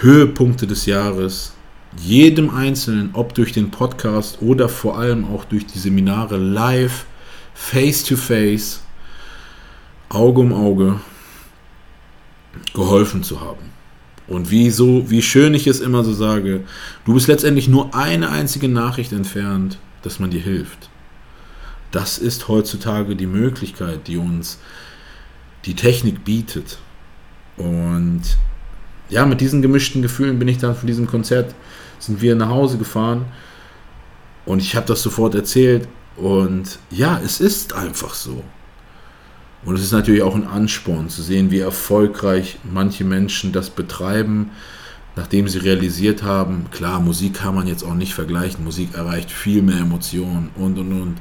Höhepunkte 0.00 0.66
des 0.66 0.86
Jahres. 0.86 1.54
Jedem 1.98 2.50
Einzelnen, 2.50 3.10
ob 3.14 3.34
durch 3.34 3.52
den 3.52 3.70
Podcast 3.70 4.42
oder 4.42 4.68
vor 4.68 4.98
allem 4.98 5.24
auch 5.24 5.44
durch 5.44 5.64
die 5.66 5.78
Seminare 5.78 6.36
live, 6.36 7.06
face 7.54 8.04
to 8.04 8.16
face, 8.16 8.82
Auge 10.10 10.40
um 10.40 10.52
Auge 10.52 11.00
geholfen 12.74 13.22
zu 13.22 13.40
haben. 13.40 13.70
Und 14.28 14.50
wie, 14.50 14.70
so, 14.70 15.08
wie 15.10 15.22
schön 15.22 15.54
ich 15.54 15.66
es 15.66 15.80
immer 15.80 16.04
so 16.04 16.12
sage, 16.12 16.64
du 17.04 17.14
bist 17.14 17.28
letztendlich 17.28 17.68
nur 17.68 17.94
eine 17.94 18.30
einzige 18.30 18.68
Nachricht 18.68 19.12
entfernt, 19.12 19.78
dass 20.02 20.18
man 20.18 20.30
dir 20.30 20.40
hilft. 20.40 20.90
Das 21.90 22.18
ist 22.18 22.48
heutzutage 22.48 23.16
die 23.16 23.26
Möglichkeit, 23.26 24.08
die 24.08 24.18
uns 24.18 24.58
die 25.64 25.74
Technik 25.74 26.24
bietet. 26.24 26.78
Und 27.56 28.22
ja, 29.08 29.26
mit 29.26 29.40
diesen 29.40 29.62
gemischten 29.62 30.02
Gefühlen 30.02 30.38
bin 30.38 30.48
ich 30.48 30.58
dann 30.58 30.74
von 30.74 30.86
diesem 30.86 31.06
Konzert, 31.06 31.54
sind 31.98 32.20
wir 32.20 32.34
nach 32.34 32.48
Hause 32.48 32.78
gefahren 32.78 33.26
und 34.44 34.60
ich 34.60 34.76
habe 34.76 34.86
das 34.86 35.02
sofort 35.02 35.34
erzählt. 35.34 35.88
Und 36.16 36.78
ja, 36.90 37.20
es 37.22 37.40
ist 37.40 37.74
einfach 37.74 38.14
so. 38.14 38.42
Und 39.64 39.74
es 39.74 39.82
ist 39.82 39.92
natürlich 39.92 40.22
auch 40.22 40.34
ein 40.34 40.46
Ansporn 40.46 41.08
zu 41.08 41.22
sehen, 41.22 41.50
wie 41.50 41.58
erfolgreich 41.58 42.58
manche 42.62 43.04
Menschen 43.04 43.52
das 43.52 43.68
betreiben, 43.68 44.50
nachdem 45.16 45.48
sie 45.48 45.58
realisiert 45.58 46.22
haben, 46.22 46.66
klar, 46.70 47.00
Musik 47.00 47.34
kann 47.34 47.54
man 47.54 47.66
jetzt 47.66 47.82
auch 47.82 47.94
nicht 47.94 48.14
vergleichen, 48.14 48.64
Musik 48.64 48.94
erreicht 48.94 49.30
viel 49.30 49.62
mehr 49.62 49.78
Emotionen 49.78 50.50
und 50.54 50.78
und 50.78 50.92
und. 50.92 51.16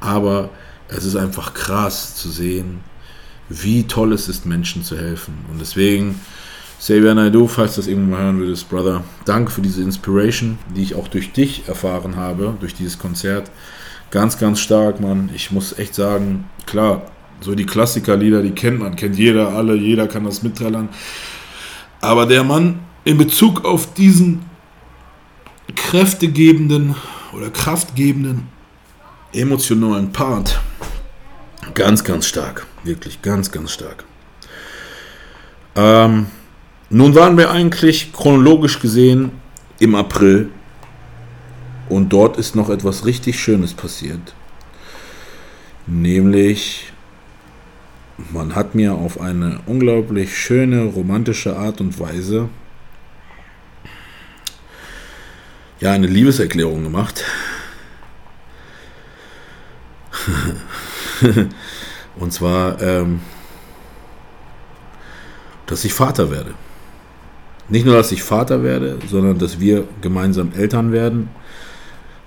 Aber 0.00 0.50
es 0.88 1.04
ist 1.04 1.16
einfach 1.16 1.54
krass 1.54 2.16
zu 2.16 2.28
sehen, 2.28 2.80
wie 3.48 3.84
toll 3.84 4.12
es 4.12 4.28
ist, 4.28 4.44
Menschen 4.44 4.84
zu 4.84 4.98
helfen. 4.98 5.34
Und 5.50 5.60
deswegen, 5.60 6.20
Xavier 6.78 7.14
Naidoo, 7.14 7.48
falls 7.48 7.74
das 7.74 7.88
irgendwann 7.88 8.10
mal 8.10 8.22
hören 8.22 8.38
würdest, 8.38 8.68
Brother, 8.68 9.02
danke 9.24 9.50
für 9.50 9.60
diese 9.60 9.82
Inspiration, 9.82 10.58
die 10.76 10.82
ich 10.82 10.94
auch 10.94 11.08
durch 11.08 11.32
dich 11.32 11.66
erfahren 11.68 12.16
habe, 12.16 12.54
durch 12.60 12.74
dieses 12.74 12.98
Konzert. 12.98 13.50
Ganz, 14.10 14.38
ganz 14.38 14.60
stark, 14.60 15.00
Mann. 15.00 15.28
Ich 15.34 15.50
muss 15.50 15.76
echt 15.78 15.94
sagen, 15.94 16.48
klar, 16.66 17.02
so 17.40 17.54
die 17.54 17.66
Klassikerlieder, 17.66 18.42
die 18.42 18.52
kennt 18.52 18.78
man, 18.78 18.96
kennt 18.96 19.18
jeder, 19.18 19.48
alle, 19.48 19.74
jeder 19.74 20.06
kann 20.06 20.24
das 20.24 20.42
mitträllern. 20.42 20.88
Aber 22.00 22.26
der 22.26 22.44
Mann 22.44 22.78
in 23.04 23.18
Bezug 23.18 23.64
auf 23.64 23.92
diesen 23.94 24.44
kräftegebenden 25.74 26.94
oder 27.32 27.50
kraftgebenden 27.50 28.46
emotionalen 29.32 30.12
Part, 30.12 30.60
ganz, 31.74 32.04
ganz 32.04 32.26
stark. 32.26 32.66
Wirklich 32.84 33.20
ganz, 33.20 33.50
ganz 33.50 33.72
stark. 33.72 34.04
Ähm, 35.74 36.26
nun 36.90 37.14
waren 37.14 37.36
wir 37.36 37.50
eigentlich 37.50 38.12
chronologisch 38.12 38.80
gesehen 38.80 39.32
im 39.78 39.94
April 39.94 40.50
und 41.88 42.12
dort 42.12 42.36
ist 42.36 42.54
noch 42.54 42.70
etwas 42.70 43.04
richtig 43.04 43.40
Schönes 43.40 43.74
passiert. 43.74 44.34
Nämlich 45.86 46.92
man 48.32 48.54
hat 48.54 48.74
mir 48.74 48.94
auf 48.94 49.20
eine 49.20 49.60
unglaublich 49.66 50.36
schöne, 50.36 50.84
romantische 50.84 51.56
Art 51.56 51.80
und 51.80 51.98
Weise 52.00 52.48
ja 55.80 55.92
eine 55.92 56.06
Liebeserklärung 56.08 56.82
gemacht. 56.82 57.24
und 62.18 62.32
zwar, 62.32 62.80
ähm, 62.82 63.20
dass 65.66 65.84
ich 65.84 65.92
Vater 65.94 66.30
werde. 66.30 66.54
Nicht 67.68 67.84
nur, 67.84 67.96
dass 67.96 68.12
ich 68.12 68.22
Vater 68.22 68.62
werde, 68.62 68.98
sondern 69.08 69.38
dass 69.38 69.60
wir 69.60 69.86
gemeinsam 70.00 70.52
Eltern 70.56 70.92
werden, 70.92 71.28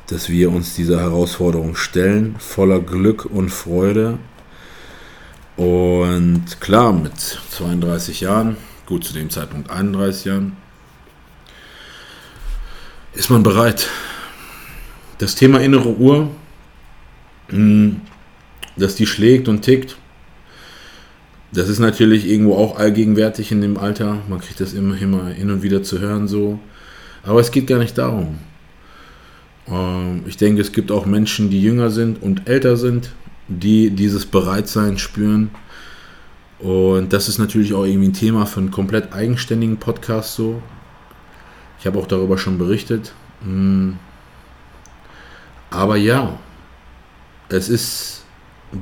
dass 0.08 0.30
wir 0.30 0.52
uns 0.52 0.76
dieser 0.76 1.00
Herausforderung 1.00 1.76
stellen, 1.76 2.36
voller 2.38 2.80
Glück 2.80 3.26
und 3.26 3.50
Freude 3.50 4.20
und 5.58 6.60
klar, 6.60 6.92
mit 6.92 7.20
32 7.20 8.22
Jahren, 8.22 8.58
gut 8.86 9.04
zu 9.04 9.14
dem 9.14 9.30
Zeitpunkt 9.30 9.70
31 9.70 10.26
Jahren, 10.26 10.58
ist 13.14 13.30
man 13.30 13.44
bereit. 13.44 13.88
Das 15.18 15.36
Thema 15.36 15.60
innere 15.60 15.90
Uhr, 15.90 16.32
hm, 17.50 18.02
dass 18.76 18.96
die 18.96 19.06
schlägt 19.06 19.48
und 19.48 19.62
tickt, 19.62 19.98
das 21.54 21.68
ist 21.68 21.80
natürlich 21.80 22.28
irgendwo 22.28 22.56
auch 22.56 22.78
allgegenwärtig 22.78 23.52
in 23.52 23.62
dem 23.62 23.78
Alter. 23.78 24.20
Man 24.30 24.40
kriegt 24.40 24.62
das 24.62 24.74
immer, 24.74 25.00
immer 25.00 25.28
hin 25.28 25.52
und 25.52 25.64
wieder 25.64 25.84
zu 25.84 26.00
hören 26.00 26.28
so. 26.28 26.60
Aber 27.24 27.40
es 27.40 27.52
geht 27.52 27.68
gar 27.68 27.80
nicht 27.80 27.98
darum. 27.98 28.40
Ähm, 29.68 30.24
ich 30.28 30.38
denke, 30.38 30.62
es 30.62 30.72
gibt 30.72 30.92
auch 30.92 31.06
Menschen, 31.06 31.50
die 31.50 31.62
jünger 31.62 31.90
sind 31.92 32.22
und 32.22 32.48
älter 32.48 32.78
sind, 32.78 33.12
die 33.48 33.92
dieses 33.92 34.26
Bereitsein 34.26 34.98
spüren. 34.98 35.52
Und 36.60 37.12
das 37.12 37.28
ist 37.28 37.38
natürlich 37.38 37.74
auch 37.74 37.86
irgendwie 37.86 38.10
ein 38.10 38.14
Thema 38.14 38.46
für 38.46 38.60
einen 38.60 38.72
komplett 38.72 39.14
eigenständigen 39.14 39.78
Podcast 39.78 40.36
so. 40.36 40.62
Ich 41.80 41.88
habe 41.88 42.00
auch 42.00 42.08
darüber 42.08 42.38
schon 42.38 42.58
berichtet. 42.58 43.14
Hm. 43.44 43.98
Aber 45.70 45.98
ja, 45.98 46.38
es 47.50 47.68
ist 47.68 48.24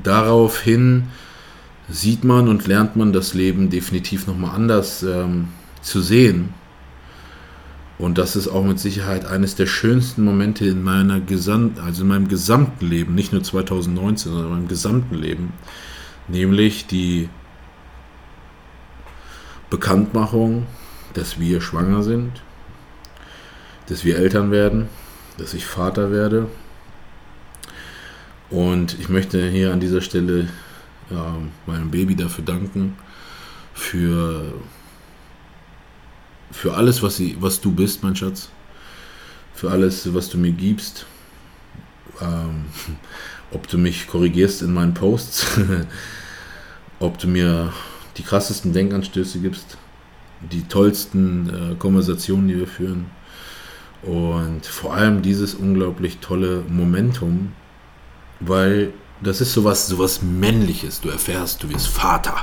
daraufhin 0.03 1.07
sieht 1.89 2.23
man 2.23 2.47
und 2.47 2.67
lernt 2.67 2.95
man 2.95 3.13
das 3.13 3.33
Leben 3.33 3.69
definitiv 3.69 4.27
nochmal 4.27 4.55
anders 4.55 5.03
ähm, 5.03 5.49
zu 5.81 6.01
sehen. 6.01 6.53
Und 7.97 8.17
das 8.17 8.37
ist 8.37 8.47
auch 8.47 8.63
mit 8.63 8.79
Sicherheit 8.79 9.25
eines 9.25 9.55
der 9.55 9.65
schönsten 9.65 10.23
Momente 10.23 10.65
in 10.65 10.83
meiner 10.83 11.19
Gesamt, 11.19 11.79
also 11.79 12.03
in 12.03 12.07
meinem 12.07 12.27
gesamten 12.29 12.87
Leben, 12.87 13.13
nicht 13.13 13.33
nur 13.33 13.43
2019, 13.43 14.31
sondern 14.31 14.47
in 14.51 14.57
meinem 14.57 14.67
gesamten 14.69 15.15
Leben, 15.15 15.51
nämlich 16.29 16.87
die 16.87 17.27
Bekanntmachung, 19.69 20.65
dass 21.13 21.39
wir 21.39 21.59
schwanger 21.59 22.03
sind, 22.03 22.31
dass 23.87 24.05
wir 24.05 24.17
Eltern 24.17 24.51
werden, 24.51 24.87
dass 25.37 25.53
ich 25.53 25.65
Vater 25.65 26.11
werde. 26.11 26.47
Und 28.49 28.97
ich 28.99 29.09
möchte 29.09 29.45
hier 29.49 29.73
an 29.73 29.79
dieser 29.79 30.01
Stelle 30.01 30.47
ja, 31.09 31.37
meinem 31.65 31.91
Baby 31.91 32.15
dafür 32.15 32.43
danken, 32.43 32.95
für 33.73 34.53
für 36.51 36.73
alles, 36.73 37.03
was, 37.03 37.17
sie, 37.17 37.37
was 37.39 37.61
du 37.61 37.71
bist, 37.71 38.03
mein 38.03 38.15
Schatz. 38.15 38.49
Für 39.53 39.71
alles, 39.71 40.13
was 40.13 40.29
du 40.29 40.37
mir 40.37 40.51
gibst. 40.51 41.05
Ähm, 42.21 42.65
ob 43.51 43.67
du 43.67 43.77
mich 43.77 44.07
korrigierst 44.07 44.61
in 44.61 44.73
meinen 44.73 44.93
Posts. 44.93 45.59
ob 46.99 47.17
du 47.17 47.27
mir 47.27 47.71
die 48.17 48.23
krassesten 48.23 48.73
Denkanstöße 48.73 49.39
gibst. 49.39 49.77
Die 50.51 50.63
tollsten 50.63 51.49
äh, 51.49 51.75
Konversationen, 51.75 52.47
die 52.47 52.57
wir 52.57 52.67
führen. 52.67 53.05
Und 54.01 54.65
vor 54.65 54.93
allem 54.93 55.21
dieses 55.21 55.53
unglaublich 55.53 56.19
tolle 56.19 56.63
Momentum, 56.69 57.51
weil 58.39 58.93
Das 59.21 59.41
ist 59.41 59.53
sowas, 59.53 59.87
sowas 59.87 60.21
Männliches. 60.21 61.01
Du 61.01 61.09
erfährst, 61.09 61.63
du 61.63 61.69
wirst 61.69 61.87
Vater. 61.87 62.35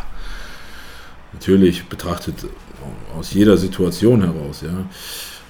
Natürlich 1.33 1.87
betrachtet 1.87 2.47
aus 3.17 3.33
jeder 3.33 3.57
Situation 3.57 4.23
heraus, 4.23 4.63
ja. 4.63 4.87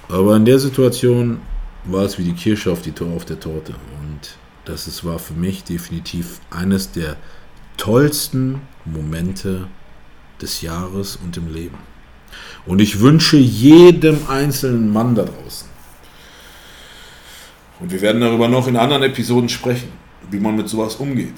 Aber 0.09 0.37
in 0.37 0.45
der 0.45 0.59
Situation 0.59 1.41
war 1.85 2.05
es 2.05 2.19
wie 2.19 2.25
die 2.25 2.33
Kirsche 2.33 2.71
auf, 2.71 2.83
die, 2.83 2.93
auf 3.01 3.25
der 3.25 3.41
Torte. 3.41 3.75
Und 4.01 4.37
das 4.65 4.87
ist, 4.87 5.05
war 5.05 5.19
für 5.19 5.35
mich 5.35 5.65
definitiv 5.65 6.41
eines 6.51 6.93
der 6.93 7.17
tollsten 7.77 8.61
Momente 8.85 9.67
des 10.41 10.63
Jahres 10.63 11.17
und 11.17 11.37
im 11.37 11.53
Leben. 11.53 11.79
Und 12.67 12.81
ich 12.81 13.01
wünsche 13.01 13.37
jedem 13.37 14.29
einzelnen 14.29 14.93
Mann 14.93 15.15
da 15.15 15.25
draußen, 15.25 15.69
und 17.79 17.93
wir 17.93 18.01
werden 18.01 18.21
darüber 18.23 18.49
noch 18.49 18.69
in 18.69 18.77
anderen 18.77 19.03
Episoden 19.03 19.49
sprechen, 19.49 19.93
wie 20.31 20.41
man 20.41 20.57
mit 20.57 20.69
sowas 20.69 20.97
umgeht. 20.97 21.35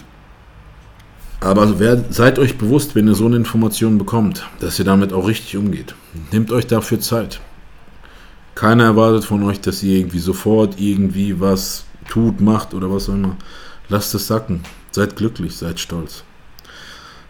Aber 1.41 1.78
wer, 1.78 2.05
seid 2.11 2.39
euch 2.39 2.59
bewusst, 2.59 2.95
wenn 2.95 3.07
ihr 3.07 3.14
so 3.14 3.26
eine 3.26 3.36
Information 3.36 3.97
bekommt, 3.97 4.47
dass 4.61 4.78
ihr 4.78 4.84
damit 4.84 5.12
auch 5.12 5.28
richtig 5.28 5.57
umgeht. 5.57 5.95
Nehmt 6.32 6.51
euch 6.51 6.66
dafür 6.66 6.99
Zeit. 6.99 7.41
Keiner 8.57 8.84
erwartet 8.84 9.24
von 9.24 9.45
euch, 9.45 9.61
dass 9.61 9.82
ihr 9.84 9.99
irgendwie 9.99 10.18
sofort 10.18 10.80
irgendwie 10.80 11.41
was 11.41 11.84
tut, 12.09 12.41
macht 12.41 12.74
oder 12.74 12.93
was 12.93 13.09
auch 13.09 13.14
immer. 13.14 13.36
Lasst 13.89 14.14
es 14.14 14.26
sacken. 14.26 14.62
Seid 14.91 15.14
glücklich, 15.14 15.57
seid 15.57 15.78
stolz. 15.78 16.24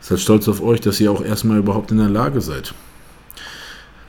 Seid 0.00 0.20
stolz 0.20 0.48
auf 0.48 0.62
euch, 0.62 0.80
dass 0.80 1.00
ihr 1.00 1.12
auch 1.12 1.22
erstmal 1.22 1.58
überhaupt 1.58 1.90
in 1.90 1.98
der 1.98 2.08
Lage 2.08 2.40
seid. 2.40 2.72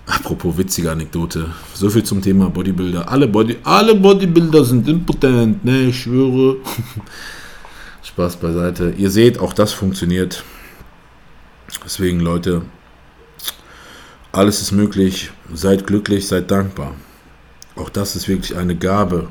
Apropos 0.06 0.58
witzige 0.58 0.92
Anekdote. 0.92 1.54
So 1.74 1.90
viel 1.90 2.04
zum 2.04 2.22
Thema 2.22 2.50
Bodybuilder. 2.50 3.12
Alle, 3.12 3.28
Body, 3.28 3.58
alle 3.64 3.96
Bodybuilder 3.96 4.64
sind 4.64 4.88
impotent, 4.88 5.66
ne? 5.66 5.88
Ich 5.88 6.04
schwöre. 6.04 6.56
Spaß 8.04 8.38
beiseite. 8.38 8.94
Ihr 8.98 9.10
seht, 9.10 9.40
auch 9.40 9.54
das 9.54 9.74
funktioniert. 9.74 10.44
Deswegen, 11.84 12.20
Leute, 12.20 12.64
alles 14.32 14.62
ist 14.62 14.72
möglich. 14.72 15.32
Seid 15.54 15.88
glücklich, 15.88 16.28
seid 16.28 16.52
dankbar. 16.52 16.96
Auch 17.76 17.90
das 17.90 18.16
ist 18.16 18.28
wirklich 18.28 18.56
eine 18.56 18.76
Gabe. 18.76 19.30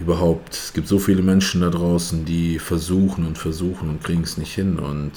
Überhaupt. 0.00 0.54
Es 0.54 0.72
gibt 0.72 0.88
so 0.88 0.98
viele 0.98 1.22
Menschen 1.22 1.60
da 1.60 1.70
draußen, 1.70 2.24
die 2.24 2.58
versuchen 2.58 3.26
und 3.26 3.38
versuchen 3.38 3.88
und 3.88 4.02
kriegen 4.02 4.22
es 4.22 4.36
nicht 4.36 4.54
hin. 4.54 4.78
Und 4.78 5.12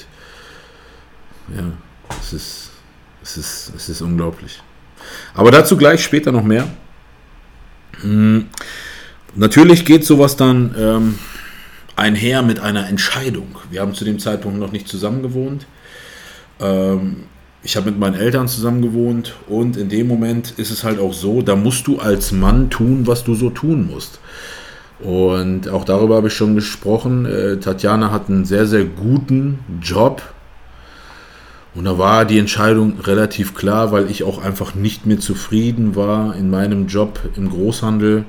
ja, 1.54 1.64
es 2.20 2.32
ist, 2.32 2.70
es 3.22 3.36
ist, 3.36 3.72
es 3.74 3.88
ist 3.88 4.00
unglaublich. 4.00 4.62
Aber 5.34 5.50
dazu 5.50 5.76
gleich 5.76 6.02
später 6.02 6.32
noch 6.32 6.44
mehr. 6.44 6.68
Hm, 8.00 8.46
natürlich 9.34 9.84
geht 9.84 10.04
sowas 10.04 10.36
dann 10.36 10.74
ähm, 10.78 11.18
einher 11.96 12.42
mit 12.42 12.60
einer 12.60 12.88
Entscheidung. 12.88 13.56
Wir 13.70 13.80
haben 13.80 13.94
zu 13.94 14.04
dem 14.04 14.18
Zeitpunkt 14.18 14.58
noch 14.58 14.72
nicht 14.72 14.86
zusammen 14.86 15.22
gewohnt. 15.22 15.66
Ähm, 16.60 17.24
ich 17.62 17.76
habe 17.76 17.90
mit 17.90 17.98
meinen 17.98 18.14
Eltern 18.14 18.46
zusammen 18.46 18.80
gewohnt 18.80 19.34
und 19.48 19.76
in 19.76 19.88
dem 19.88 20.06
Moment 20.06 20.52
ist 20.56 20.70
es 20.70 20.84
halt 20.84 21.00
auch 21.00 21.12
so, 21.12 21.42
da 21.42 21.56
musst 21.56 21.86
du 21.88 21.98
als 21.98 22.30
Mann 22.30 22.70
tun, 22.70 23.06
was 23.06 23.24
du 23.24 23.34
so 23.34 23.50
tun 23.50 23.88
musst. 23.90 24.20
Und 25.00 25.68
auch 25.68 25.84
darüber 25.84 26.16
habe 26.16 26.28
ich 26.28 26.34
schon 26.34 26.54
gesprochen. 26.54 27.26
Äh, 27.26 27.58
Tatjana 27.58 28.10
hat 28.10 28.28
einen 28.28 28.44
sehr, 28.44 28.66
sehr 28.66 28.84
guten 28.84 29.58
Job. 29.82 30.22
Und 31.74 31.84
da 31.84 31.98
war 31.98 32.24
die 32.24 32.38
Entscheidung 32.38 33.00
relativ 33.00 33.54
klar, 33.54 33.92
weil 33.92 34.10
ich 34.10 34.22
auch 34.22 34.42
einfach 34.42 34.74
nicht 34.74 35.04
mehr 35.04 35.18
zufrieden 35.18 35.94
war 35.94 36.34
in 36.34 36.48
meinem 36.48 36.86
Job 36.86 37.20
im 37.36 37.50
Großhandel, 37.50 38.24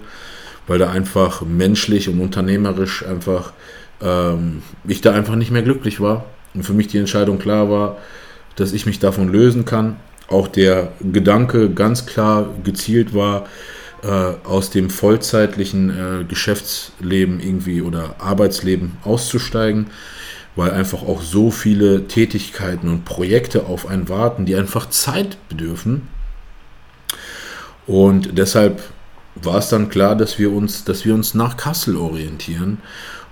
weil 0.67 0.79
da 0.79 0.91
einfach 0.91 1.41
menschlich 1.41 2.09
und 2.09 2.19
unternehmerisch 2.19 3.05
einfach 3.05 3.53
ähm, 4.01 4.61
ich 4.87 5.01
da 5.01 5.13
einfach 5.13 5.35
nicht 5.35 5.51
mehr 5.51 5.63
glücklich 5.63 5.99
war. 5.99 6.25
Und 6.53 6.63
für 6.63 6.73
mich 6.73 6.87
die 6.87 6.97
Entscheidung 6.97 7.39
klar 7.39 7.69
war, 7.69 7.97
dass 8.55 8.73
ich 8.73 8.85
mich 8.85 8.99
davon 8.99 9.29
lösen 9.29 9.65
kann. 9.65 9.97
Auch 10.27 10.47
der 10.47 10.91
Gedanke 10.99 11.69
ganz 11.69 12.05
klar 12.05 12.49
gezielt 12.63 13.13
war, 13.13 13.45
äh, 14.03 14.07
aus 14.07 14.69
dem 14.69 14.89
vollzeitlichen 14.89 15.89
äh, 15.89 16.23
Geschäftsleben 16.25 17.39
irgendwie 17.39 17.81
oder 17.81 18.15
Arbeitsleben 18.19 18.97
auszusteigen, 19.03 19.87
weil 20.55 20.71
einfach 20.71 21.03
auch 21.03 21.21
so 21.21 21.49
viele 21.49 22.07
Tätigkeiten 22.07 22.89
und 22.89 23.05
Projekte 23.05 23.65
auf 23.65 23.87
einen 23.87 24.09
warten, 24.09 24.45
die 24.45 24.55
einfach 24.55 24.89
Zeit 24.89 25.37
bedürfen. 25.49 26.07
Und 27.85 28.37
deshalb 28.37 28.81
war 29.43 29.57
es 29.57 29.69
dann 29.69 29.89
klar, 29.89 30.15
dass 30.15 30.39
wir 30.39 30.51
uns, 30.51 30.83
dass 30.83 31.05
wir 31.05 31.13
uns 31.13 31.33
nach 31.33 31.57
Kassel 31.57 31.97
orientieren 31.97 32.79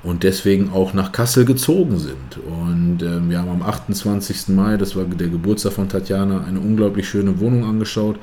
und 0.05 0.23
deswegen 0.23 0.71
auch 0.71 0.93
nach 0.93 1.11
Kassel 1.11 1.45
gezogen 1.45 1.97
sind. 1.97 2.37
Und 2.45 3.01
äh, 3.01 3.27
wir 3.27 3.39
haben 3.39 3.49
am 3.49 3.63
28. 3.63 4.49
Mai, 4.49 4.77
das 4.77 4.95
war 4.95 5.03
der 5.05 5.29
Geburtstag 5.29 5.73
von 5.73 5.89
Tatjana, 5.89 6.45
eine 6.45 6.59
unglaublich 6.59 7.09
schöne 7.09 7.39
Wohnung 7.39 7.65
angeschaut 7.65 8.19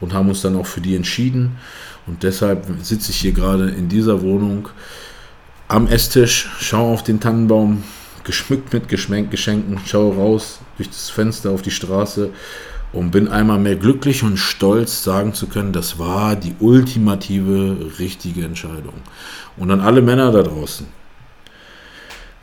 und 0.00 0.14
haben 0.14 0.30
uns 0.30 0.40
dann 0.40 0.56
auch 0.56 0.66
für 0.66 0.80
die 0.80 0.96
entschieden. 0.96 1.56
Und 2.06 2.22
deshalb 2.22 2.66
sitze 2.82 3.10
ich 3.10 3.18
hier 3.18 3.32
gerade 3.32 3.68
in 3.68 3.88
dieser 3.88 4.22
Wohnung 4.22 4.68
am 5.68 5.88
Esstisch, 5.88 6.48
schaue 6.58 6.94
auf 6.94 7.02
den 7.02 7.20
Tannenbaum, 7.20 7.82
geschmückt 8.24 8.72
mit 8.72 8.88
Geschenken, 8.88 9.78
schaue 9.84 10.16
raus 10.16 10.60
durch 10.78 10.88
das 10.88 11.10
Fenster 11.10 11.50
auf 11.50 11.62
die 11.62 11.70
Straße 11.70 12.30
und 12.96 13.10
bin 13.10 13.28
einmal 13.28 13.58
mehr 13.58 13.76
glücklich 13.76 14.22
und 14.22 14.38
stolz 14.38 15.04
sagen 15.04 15.34
zu 15.34 15.46
können, 15.46 15.72
das 15.72 15.98
war 15.98 16.34
die 16.34 16.54
ultimative 16.60 17.92
richtige 17.98 18.44
Entscheidung. 18.44 18.94
Und 19.56 19.70
an 19.70 19.80
alle 19.80 20.02
Männer 20.02 20.32
da 20.32 20.42
draußen, 20.42 20.86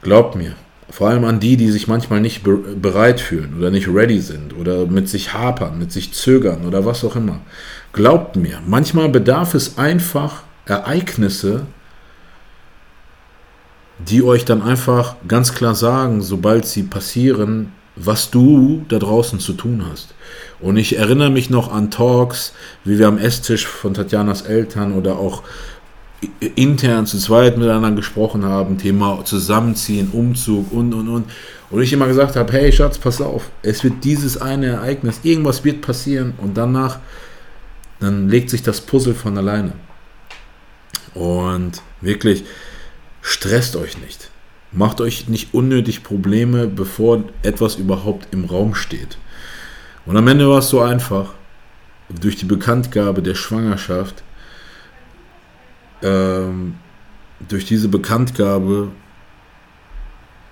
Glaubt 0.04 0.36
mir, 0.36 0.54
vor 0.90 1.10
allem 1.10 1.24
an 1.24 1.40
die, 1.40 1.56
die 1.56 1.72
sich 1.72 1.88
manchmal 1.88 2.20
nicht 2.20 2.44
be 2.44 2.58
bereit 2.58 3.22
fühlen 3.22 3.56
oder 3.58 3.72
nicht 3.72 3.88
ready 3.88 4.20
sind 4.20 4.54
oder 4.54 4.86
mit 4.86 5.08
sich 5.08 5.34
hapern, 5.34 5.80
mit 5.80 5.94
sich 5.94 6.14
zögern 6.14 6.66
oder 6.66 6.86
was 6.86 7.06
auch 7.06 7.16
immer. 7.16 7.40
Glaubt 7.94 8.36
mir, 8.36 8.60
manchmal 8.68 9.08
bedarf 9.08 9.54
es 9.56 9.78
einfach 9.78 10.44
Ereignisse, 10.66 11.66
die 13.98 14.24
euch 14.24 14.44
dann 14.44 14.62
einfach 14.62 15.16
ganz 15.26 15.54
klar 15.56 15.74
sagen, 15.74 16.22
sobald 16.22 16.66
sie 16.66 16.84
passieren, 16.84 17.72
was 17.96 18.32
du 18.32 18.86
da 18.90 19.00
draußen 19.00 19.40
zu 19.40 19.54
tun 19.54 19.86
hast. 19.90 20.14
Und 20.60 20.78
ich 20.78 20.98
erinnere 20.98 21.30
mich 21.30 21.50
noch 21.50 21.72
an 21.72 21.92
Talks, 21.92 22.54
wie 22.84 22.98
wir 22.98 23.08
am 23.08 23.18
Esstisch 23.18 23.68
von 23.68 23.94
Tatjanas 23.94 24.44
Eltern 24.44 24.94
oder 24.94 25.18
auch 25.18 25.44
intern 26.56 27.06
zu 27.06 27.18
zweit 27.18 27.58
miteinander 27.58 27.98
gesprochen 27.98 28.46
haben, 28.46 28.78
Thema 28.78 29.24
Zusammenziehen, 29.26 30.10
Umzug 30.12 30.72
und 30.72 30.94
und 30.94 31.10
und. 31.10 31.26
Und 31.70 31.82
ich 31.82 31.92
immer 31.92 32.08
gesagt 32.08 32.36
habe, 32.36 32.54
hey 32.54 32.72
Schatz, 32.72 32.98
pass 32.98 33.20
auf, 33.20 33.50
es 33.62 33.84
wird 33.84 34.04
dieses 34.04 34.40
eine 34.40 34.68
Ereignis, 34.68 35.20
irgendwas 35.24 35.64
wird 35.64 35.82
passieren 35.82 36.34
und 36.38 36.56
danach, 36.56 37.00
dann 38.00 38.30
legt 38.30 38.50
sich 38.50 38.62
das 38.62 38.82
Puzzle 38.82 39.16
von 39.16 39.38
alleine. 39.38 39.74
Und 41.14 41.82
wirklich, 42.02 42.46
stresst 43.22 43.76
euch 43.76 43.98
nicht. 43.98 44.30
Macht 44.74 45.02
euch 45.02 45.28
nicht 45.28 45.54
unnötig 45.54 46.04
Probleme, 46.04 46.68
bevor 46.68 47.24
etwas 47.44 47.76
überhaupt 47.76 48.28
im 48.32 48.46
Raum 48.46 48.76
steht. 48.76 49.18
Und 50.06 50.18
am 50.18 50.28
Ende 50.28 50.50
war 50.50 50.60
es 50.60 50.70
so 50.70 50.82
einfach. 50.82 51.34
Durch 52.10 52.36
die 52.36 52.46
Bekanntgabe 52.46 53.22
der 53.22 53.36
Schwangerschaft 53.36 54.24
ähm, 56.04 56.76
durch 57.48 57.66
diese 57.66 57.88
Bekanntgabe 57.88 58.92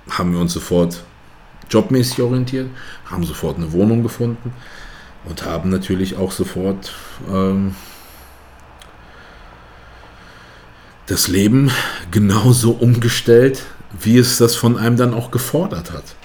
haben 0.09 0.33
wir 0.33 0.39
uns 0.39 0.53
sofort 0.53 1.03
jobmäßig 1.69 2.21
orientiert, 2.21 2.69
haben 3.05 3.23
sofort 3.23 3.57
eine 3.57 3.71
Wohnung 3.71 4.03
gefunden 4.03 4.53
und 5.25 5.45
haben 5.45 5.69
natürlich 5.69 6.17
auch 6.17 6.31
sofort 6.31 6.93
ähm, 7.29 7.75
das 11.05 11.27
Leben 11.27 11.71
genauso 12.09 12.71
umgestellt, 12.71 13.65
wie 13.99 14.17
es 14.17 14.37
das 14.37 14.55
von 14.55 14.77
einem 14.77 14.97
dann 14.97 15.13
auch 15.13 15.31
gefordert 15.31 15.91
hat. 15.91 16.15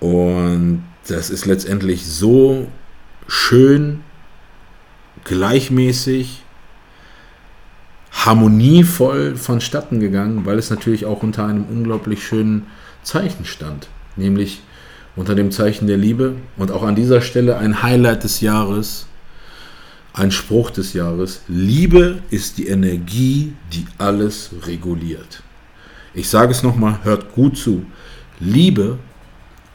Und 0.00 0.84
das 1.06 1.30
ist 1.30 1.46
letztendlich 1.46 2.06
so 2.06 2.68
schön, 3.26 4.00
gleichmäßig 5.24 6.42
harmonievoll 8.12 9.36
vonstatten 9.36 10.00
gegangen, 10.00 10.46
weil 10.46 10.58
es 10.58 10.70
natürlich 10.70 11.06
auch 11.06 11.22
unter 11.22 11.46
einem 11.46 11.64
unglaublich 11.64 12.26
schönen 12.26 12.66
Zeichen 13.02 13.44
stand, 13.44 13.88
nämlich 14.16 14.62
unter 15.16 15.34
dem 15.34 15.50
Zeichen 15.50 15.86
der 15.86 15.96
Liebe 15.96 16.36
und 16.56 16.70
auch 16.70 16.82
an 16.82 16.96
dieser 16.96 17.20
Stelle 17.20 17.56
ein 17.58 17.82
Highlight 17.82 18.24
des 18.24 18.40
Jahres, 18.40 19.06
ein 20.12 20.30
Spruch 20.30 20.70
des 20.70 20.92
Jahres, 20.92 21.42
Liebe 21.48 22.22
ist 22.30 22.58
die 22.58 22.68
Energie, 22.68 23.54
die 23.72 23.86
alles 23.98 24.50
reguliert. 24.66 25.43
Ich 26.14 26.28
sage 26.28 26.52
es 26.52 26.62
nochmal, 26.62 27.00
hört 27.02 27.32
gut 27.32 27.56
zu. 27.56 27.84
Liebe 28.38 28.98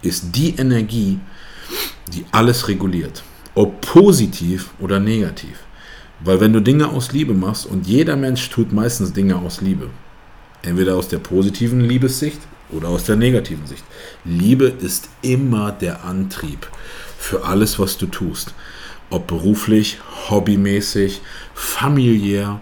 ist 0.01 0.35
die 0.35 0.55
Energie, 0.55 1.19
die 2.13 2.25
alles 2.31 2.67
reguliert, 2.67 3.23
ob 3.55 3.81
positiv 3.81 4.71
oder 4.79 4.99
negativ. 4.99 5.59
Weil 6.21 6.39
wenn 6.39 6.53
du 6.53 6.61
Dinge 6.61 6.89
aus 6.89 7.11
Liebe 7.11 7.33
machst, 7.33 7.65
und 7.65 7.87
jeder 7.87 8.15
Mensch 8.15 8.49
tut 8.49 8.73
meistens 8.73 9.13
Dinge 9.13 9.35
aus 9.35 9.61
Liebe, 9.61 9.89
Entweder 10.61 10.95
aus 10.97 11.07
der 11.07 11.19
positiven 11.19 11.79
Liebessicht 11.79 12.39
oder 12.71 12.89
aus 12.89 13.05
der 13.05 13.15
negativen 13.15 13.65
Sicht. 13.65 13.83
Liebe 14.25 14.65
ist 14.65 15.09
immer 15.21 15.71
der 15.71 16.03
Antrieb 16.03 16.67
für 17.17 17.45
alles, 17.45 17.79
was 17.79 17.97
du 17.97 18.07
tust. 18.07 18.53
Ob 19.09 19.27
beruflich, 19.27 19.99
hobbymäßig, 20.29 21.21
familiär, 21.53 22.59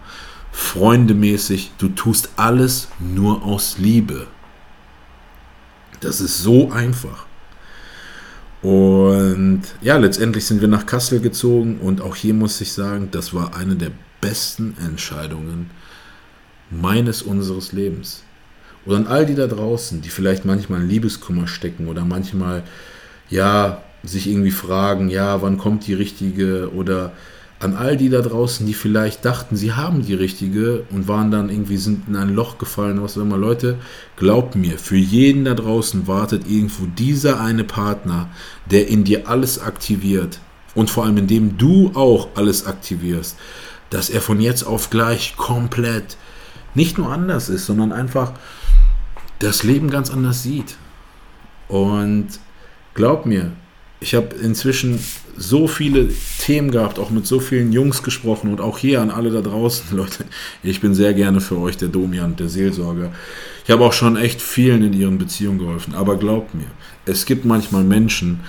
freundemäßig. 0.57 1.71
Du 1.77 1.89
tust 1.89 2.31
alles 2.35 2.87
nur 2.99 3.43
aus 3.43 3.77
Liebe. 3.77 4.25
Das 5.99 6.19
ist 6.19 6.39
so 6.39 6.71
einfach. 6.71 7.27
Und 8.63 9.61
ja, 9.81 9.97
letztendlich 9.97 10.45
sind 10.45 10.59
wir 10.59 10.67
nach 10.67 10.87
Kassel 10.87 11.19
gezogen 11.19 11.77
und 11.77 12.01
auch 12.01 12.15
hier 12.15 12.33
muss 12.33 12.59
ich 12.59 12.73
sagen, 12.73 13.09
das 13.11 13.35
war 13.35 13.55
eine 13.55 13.75
der 13.75 13.91
besten 14.19 14.75
Entscheidungen 14.83 15.69
meines, 16.71 17.21
unseres 17.21 17.71
Lebens. 17.71 18.23
Und 18.83 18.95
an 18.95 19.07
all 19.07 19.27
die 19.27 19.35
da 19.35 19.45
draußen, 19.45 20.01
die 20.01 20.09
vielleicht 20.09 20.43
manchmal 20.43 20.81
in 20.81 20.89
Liebeskummer 20.89 21.47
stecken 21.47 21.87
oder 21.87 22.03
manchmal, 22.03 22.63
ja, 23.29 23.83
sich 24.03 24.27
irgendwie 24.27 24.51
fragen, 24.51 25.09
ja, 25.09 25.41
wann 25.43 25.59
kommt 25.59 25.85
die 25.85 25.93
richtige 25.93 26.73
oder 26.73 27.13
an 27.59 27.75
all 27.75 27.97
die 27.97 28.09
da 28.09 28.21
draußen, 28.21 28.65
die 28.67 28.73
vielleicht 28.73 29.25
dachten, 29.25 29.55
sie 29.55 29.73
haben 29.73 30.05
die 30.05 30.13
richtige 30.13 30.83
und 30.91 31.07
waren 31.07 31.31
dann 31.31 31.49
irgendwie 31.49 31.77
sind 31.77 32.07
in 32.07 32.15
ein 32.15 32.35
Loch 32.35 32.59
gefallen, 32.59 33.01
was 33.01 33.17
auch 33.17 33.23
immer. 33.23 33.37
Leute, 33.37 33.77
glaubt 34.15 34.55
mir, 34.55 34.77
für 34.77 34.97
jeden 34.97 35.43
da 35.45 35.55
draußen 35.55 36.07
wartet 36.07 36.47
irgendwo 36.47 36.85
dieser 36.85 37.41
eine 37.41 37.63
Partner, 37.63 38.29
der 38.69 38.87
in 38.87 39.03
dir 39.03 39.27
alles 39.27 39.59
aktiviert 39.59 40.39
und 40.75 40.91
vor 40.91 41.05
allem 41.05 41.17
indem 41.17 41.57
du 41.57 41.91
auch 41.95 42.29
alles 42.35 42.67
aktivierst, 42.67 43.37
dass 43.89 44.11
er 44.11 44.21
von 44.21 44.39
jetzt 44.39 44.63
auf 44.63 44.91
gleich 44.91 45.35
komplett 45.35 46.17
nicht 46.75 46.99
nur 46.99 47.11
anders 47.11 47.49
ist, 47.49 47.65
sondern 47.65 47.91
einfach 47.91 48.33
das 49.39 49.63
Leben 49.63 49.89
ganz 49.89 50.11
anders 50.11 50.43
sieht. 50.43 50.75
Und 51.67 52.27
glaub 52.93 53.25
mir, 53.25 53.51
ich 53.99 54.13
habe 54.13 54.35
inzwischen 54.35 54.99
so 55.35 55.67
viele 55.67 56.09
Themen 56.47 56.71
gehabt, 56.71 56.97
auch 56.97 57.09
mit 57.09 57.27
so 57.27 57.41
vielen 57.41 57.73
Jungs 57.73 58.03
gesprochen 58.03 58.49
und 58.49 58.61
auch 58.61 58.77
hier 58.77 59.01
an 59.01 59.11
alle 59.11 59.31
da 59.31 59.41
draußen, 59.41 59.85
Leute. 59.97 60.23
Ich 60.63 60.79
bin 60.79 60.93
sehr 60.93 61.13
gerne 61.13 61.41
für 61.41 61.57
euch 61.57 61.75
der 61.75 61.89
Domian, 61.89 62.37
der 62.37 62.47
Seelsorger. 62.47 63.11
Ich 63.65 63.69
habe 63.69 63.83
auch 63.83 63.91
schon 63.91 64.15
echt 64.15 64.41
vielen 64.41 64.81
in 64.81 64.93
ihren 64.93 65.17
Beziehungen 65.17 65.59
geholfen. 65.59 65.93
Aber 65.93 66.15
glaubt 66.15 66.55
mir, 66.55 66.67
es 67.05 67.25
gibt 67.25 67.43
manchmal 67.43 67.83
Menschen, 67.83 68.39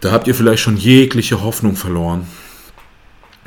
da 0.00 0.12
habt 0.12 0.26
ihr 0.26 0.34
vielleicht 0.34 0.62
schon 0.62 0.78
jegliche 0.78 1.42
Hoffnung 1.42 1.76
verloren. 1.76 2.26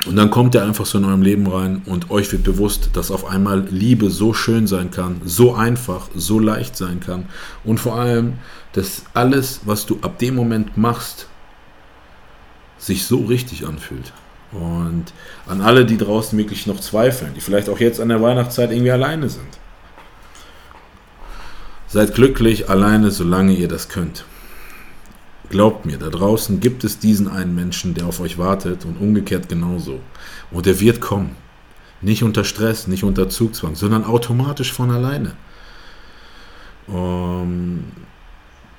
Und 0.05 0.17
dann 0.17 0.29
kommt 0.29 0.53
er 0.53 0.63
einfach 0.63 0.85
so 0.85 0.99
in 0.99 1.05
eurem 1.05 1.23
Leben 1.23 1.47
rein 1.47 1.81
und 1.87 2.11
euch 2.11 2.31
wird 2.31 2.43
bewusst, 2.43 2.91
dass 2.93 3.09
auf 3.09 3.25
einmal 3.25 3.65
Liebe 3.71 4.11
so 4.11 4.35
schön 4.35 4.67
sein 4.67 4.91
kann, 4.91 5.19
so 5.25 5.55
einfach, 5.55 6.09
so 6.13 6.37
leicht 6.37 6.77
sein 6.77 6.99
kann. 6.99 7.25
Und 7.63 7.79
vor 7.79 7.95
allem, 7.95 8.33
dass 8.73 9.05
alles, 9.15 9.61
was 9.65 9.87
du 9.87 9.97
ab 10.03 10.19
dem 10.19 10.35
Moment 10.35 10.77
machst, 10.77 11.27
sich 12.77 13.05
so 13.05 13.25
richtig 13.25 13.65
anfühlt. 13.65 14.13
Und 14.51 15.05
an 15.47 15.61
alle, 15.61 15.85
die 15.85 15.97
draußen 15.97 16.37
wirklich 16.37 16.67
noch 16.67 16.79
zweifeln, 16.79 17.33
die 17.35 17.41
vielleicht 17.41 17.69
auch 17.69 17.79
jetzt 17.79 17.99
an 17.99 18.09
der 18.09 18.21
Weihnachtszeit 18.21 18.71
irgendwie 18.71 18.91
alleine 18.91 19.29
sind. 19.29 19.59
Seid 21.87 22.13
glücklich 22.15 22.69
alleine, 22.69 23.11
solange 23.11 23.53
ihr 23.53 23.67
das 23.67 23.89
könnt. 23.89 24.25
Glaubt 25.49 25.85
mir, 25.85 25.97
da 25.97 26.09
draußen 26.09 26.59
gibt 26.59 26.83
es 26.83 26.99
diesen 26.99 27.27
einen 27.27 27.53
Menschen, 27.53 27.93
der 27.93 28.07
auf 28.07 28.19
euch 28.19 28.37
wartet 28.37 28.85
und 28.85 28.97
umgekehrt 28.97 29.47
genauso. 29.47 29.99
Und 30.51 30.67
er 30.67 30.79
wird 30.79 31.01
kommen. 31.01 31.35
Nicht 32.01 32.23
unter 32.23 32.43
Stress, 32.43 32.87
nicht 32.87 33.03
unter 33.03 33.29
Zugzwang, 33.29 33.75
sondern 33.75 34.03
automatisch 34.03 34.71
von 34.73 34.91
alleine. 34.91 35.33
Um, 36.87 36.95
ähm, 36.95 37.83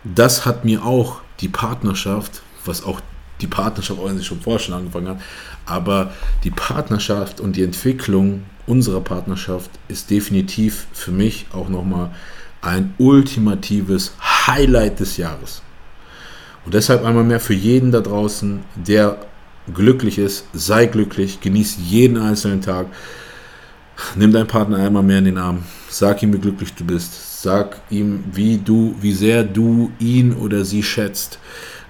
das 0.05 0.47
hat 0.47 0.64
mir 0.64 0.84
auch 0.84 1.20
die 1.40 1.49
Partnerschaft, 1.49 2.42
was 2.64 2.84
auch 2.84 3.01
die 3.41 3.47
Partnerschaft 3.47 4.01
auch 4.01 4.22
schon 4.22 4.41
vorher 4.41 4.61
schon 4.61 4.74
angefangen 4.74 5.09
hat, 5.09 5.20
aber 5.66 6.12
die 6.45 6.51
Partnerschaft 6.51 7.41
und 7.41 7.57
die 7.57 7.62
Entwicklung 7.62 8.45
unserer 8.66 9.01
Partnerschaft 9.01 9.70
ist 9.89 10.11
definitiv 10.11 10.87
für 10.93 11.12
mich 11.12 11.47
auch 11.53 11.68
nochmal 11.68 12.11
ein 12.62 12.95
ultimatives 12.99 14.14
Highlight 14.47 15.01
des 15.01 15.16
Jahres. 15.16 15.62
Und 16.64 16.74
deshalb 16.74 17.05
einmal 17.05 17.24
mehr 17.24 17.39
für 17.41 17.55
jeden 17.55 17.93
da 17.93 18.01
draußen, 18.01 18.61
der 18.74 19.18
glücklich 19.72 20.18
ist, 20.18 20.47
sei 20.53 20.87
glücklich, 20.87 21.41
genieß 21.41 21.78
jeden 21.84 22.16
einzelnen 22.16 22.61
Tag. 22.61 22.89
Nimm 24.16 24.32
deinen 24.32 24.49
Partner 24.49 24.78
einmal 24.78 25.03
mehr 25.03 25.18
in 25.18 25.26
den 25.26 25.39
Arm, 25.39 25.62
sag 25.89 26.22
ihm, 26.22 26.32
wie 26.32 26.39
glücklich 26.39 26.74
du 26.74 26.84
bist, 26.84 27.43
sag 27.43 27.80
ihm, 27.89 28.24
wie 28.32 28.59
du, 28.59 28.97
wie 29.01 29.12
sehr 29.12 29.45
du 29.45 29.93
ihn 29.99 30.34
oder 30.34 30.64
sie 30.64 30.82
schätzt. 30.82 31.39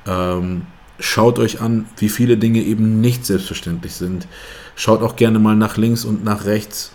Ähm, 0.06 0.66
schaut 0.98 1.38
euch 1.38 1.60
an, 1.60 1.86
wie 1.98 2.08
viele 2.08 2.36
Dinge 2.36 2.60
eben 2.62 3.00
nicht 3.00 3.26
selbstverständlich 3.26 3.94
sind. 3.94 4.26
Schaut 4.74 5.02
auch 5.02 5.16
gerne 5.16 5.38
mal 5.38 5.56
nach 5.56 5.76
links 5.76 6.04
und 6.04 6.24
nach 6.24 6.44
rechts. 6.44 6.92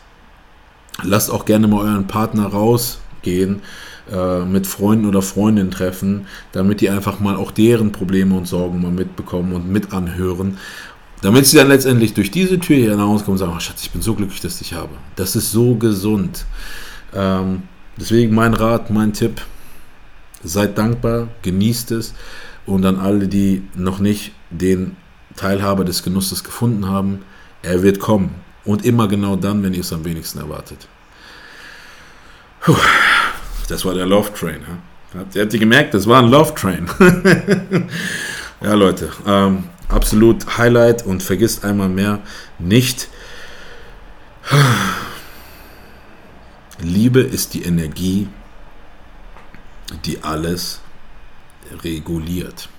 Lasst 1.03 1.31
auch 1.31 1.45
gerne 1.45 1.67
mal 1.67 1.81
euren 1.81 2.07
Partner 2.07 2.47
rausgehen 2.47 3.61
äh, 4.11 4.45
mit 4.45 4.67
Freunden 4.67 5.05
oder 5.05 5.21
Freundinnen 5.21 5.71
treffen, 5.71 6.27
damit 6.51 6.81
die 6.81 6.89
einfach 6.89 7.19
mal 7.19 7.35
auch 7.35 7.51
deren 7.51 7.91
Probleme 7.91 8.35
und 8.35 8.47
Sorgen 8.47 8.81
mal 8.81 8.91
mitbekommen 8.91 9.53
und 9.53 9.69
mit 9.69 9.93
anhören. 9.93 10.57
Damit 11.21 11.45
sie 11.45 11.57
dann 11.57 11.67
letztendlich 11.67 12.13
durch 12.13 12.31
diese 12.31 12.59
Tür 12.59 12.77
hier 12.77 12.91
hinauskommen 12.91 13.33
und 13.33 13.37
sagen, 13.37 13.53
oh 13.55 13.59
Schatz, 13.59 13.83
ich 13.83 13.91
bin 13.91 14.01
so 14.01 14.15
glücklich, 14.15 14.41
dass 14.41 14.53
ich 14.53 14.69
dich 14.69 14.73
habe. 14.73 14.93
Das 15.15 15.35
ist 15.35 15.51
so 15.51 15.75
gesund. 15.75 16.45
Ähm, 17.13 17.63
deswegen 17.97 18.33
mein 18.33 18.55
Rat, 18.55 18.89
mein 18.89 19.13
Tipp, 19.13 19.41
seid 20.43 20.77
dankbar, 20.79 21.27
genießt 21.43 21.91
es 21.91 22.15
und 22.65 22.85
an 22.85 22.97
alle, 22.97 23.27
die 23.27 23.63
noch 23.75 23.99
nicht 23.99 24.31
den 24.49 24.95
Teilhaber 25.35 25.83
des 25.85 26.03
Genusses 26.03 26.43
gefunden 26.43 26.87
haben, 26.87 27.23
er 27.61 27.83
wird 27.83 27.99
kommen. 27.99 28.35
Und 28.63 28.85
immer 28.85 29.07
genau 29.07 29.35
dann, 29.35 29.63
wenn 29.63 29.73
ihr 29.73 29.81
es 29.81 29.91
am 29.91 30.05
wenigsten 30.05 30.39
erwartet. 30.39 30.87
Puh. 32.59 32.75
Das 33.67 33.85
war 33.85 33.93
der 33.93 34.05
Love 34.05 34.33
Train. 34.33 34.59
Habt 35.17 35.35
ihr, 35.35 35.43
habt 35.43 35.53
ihr 35.53 35.59
gemerkt, 35.59 35.93
das 35.93 36.05
war 36.05 36.21
ein 36.21 36.29
Love 36.29 36.53
Train. 36.55 36.89
ja, 38.61 38.73
Leute, 38.73 39.09
ähm, 39.25 39.63
absolut 39.87 40.57
Highlight 40.57 41.05
und 41.05 41.23
vergisst 41.23 41.63
einmal 41.63 41.89
mehr 41.89 42.19
nicht, 42.59 43.07
Liebe 46.81 47.21
ist 47.21 47.53
die 47.53 47.63
Energie, 47.63 48.27
die 50.05 50.23
alles 50.23 50.81
reguliert. 51.83 52.69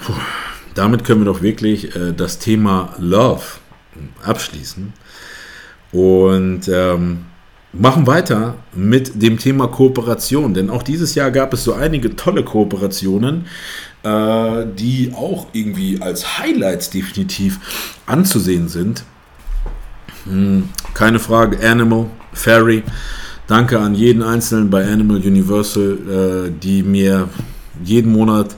Puh, 0.00 0.14
damit 0.74 1.04
können 1.04 1.20
wir 1.22 1.32
doch 1.32 1.42
wirklich 1.42 1.94
äh, 1.94 2.12
das 2.12 2.38
Thema 2.38 2.94
Love 2.98 3.42
abschließen. 4.22 4.92
Und 5.92 6.68
ähm, 6.68 7.26
machen 7.72 8.06
weiter 8.06 8.54
mit 8.74 9.22
dem 9.22 9.38
Thema 9.38 9.68
Kooperation, 9.68 10.54
denn 10.54 10.70
auch 10.70 10.82
dieses 10.82 11.14
Jahr 11.14 11.30
gab 11.30 11.52
es 11.52 11.64
so 11.64 11.72
einige 11.74 12.16
tolle 12.16 12.44
Kooperationen, 12.44 13.46
äh, 14.02 14.66
die 14.76 15.12
auch 15.14 15.48
irgendwie 15.52 16.00
als 16.00 16.38
Highlights 16.38 16.90
definitiv 16.90 17.58
anzusehen 18.06 18.68
sind. 18.68 19.04
Hm, 20.24 20.68
keine 20.94 21.18
Frage, 21.18 21.58
Animal, 21.66 22.06
Fairy. 22.32 22.82
Danke 23.50 23.80
an 23.80 23.96
jeden 23.96 24.22
Einzelnen 24.22 24.70
bei 24.70 24.88
Animal 24.88 25.16
Universal, 25.16 26.46
äh, 26.46 26.50
die 26.56 26.84
mir 26.84 27.28
jeden 27.82 28.12
Monat 28.12 28.54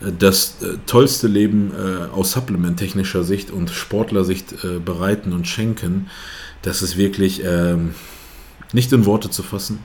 äh, 0.00 0.10
das 0.10 0.56
äh, 0.60 0.76
tollste 0.86 1.28
Leben 1.28 1.70
äh, 1.70 2.12
aus 2.12 2.32
supplement-technischer 2.32 3.22
Sicht 3.22 3.52
und 3.52 3.70
Sportlersicht 3.70 4.64
äh, 4.64 4.80
bereiten 4.80 5.32
und 5.32 5.46
schenken. 5.46 6.10
Das 6.62 6.82
ist 6.82 6.96
wirklich 6.96 7.44
ähm, 7.44 7.94
nicht 8.72 8.92
in 8.92 9.06
Worte 9.06 9.30
zu 9.30 9.44
fassen. 9.44 9.78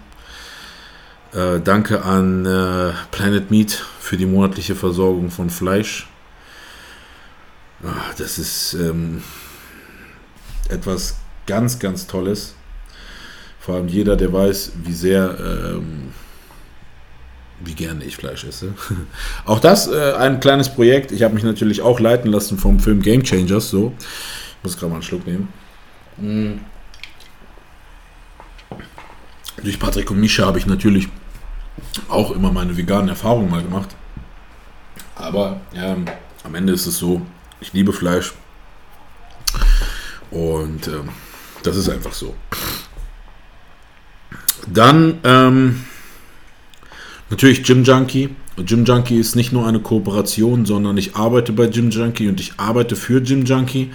Äh, 1.32 1.60
danke 1.60 2.02
an 2.02 2.48
äh, 2.48 2.92
Planet 3.12 3.52
Meat 3.52 3.86
für 4.00 4.18
die 4.18 4.26
monatliche 4.26 4.74
Versorgung 4.74 5.30
von 5.30 5.52
Fleisch. 5.52 6.08
Ach, 7.86 8.16
das 8.16 8.40
ist 8.40 8.74
ähm, 8.74 9.22
etwas 10.70 11.18
ganz, 11.46 11.78
ganz 11.78 12.08
Tolles. 12.08 12.56
Vor 13.64 13.76
allem 13.76 13.88
jeder, 13.88 14.18
der 14.18 14.34
weiß, 14.34 14.74
wie 14.84 14.92
sehr, 14.92 15.38
ähm, 15.40 16.12
wie 17.62 17.74
gerne 17.74 18.04
ich 18.04 18.18
Fleisch 18.18 18.44
esse. 18.44 18.74
auch 19.46 19.62
das 19.62 19.88
äh, 19.88 20.16
ein 20.18 20.42
kleines 20.42 20.68
Projekt. 20.68 21.14
Ich 21.14 21.24
habe 21.24 21.34
mich 21.34 21.46
natürlich 21.46 21.82
auch 21.82 22.02
leiten 22.02 22.30
lassen 22.30 22.58
vom 22.58 22.82
Film 22.82 23.02
Game 23.02 23.24
Changers. 23.24 23.70
So, 23.70 23.94
ich 24.00 24.64
muss 24.64 24.76
gerade 24.76 24.90
mal 24.90 24.96
einen 24.96 25.04
Schluck 25.04 25.26
nehmen. 25.26 25.48
Mm. 26.18 26.60
Durch 29.64 29.80
Patrick 29.80 30.12
und 30.12 30.20
Misha 30.20 30.46
habe 30.46 30.60
ich 30.60 30.66
natürlich 30.66 31.08
auch 32.10 32.32
immer 32.32 32.52
meine 32.52 32.76
veganen 32.76 33.08
Erfahrungen 33.08 33.50
mal 33.50 33.64
gemacht. 33.64 33.96
Aber 35.16 35.62
ja, 35.74 35.96
am 36.44 36.56
Ende 36.56 36.74
ist 36.74 36.86
es 36.86 36.98
so, 36.98 37.22
ich 37.62 37.72
liebe 37.72 37.94
Fleisch. 37.94 38.34
Und 40.32 40.86
äh, 40.88 41.00
Das 41.64 41.78
ist 41.78 41.88
einfach 41.88 42.12
so. 42.12 42.36
Dann 44.72 45.20
ähm, 45.24 45.82
natürlich 47.30 47.64
Gym 47.64 47.84
Junkie. 47.84 48.30
Gym 48.58 48.86
Junkie 48.86 49.18
ist 49.18 49.36
nicht 49.36 49.52
nur 49.52 49.68
eine 49.68 49.80
Kooperation, 49.80 50.66
sondern 50.66 50.98
ich 50.98 51.16
arbeite 51.16 51.54
bei 51.54 51.68
Gym 51.68 51.90
Junkie 51.90 52.30
und 52.30 52.40
ich 52.40 52.54
arbeite 52.58 52.96
für 52.96 53.22
Gym 53.22 53.46
Junkie. 53.46 53.92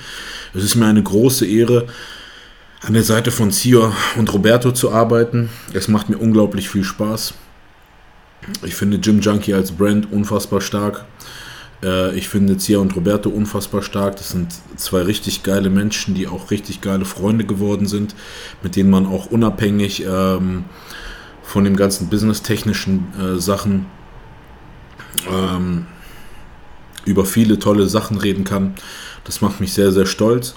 Es 0.55 0.65
ist 0.65 0.75
mir 0.75 0.87
eine 0.87 1.03
große 1.03 1.47
Ehre, 1.47 1.87
an 2.83 2.95
der 2.95 3.03
Seite 3.03 3.31
von 3.31 3.51
Cio 3.51 3.93
und 4.17 4.33
Roberto 4.33 4.73
zu 4.73 4.93
arbeiten. 4.93 5.51
Es 5.73 5.89
macht 5.89 6.09
mir 6.09 6.19
unglaublich 6.19 6.69
viel 6.69 6.85
Spaß. 6.85 7.35
Ich 8.65 8.75
finde 8.75 8.99
Gym 8.99 9.21
Junkie 9.21 9.55
als 9.55 9.73
Brand 9.73 10.11
unfassbar 10.13 10.61
stark. 10.61 11.05
Äh, 11.83 12.17
ich 12.17 12.29
finde 12.29 12.57
Cia 12.57 12.79
und 12.79 12.95
Roberto 12.97 13.31
unfassbar 13.31 13.83
stark. 13.83 14.17
Das 14.17 14.31
sind 14.31 14.55
zwei 14.77 15.03
richtig 15.03 15.43
geile 15.43 15.71
Menschen, 15.71 16.15
die 16.15 16.27
auch 16.27 16.51
richtig 16.51 16.81
geile 16.81 17.05
Freunde 17.05 17.45
geworden 17.45 17.87
sind, 17.87 18.15
mit 18.63 18.77
denen 18.77 18.91
man 18.91 19.07
auch 19.07 19.27
unabhängig 19.27 20.05
ähm, 20.07 20.65
von 21.43 21.65
den 21.65 21.77
ganzen 21.77 22.09
businesstechnischen 22.09 23.07
äh, 23.19 23.41
Sachen 23.41 23.87
ähm, 25.31 25.87
über 27.05 27.25
viele 27.25 27.59
tolle 27.59 27.89
Sachen 27.89 28.19
reden 28.19 28.45
kann. 28.45 28.75
Das 29.25 29.41
macht 29.41 29.61
mich 29.61 29.73
sehr, 29.73 29.93
sehr 29.93 30.07
stolz. 30.07 30.55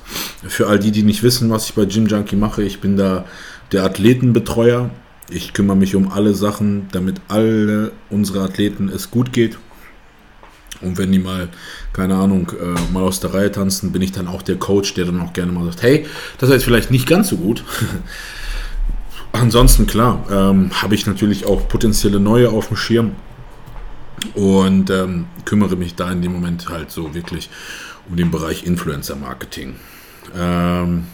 Für 0.47 0.67
all 0.67 0.79
die, 0.79 0.91
die 0.91 1.03
nicht 1.03 1.23
wissen, 1.23 1.49
was 1.49 1.65
ich 1.65 1.73
bei 1.73 1.85
Gym 1.85 2.07
Junkie 2.07 2.35
mache, 2.35 2.63
ich 2.63 2.79
bin 2.79 2.97
da 2.97 3.25
der 3.71 3.83
Athletenbetreuer. 3.83 4.89
Ich 5.29 5.53
kümmere 5.53 5.77
mich 5.77 5.95
um 5.95 6.11
alle 6.11 6.33
Sachen, 6.33 6.87
damit 6.91 7.21
alle 7.29 7.91
unsere 8.09 8.41
Athleten 8.41 8.89
es 8.89 9.11
gut 9.11 9.31
geht. 9.31 9.57
Und 10.81 10.97
wenn 10.97 11.11
die 11.11 11.19
mal, 11.19 11.49
keine 11.93 12.15
Ahnung, 12.15 12.51
äh, 12.59 12.93
mal 12.93 13.03
aus 13.03 13.19
der 13.19 13.33
Reihe 13.33 13.51
tanzen, 13.51 13.91
bin 13.91 14.01
ich 14.01 14.11
dann 14.11 14.27
auch 14.27 14.41
der 14.41 14.57
Coach, 14.57 14.93
der 14.93 15.05
dann 15.05 15.19
auch 15.21 15.33
gerne 15.33 15.51
mal 15.51 15.65
sagt, 15.65 15.83
hey, 15.83 16.05
das 16.37 16.49
ist 16.49 16.63
vielleicht 16.63 16.91
nicht 16.91 17.07
ganz 17.07 17.29
so 17.29 17.37
gut. 17.37 17.63
Ansonsten, 19.33 19.87
klar, 19.87 20.25
ähm, 20.29 20.71
habe 20.81 20.95
ich 20.95 21.05
natürlich 21.07 21.45
auch 21.45 21.67
potenzielle 21.67 22.19
neue 22.19 22.49
auf 22.49 22.67
dem 22.67 22.77
Schirm 22.77 23.15
und 24.35 24.89
ähm, 24.89 25.25
kümmere 25.45 25.75
mich 25.75 25.95
da 25.95 26.11
in 26.11 26.21
dem 26.21 26.33
Moment 26.33 26.69
halt 26.69 26.91
so 26.91 27.13
wirklich 27.15 27.49
um 28.09 28.17
den 28.17 28.29
Bereich 28.29 28.65
Influencer 28.65 29.15
Marketing. 29.15 29.75
Ähm, 30.37 31.05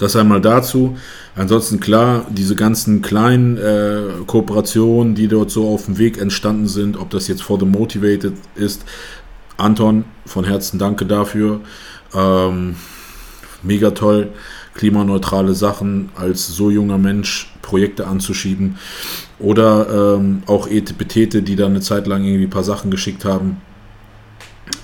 das 0.00 0.16
einmal 0.16 0.40
dazu. 0.40 0.96
Ansonsten 1.36 1.78
klar, 1.78 2.26
diese 2.30 2.56
ganzen 2.56 3.02
kleinen 3.02 3.58
äh, 3.58 4.02
Kooperationen, 4.26 5.14
die 5.14 5.28
dort 5.28 5.50
so 5.50 5.68
auf 5.68 5.84
dem 5.84 5.98
Weg 5.98 6.18
entstanden 6.18 6.68
sind, 6.68 6.96
ob 6.96 7.10
das 7.10 7.28
jetzt 7.28 7.42
for 7.42 7.60
the 7.60 7.66
Motivated 7.66 8.32
ist. 8.54 8.84
Anton, 9.58 10.06
von 10.24 10.44
Herzen 10.44 10.78
danke 10.78 11.04
dafür. 11.04 11.60
Ähm, 12.14 12.76
mega 13.62 13.90
toll, 13.90 14.30
klimaneutrale 14.74 15.54
Sachen 15.54 16.08
als 16.16 16.46
so 16.46 16.70
junger 16.70 16.96
Mensch 16.96 17.52
Projekte 17.60 18.06
anzuschieben. 18.06 18.78
Oder 19.38 20.16
ähm, 20.16 20.42
auch 20.46 20.66
Etepetete, 20.66 21.42
die 21.42 21.56
da 21.56 21.66
eine 21.66 21.82
Zeit 21.82 22.06
lang 22.06 22.24
irgendwie 22.24 22.46
ein 22.46 22.50
paar 22.50 22.64
Sachen 22.64 22.90
geschickt 22.90 23.26
haben. 23.26 23.58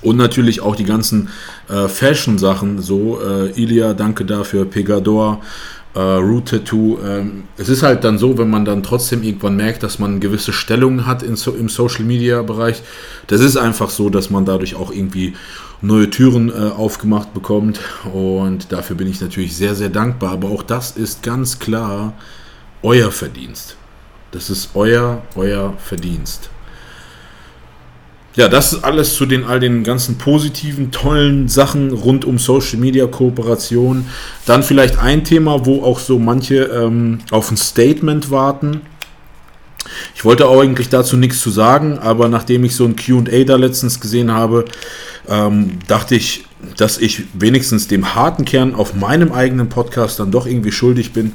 Und 0.03 0.17
natürlich 0.17 0.61
auch 0.61 0.77
die 0.77 0.85
ganzen 0.85 1.29
äh, 1.69 1.89
Fashion-Sachen, 1.89 2.81
so 2.81 3.21
äh, 3.21 3.51
Ilia, 3.61 3.95
danke 3.95 4.25
dafür, 4.25 4.65
Pegador, 4.65 5.41
äh, 5.95 6.01
Root 6.01 6.49
Tattoo. 6.49 6.99
Ähm, 7.05 7.45
es 7.57 7.69
ist 7.69 7.83
halt 7.83 8.05
dann 8.05 8.19
so, 8.19 8.39
wenn 8.39 8.51
man 8.51 8.65
dann 8.65 8.83
trotzdem 8.83 9.23
irgendwann 9.23 9.57
merkt, 9.57 9.83
dass 9.83 9.99
man 9.99 10.21
gewisse 10.21 10.53
Stellungen 10.53 11.07
hat 11.07 11.23
in 11.23 11.37
so, 11.37 11.53
im 11.53 11.69
Social-Media-Bereich, 11.69 12.83
das 13.27 13.41
ist 13.41 13.57
einfach 13.57 13.91
so, 13.91 14.11
dass 14.11 14.31
man 14.31 14.45
dadurch 14.45 14.75
auch 14.75 14.93
irgendwie 14.93 15.35
neue 15.83 16.09
Türen 16.11 16.51
äh, 16.51 16.71
aufgemacht 16.71 17.35
bekommt. 17.35 17.81
Und 18.13 18.73
dafür 18.73 18.97
bin 18.97 19.09
ich 19.09 19.21
natürlich 19.21 19.57
sehr, 19.57 19.75
sehr 19.75 19.89
dankbar. 19.89 20.33
Aber 20.33 20.51
auch 20.51 20.63
das 20.63 20.93
ist 20.97 21.23
ganz 21.23 21.59
klar 21.59 22.13
euer 22.83 23.11
Verdienst. 23.11 23.77
Das 24.33 24.51
ist 24.51 24.71
euer, 24.75 25.23
euer 25.35 25.75
Verdienst. 25.79 26.51
Ja, 28.37 28.49
das 28.49 28.75
ist 28.75 28.85
alles 28.85 29.15
zu 29.15 29.25
den 29.25 29.45
all 29.45 29.61
den 29.61 29.83
ganzen 29.83 30.19
positiven, 30.19 30.91
tollen 30.91 31.49
Sachen 31.49 31.91
rund 31.93 32.27
um 32.27 32.39
Social 32.39 32.79
Media 32.79 33.07
Kooperation. 33.07 34.07
Dann 34.45 34.63
vielleicht 34.63 34.99
ein 34.99 35.25
Thema, 35.25 35.65
wo 35.65 35.83
auch 35.83 35.99
so 35.99 36.19
manche 36.19 36.65
ähm, 36.65 37.21
auf 37.31 37.51
ein 37.51 37.57
Statement 37.57 38.31
warten. 38.31 38.83
Ich 40.15 40.27
wollte 40.27 40.49
auch 40.49 40.61
eigentlich 40.61 40.91
dazu 40.91 41.17
nichts 41.17 41.41
zu 41.41 41.49
sagen, 41.49 41.99
aber 41.99 42.29
nachdem 42.29 42.65
ich 42.65 42.77
so 42.77 42.85
ein 42.85 42.97
QA 42.97 43.45
da 43.45 43.57
letztens 43.57 44.01
gesehen 44.01 44.31
habe, 44.31 44.67
ähm, 45.29 45.79
dachte 45.87 46.15
ich, 46.15 46.45
dass 46.77 46.99
ich 46.99 47.23
wenigstens 47.33 47.89
dem 47.89 48.15
harten 48.15 48.45
Kern 48.45 48.75
auf 48.75 48.95
meinem 48.95 49.33
eigenen 49.33 49.71
Podcast 49.71 50.21
dann 50.21 50.31
doch 50.31 50.47
irgendwie 50.47 50.73
schuldig 50.73 51.15
bin, 51.15 51.33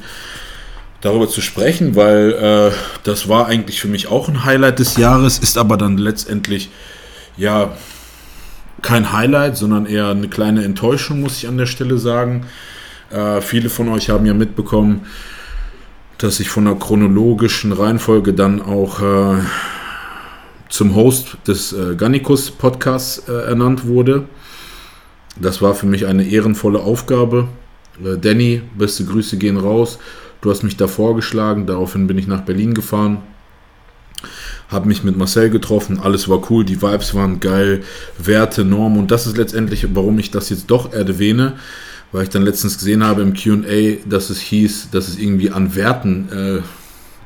darüber 1.02 1.28
zu 1.28 1.40
sprechen, 1.40 1.94
weil 1.96 2.32
äh, 2.32 2.70
das 3.02 3.28
war 3.28 3.46
eigentlich 3.46 3.80
für 3.80 3.88
mich 3.88 4.06
auch 4.06 4.28
ein 4.28 4.44
Highlight 4.44 4.78
des 4.78 4.96
Jahres, 4.96 5.38
ist 5.38 5.58
aber 5.58 5.76
dann 5.76 5.98
letztendlich 5.98 6.70
ja 7.36 7.76
kein 8.80 9.12
Highlight, 9.12 9.56
sondern 9.56 9.86
eher 9.86 10.08
eine 10.08 10.28
kleine 10.28 10.64
Enttäuschung, 10.64 11.20
muss 11.20 11.38
ich 11.38 11.48
an 11.48 11.58
der 11.58 11.66
Stelle 11.66 11.98
sagen. 11.98 12.46
Äh, 13.10 13.40
viele 13.40 13.68
von 13.68 13.88
euch 13.88 14.10
haben 14.10 14.26
ja 14.26 14.34
mitbekommen, 14.34 15.06
dass 16.18 16.40
ich 16.40 16.48
von 16.48 16.64
der 16.64 16.76
chronologischen 16.76 17.72
Reihenfolge 17.72 18.32
dann 18.32 18.62
auch 18.62 19.00
äh, 19.00 19.40
zum 20.68 20.94
Host 20.94 21.36
des 21.46 21.72
äh, 21.72 21.96
Gannikus 21.96 22.50
Podcasts 22.50 23.28
äh, 23.28 23.32
ernannt 23.32 23.86
wurde. 23.86 24.24
Das 25.40 25.62
war 25.62 25.74
für 25.74 25.86
mich 25.86 26.06
eine 26.06 26.24
ehrenvolle 26.24 26.78
Aufgabe. 26.78 27.48
Äh, 28.04 28.18
Danny, 28.18 28.62
beste 28.78 29.04
Grüße 29.04 29.36
gehen 29.36 29.56
raus. 29.56 29.98
Du 30.42 30.50
hast 30.50 30.64
mich 30.64 30.76
da 30.76 30.88
vorgeschlagen, 30.88 31.66
daraufhin 31.66 32.08
bin 32.08 32.18
ich 32.18 32.26
nach 32.26 32.42
Berlin 32.42 32.74
gefahren, 32.74 33.18
habe 34.68 34.88
mich 34.88 35.04
mit 35.04 35.16
Marcel 35.16 35.50
getroffen, 35.50 36.00
alles 36.00 36.28
war 36.28 36.50
cool, 36.50 36.64
die 36.64 36.82
Vibes 36.82 37.14
waren 37.14 37.38
geil, 37.38 37.84
Werte, 38.18 38.64
Normen 38.64 38.98
und 38.98 39.12
das 39.12 39.28
ist 39.28 39.36
letztendlich, 39.36 39.86
warum 39.94 40.18
ich 40.18 40.32
das 40.32 40.50
jetzt 40.50 40.66
doch 40.66 40.92
erwähne, 40.92 41.54
weil 42.10 42.24
ich 42.24 42.28
dann 42.28 42.42
letztens 42.42 42.76
gesehen 42.76 43.04
habe 43.04 43.22
im 43.22 43.34
QA, 43.34 44.04
dass 44.04 44.30
es 44.30 44.40
hieß, 44.40 44.90
dass 44.90 45.06
es 45.06 45.16
irgendwie 45.16 45.50
an 45.50 45.76
Werten 45.76 46.28
äh, 46.32 46.62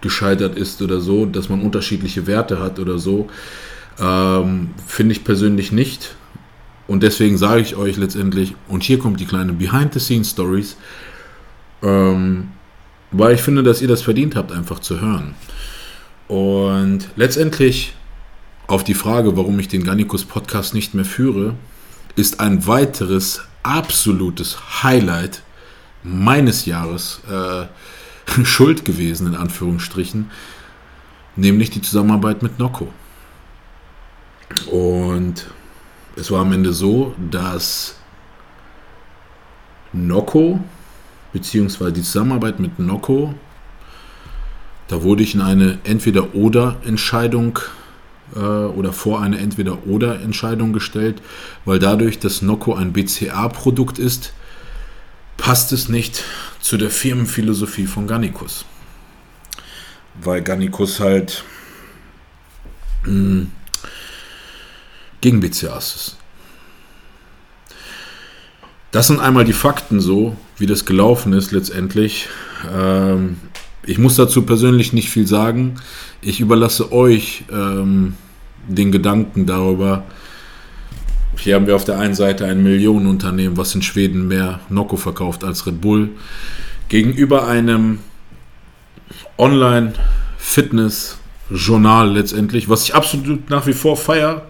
gescheitert 0.02 0.58
ist 0.58 0.82
oder 0.82 1.00
so, 1.00 1.24
dass 1.24 1.48
man 1.48 1.62
unterschiedliche 1.62 2.26
Werte 2.26 2.60
hat 2.60 2.78
oder 2.78 2.98
so. 2.98 3.28
Ähm, 3.98 4.70
Finde 4.86 5.12
ich 5.12 5.24
persönlich 5.24 5.72
nicht. 5.72 6.14
Und 6.86 7.02
deswegen 7.02 7.38
sage 7.38 7.62
ich 7.62 7.76
euch 7.76 7.96
letztendlich, 7.96 8.54
und 8.68 8.82
hier 8.82 8.98
kommt 8.98 9.18
die 9.18 9.24
kleine 9.24 9.54
Behind-the-Scenes-Stories. 9.54 10.76
Ähm, 11.82 12.48
weil 13.10 13.34
ich 13.34 13.42
finde, 13.42 13.62
dass 13.62 13.82
ihr 13.82 13.88
das 13.88 14.02
verdient 14.02 14.36
habt, 14.36 14.52
einfach 14.52 14.78
zu 14.78 15.00
hören. 15.00 15.34
Und 16.28 17.08
letztendlich 17.16 17.94
auf 18.66 18.82
die 18.82 18.94
Frage, 18.94 19.36
warum 19.36 19.58
ich 19.60 19.68
den 19.68 19.84
Gannikus 19.84 20.24
Podcast 20.24 20.74
nicht 20.74 20.94
mehr 20.94 21.04
führe, 21.04 21.54
ist 22.16 22.40
ein 22.40 22.66
weiteres 22.66 23.42
absolutes 23.62 24.82
Highlight 24.82 25.42
meines 26.02 26.66
Jahres 26.66 27.20
äh, 27.30 27.66
schuld 28.44 28.84
gewesen, 28.84 29.28
in 29.28 29.34
Anführungsstrichen, 29.34 30.30
nämlich 31.36 31.70
die 31.70 31.82
Zusammenarbeit 31.82 32.42
mit 32.42 32.58
Nocco. 32.58 32.88
Und 34.70 35.46
es 36.16 36.30
war 36.30 36.40
am 36.40 36.52
Ende 36.52 36.72
so, 36.72 37.14
dass 37.30 37.96
Nocco 39.92 40.60
beziehungsweise 41.36 41.92
die 41.92 42.02
Zusammenarbeit 42.02 42.60
mit 42.60 42.78
Nocco, 42.78 43.34
da 44.88 45.02
wurde 45.02 45.22
ich 45.22 45.34
in 45.34 45.42
eine 45.42 45.78
Entweder-Oder-Entscheidung 45.84 47.58
äh, 48.34 48.38
oder 48.38 48.94
vor 48.94 49.20
eine 49.20 49.36
Entweder-Oder-Entscheidung 49.36 50.72
gestellt, 50.72 51.20
weil 51.66 51.78
dadurch, 51.78 52.18
dass 52.18 52.40
Nocco 52.40 52.74
ein 52.74 52.94
BCA-Produkt 52.94 53.98
ist, 53.98 54.32
passt 55.36 55.72
es 55.72 55.90
nicht 55.90 56.24
zu 56.58 56.78
der 56.78 56.88
Firmenphilosophie 56.88 57.86
von 57.86 58.06
Gannikus. 58.06 58.64
Weil 60.14 60.40
Gannikus 60.40 61.00
halt 61.00 61.44
mh, 63.04 63.10
hm, 63.10 63.52
gegen 65.20 65.40
BCAs 65.40 65.96
ist. 65.96 66.15
Das 68.92 69.08
sind 69.08 69.20
einmal 69.20 69.44
die 69.44 69.52
Fakten 69.52 70.00
so, 70.00 70.36
wie 70.58 70.66
das 70.66 70.84
gelaufen 70.84 71.32
ist 71.32 71.52
letztendlich. 71.52 72.28
Ähm, 72.74 73.38
ich 73.84 73.98
muss 73.98 74.16
dazu 74.16 74.42
persönlich 74.42 74.92
nicht 74.92 75.10
viel 75.10 75.26
sagen. 75.26 75.76
Ich 76.20 76.40
überlasse 76.40 76.92
euch 76.92 77.44
ähm, 77.52 78.14
den 78.66 78.92
Gedanken 78.92 79.46
darüber. 79.46 80.04
Hier 81.38 81.54
haben 81.54 81.66
wir 81.66 81.76
auf 81.76 81.84
der 81.84 81.98
einen 81.98 82.14
Seite 82.14 82.44
ein 82.46 82.62
Millionenunternehmen, 82.62 83.56
was 83.56 83.74
in 83.74 83.80
Schweden 83.82 84.26
mehr 84.26 84.60
Nocco 84.68 84.96
verkauft 84.96 85.44
als 85.44 85.66
Red 85.66 85.80
Bull, 85.80 86.10
gegenüber 86.88 87.46
einem 87.46 88.00
Online-Fitness-Journal 89.38 92.12
letztendlich, 92.12 92.68
was 92.68 92.82
ich 92.84 92.94
absolut 92.94 93.50
nach 93.50 93.66
wie 93.66 93.74
vor 93.74 93.96
feiere. 93.96 94.42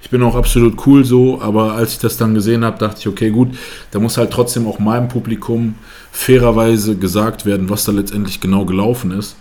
Ich 0.00 0.10
bin 0.10 0.22
auch 0.22 0.36
absolut 0.36 0.86
cool 0.86 1.04
so, 1.04 1.40
aber 1.42 1.74
als 1.74 1.92
ich 1.92 1.98
das 1.98 2.16
dann 2.16 2.34
gesehen 2.34 2.64
habe, 2.64 2.78
dachte 2.78 3.00
ich, 3.00 3.08
okay, 3.08 3.30
gut, 3.30 3.56
da 3.90 3.98
muss 3.98 4.16
halt 4.16 4.30
trotzdem 4.30 4.66
auch 4.66 4.78
meinem 4.78 5.08
Publikum 5.08 5.74
fairerweise 6.12 6.96
gesagt 6.96 7.44
werden, 7.44 7.68
was 7.68 7.84
da 7.84 7.92
letztendlich 7.92 8.40
genau 8.40 8.64
gelaufen 8.64 9.10
ist. 9.10 9.36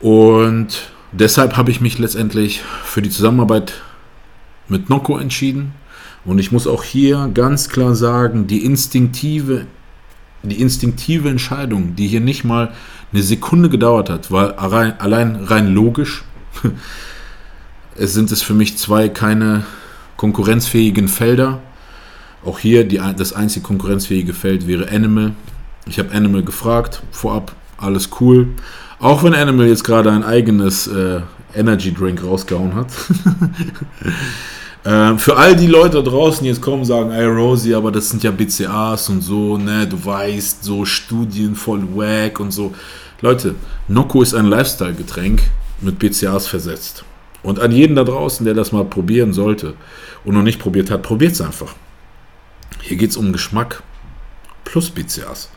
Und 0.00 0.90
deshalb 1.12 1.56
habe 1.56 1.70
ich 1.70 1.80
mich 1.80 1.98
letztendlich 1.98 2.62
für 2.84 3.02
die 3.02 3.10
Zusammenarbeit 3.10 3.74
mit 4.68 4.88
Nocco 4.88 5.18
entschieden. 5.18 5.72
Und 6.24 6.38
ich 6.38 6.52
muss 6.52 6.66
auch 6.66 6.82
hier 6.82 7.30
ganz 7.32 7.68
klar 7.68 7.94
sagen, 7.94 8.46
die 8.46 8.64
instinktive, 8.64 9.66
die 10.42 10.60
instinktive 10.60 11.28
Entscheidung, 11.28 11.96
die 11.96 12.08
hier 12.08 12.20
nicht 12.20 12.44
mal 12.44 12.72
eine 13.12 13.22
Sekunde 13.22 13.68
gedauert 13.68 14.08
hat, 14.08 14.30
weil 14.30 14.52
allein, 14.52 14.98
allein 15.00 15.36
rein 15.36 15.74
logisch, 15.74 16.24
es 18.00 18.14
sind 18.14 18.32
es 18.32 18.40
für 18.40 18.54
mich 18.54 18.78
zwei 18.78 19.10
keine 19.10 19.64
konkurrenzfähigen 20.16 21.06
Felder. 21.06 21.60
Auch 22.42 22.58
hier 22.58 22.84
die, 22.84 22.98
das 23.16 23.34
einzige 23.34 23.62
konkurrenzfähige 23.62 24.32
Feld 24.32 24.66
wäre 24.66 24.88
Animal. 24.90 25.32
Ich 25.86 25.98
habe 25.98 26.10
Animal 26.12 26.42
gefragt, 26.42 27.02
vorab, 27.10 27.54
alles 27.76 28.08
cool. 28.20 28.48
Auch 29.00 29.22
wenn 29.22 29.34
Animal 29.34 29.66
jetzt 29.66 29.84
gerade 29.84 30.10
ein 30.10 30.24
eigenes 30.24 30.86
äh, 30.86 31.20
Energy 31.54 31.92
Drink 31.92 32.24
rausgehauen 32.24 32.74
hat. 32.74 32.86
ähm, 34.86 35.18
für 35.18 35.36
all 35.36 35.54
die 35.54 35.66
Leute 35.66 36.02
draußen, 36.02 36.42
die 36.42 36.48
jetzt 36.48 36.62
kommen, 36.62 36.86
sagen, 36.86 37.10
ey 37.10 37.26
Rosie, 37.26 37.74
aber 37.74 37.92
das 37.92 38.08
sind 38.08 38.22
ja 38.22 38.30
BCAs 38.30 39.10
und 39.10 39.20
so, 39.20 39.58
ne, 39.58 39.86
du 39.86 40.02
weißt, 40.02 40.64
so 40.64 40.86
Studien 40.86 41.54
voll 41.54 41.82
wack 41.94 42.40
und 42.40 42.50
so. 42.50 42.72
Leute, 43.20 43.56
Nocco 43.88 44.22
ist 44.22 44.32
ein 44.32 44.46
Lifestyle-Getränk 44.46 45.42
mit 45.82 45.98
BCAs 45.98 46.46
versetzt. 46.46 47.04
Und 47.42 47.58
an 47.58 47.72
jeden 47.72 47.96
da 47.96 48.04
draußen, 48.04 48.44
der 48.44 48.54
das 48.54 48.72
mal 48.72 48.84
probieren 48.84 49.32
sollte 49.32 49.74
und 50.24 50.34
noch 50.34 50.42
nicht 50.42 50.58
probiert 50.58 50.90
hat, 50.90 51.02
probiert 51.02 51.32
es 51.32 51.40
einfach. 51.40 51.74
Hier 52.82 52.96
geht 52.96 53.10
es 53.10 53.16
um 53.16 53.32
Geschmack 53.32 53.82
plus 54.64 54.90
BCAs. 54.90 55.50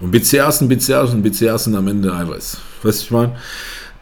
Und 0.00 0.12
BCAs 0.12 0.58
sind 0.58 0.68
BCAs 0.68 1.12
und 1.12 1.22
BCAs 1.22 1.64
sind 1.64 1.74
am 1.74 1.88
Ende 1.88 2.14
Eiweiß. 2.14 2.58
Weißt 2.82 3.00
du, 3.00 3.04
ich 3.04 3.10
meine? 3.10 3.36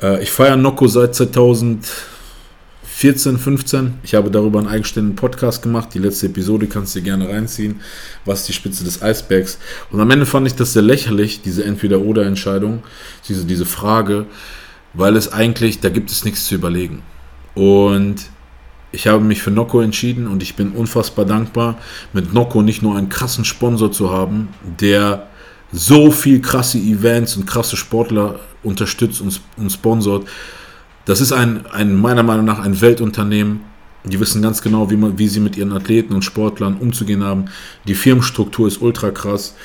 Äh, 0.03 0.23
ich 0.23 0.31
feiere 0.31 0.57
Nocco 0.57 0.87
seit 0.87 1.15
2014, 1.15 3.39
15. 3.39 3.95
Ich 4.03 4.15
habe 4.15 4.31
darüber 4.31 4.59
einen 4.59 4.69
eigenständigen 4.69 5.17
Podcast 5.17 5.63
gemacht. 5.63 5.95
Die 5.95 5.99
letzte 5.99 6.27
Episode 6.27 6.67
kannst 6.67 6.95
du 6.95 7.01
dir 7.01 7.05
gerne 7.05 7.31
reinziehen. 7.31 7.81
Was 8.27 8.45
die 8.45 8.53
Spitze 8.53 8.85
des 8.85 9.01
Eisbergs. 9.01 9.59
Und 9.91 10.01
am 10.01 10.11
Ende 10.11 10.27
fand 10.27 10.47
ich 10.47 10.55
das 10.55 10.75
sehr 10.75 10.83
lächerlich, 10.83 11.41
diese 11.41 11.65
Entweder-Oder-Entscheidung, 11.65 12.83
diese, 13.29 13.47
diese 13.47 13.65
Frage, 13.65 14.27
weil 14.97 15.17
es 15.17 15.33
eigentlich, 15.33 15.81
da 15.81 15.89
gibt 15.89 16.11
es 16.11 16.25
nichts 16.25 16.47
zu 16.47 16.55
überlegen. 16.55 17.03
Und 17.55 18.27
ich 18.93 19.07
habe 19.07 19.23
mich 19.23 19.43
für 19.43 19.51
Nocco 19.51 19.81
entschieden 19.81 20.27
und 20.27 20.43
ich 20.43 20.57
bin 20.57 20.73
unfassbar 20.73 21.25
dankbar, 21.25 21.79
mit 22.13 22.33
Nocco 22.33 22.63
nicht 22.63 22.83
nur 22.83 22.97
einen 22.97 23.09
krassen 23.09 23.45
Sponsor 23.45 23.93
zu 23.93 24.11
haben, 24.11 24.49
der 24.81 25.27
so 25.73 26.11
viel 26.11 26.41
krasse 26.41 26.79
Events 26.79 27.37
und 27.37 27.47
krasse 27.47 27.77
Sportler 27.77 28.41
unterstützt 28.63 29.21
und, 29.21 29.41
und 29.57 29.71
sponsort. 29.71 30.27
Das 31.05 31.21
ist 31.21 31.33
ein, 31.33 31.67
ein, 31.67 31.95
meiner 31.95 32.23
Meinung 32.23 32.47
nach 32.47 32.59
ein 32.59 32.81
Weltunternehmen. 32.81 33.61
Die 34.05 34.21
wissen 34.21 34.41
ganz 34.41 34.63
genau, 34.63 34.91
wie, 34.91 34.97
man, 34.97 35.19
wie 35.19 35.29
sie 35.29 35.41
mit 35.41 35.57
ihren 35.57 35.73
Athleten 35.73 36.15
und 36.15 36.23
Sportlern 36.23 36.77
umzugehen 36.77 37.25
haben. 37.25 37.47
Die 37.87 37.95
Firmenstruktur 37.95 38.69
ist 38.69 38.81
ultra 38.81 39.11
krass. 39.11 39.57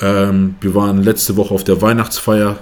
Ähm, 0.00 0.54
wir 0.60 0.74
waren 0.74 1.02
letzte 1.02 1.36
Woche 1.36 1.52
auf 1.52 1.64
der 1.64 1.82
Weihnachtsfeier. 1.82 2.58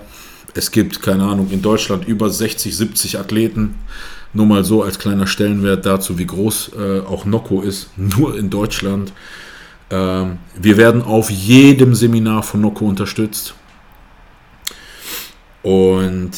Es 0.57 0.71
gibt, 0.71 1.03
keine 1.03 1.25
Ahnung, 1.25 1.51
in 1.51 1.61
Deutschland 1.61 2.09
über 2.09 2.31
60, 2.31 2.77
70 2.77 3.19
Athleten. 3.19 3.75
Nur 4.33 4.47
mal 4.47 4.65
so 4.65 4.83
als 4.83 4.99
kleiner 4.99 5.27
Stellenwert 5.27 5.85
dazu, 5.85 6.19
wie 6.19 6.27
groß 6.27 6.73
äh, 6.79 7.01
auch 7.01 7.25
Nocco 7.25 7.61
ist. 7.61 7.91
Nur 7.97 8.37
in 8.37 8.51
Deutschland. 8.51 9.13
Ähm, 9.91 10.39
wir 10.59 10.77
werden 10.77 11.03
auf 11.03 11.31
jedem 11.31 11.95
Seminar 11.95 12.43
von 12.43 12.61
Nocco 12.61 12.87
unterstützt. 12.87 13.55
Und 15.63 16.33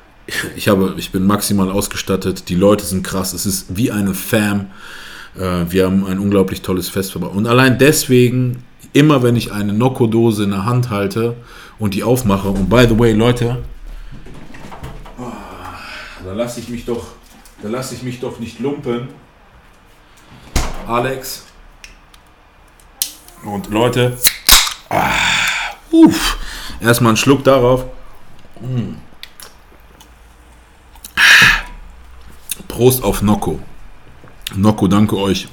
ich, 0.56 0.68
habe, 0.68 0.94
ich 0.96 1.10
bin 1.10 1.26
maximal 1.26 1.70
ausgestattet. 1.70 2.48
Die 2.48 2.54
Leute 2.54 2.84
sind 2.84 3.02
krass. 3.02 3.32
Es 3.32 3.46
ist 3.46 3.76
wie 3.76 3.90
eine 3.90 4.14
Fam. 4.14 4.66
Äh, 5.36 5.64
wir 5.70 5.86
haben 5.86 6.06
ein 6.06 6.18
unglaublich 6.18 6.62
tolles 6.62 6.88
Fest. 6.88 7.16
Und 7.16 7.46
allein 7.46 7.78
deswegen, 7.78 8.62
immer 8.92 9.22
wenn 9.22 9.36
ich 9.36 9.52
eine 9.52 9.72
Nocco-Dose 9.72 10.44
in 10.44 10.50
der 10.50 10.64
Hand 10.64 10.90
halte 10.90 11.36
und 11.78 11.94
die 11.94 12.02
aufmache, 12.02 12.48
und 12.48 12.68
by 12.68 12.86
the 12.88 12.98
way, 12.98 13.12
Leute, 13.12 13.62
da 16.24 16.32
lasse 16.32 16.60
ich 16.60 16.68
mich 16.68 16.84
doch, 16.84 17.06
da 17.62 17.68
lasse 17.68 17.94
ich 17.94 18.02
mich 18.02 18.20
doch 18.20 18.38
nicht 18.38 18.58
lumpen. 18.58 19.08
Alex, 20.86 21.46
und 23.46 23.70
Leute, 23.70 24.16
ah, 24.90 25.12
uff, 25.92 26.38
erstmal 26.80 27.10
einen 27.10 27.16
Schluck 27.16 27.44
darauf. 27.44 27.84
Mm. 28.60 28.94
Prost 32.66 33.04
auf 33.04 33.22
Nocco. 33.22 33.60
Nocco, 34.54 34.88
danke 34.88 35.16
euch, 35.16 35.48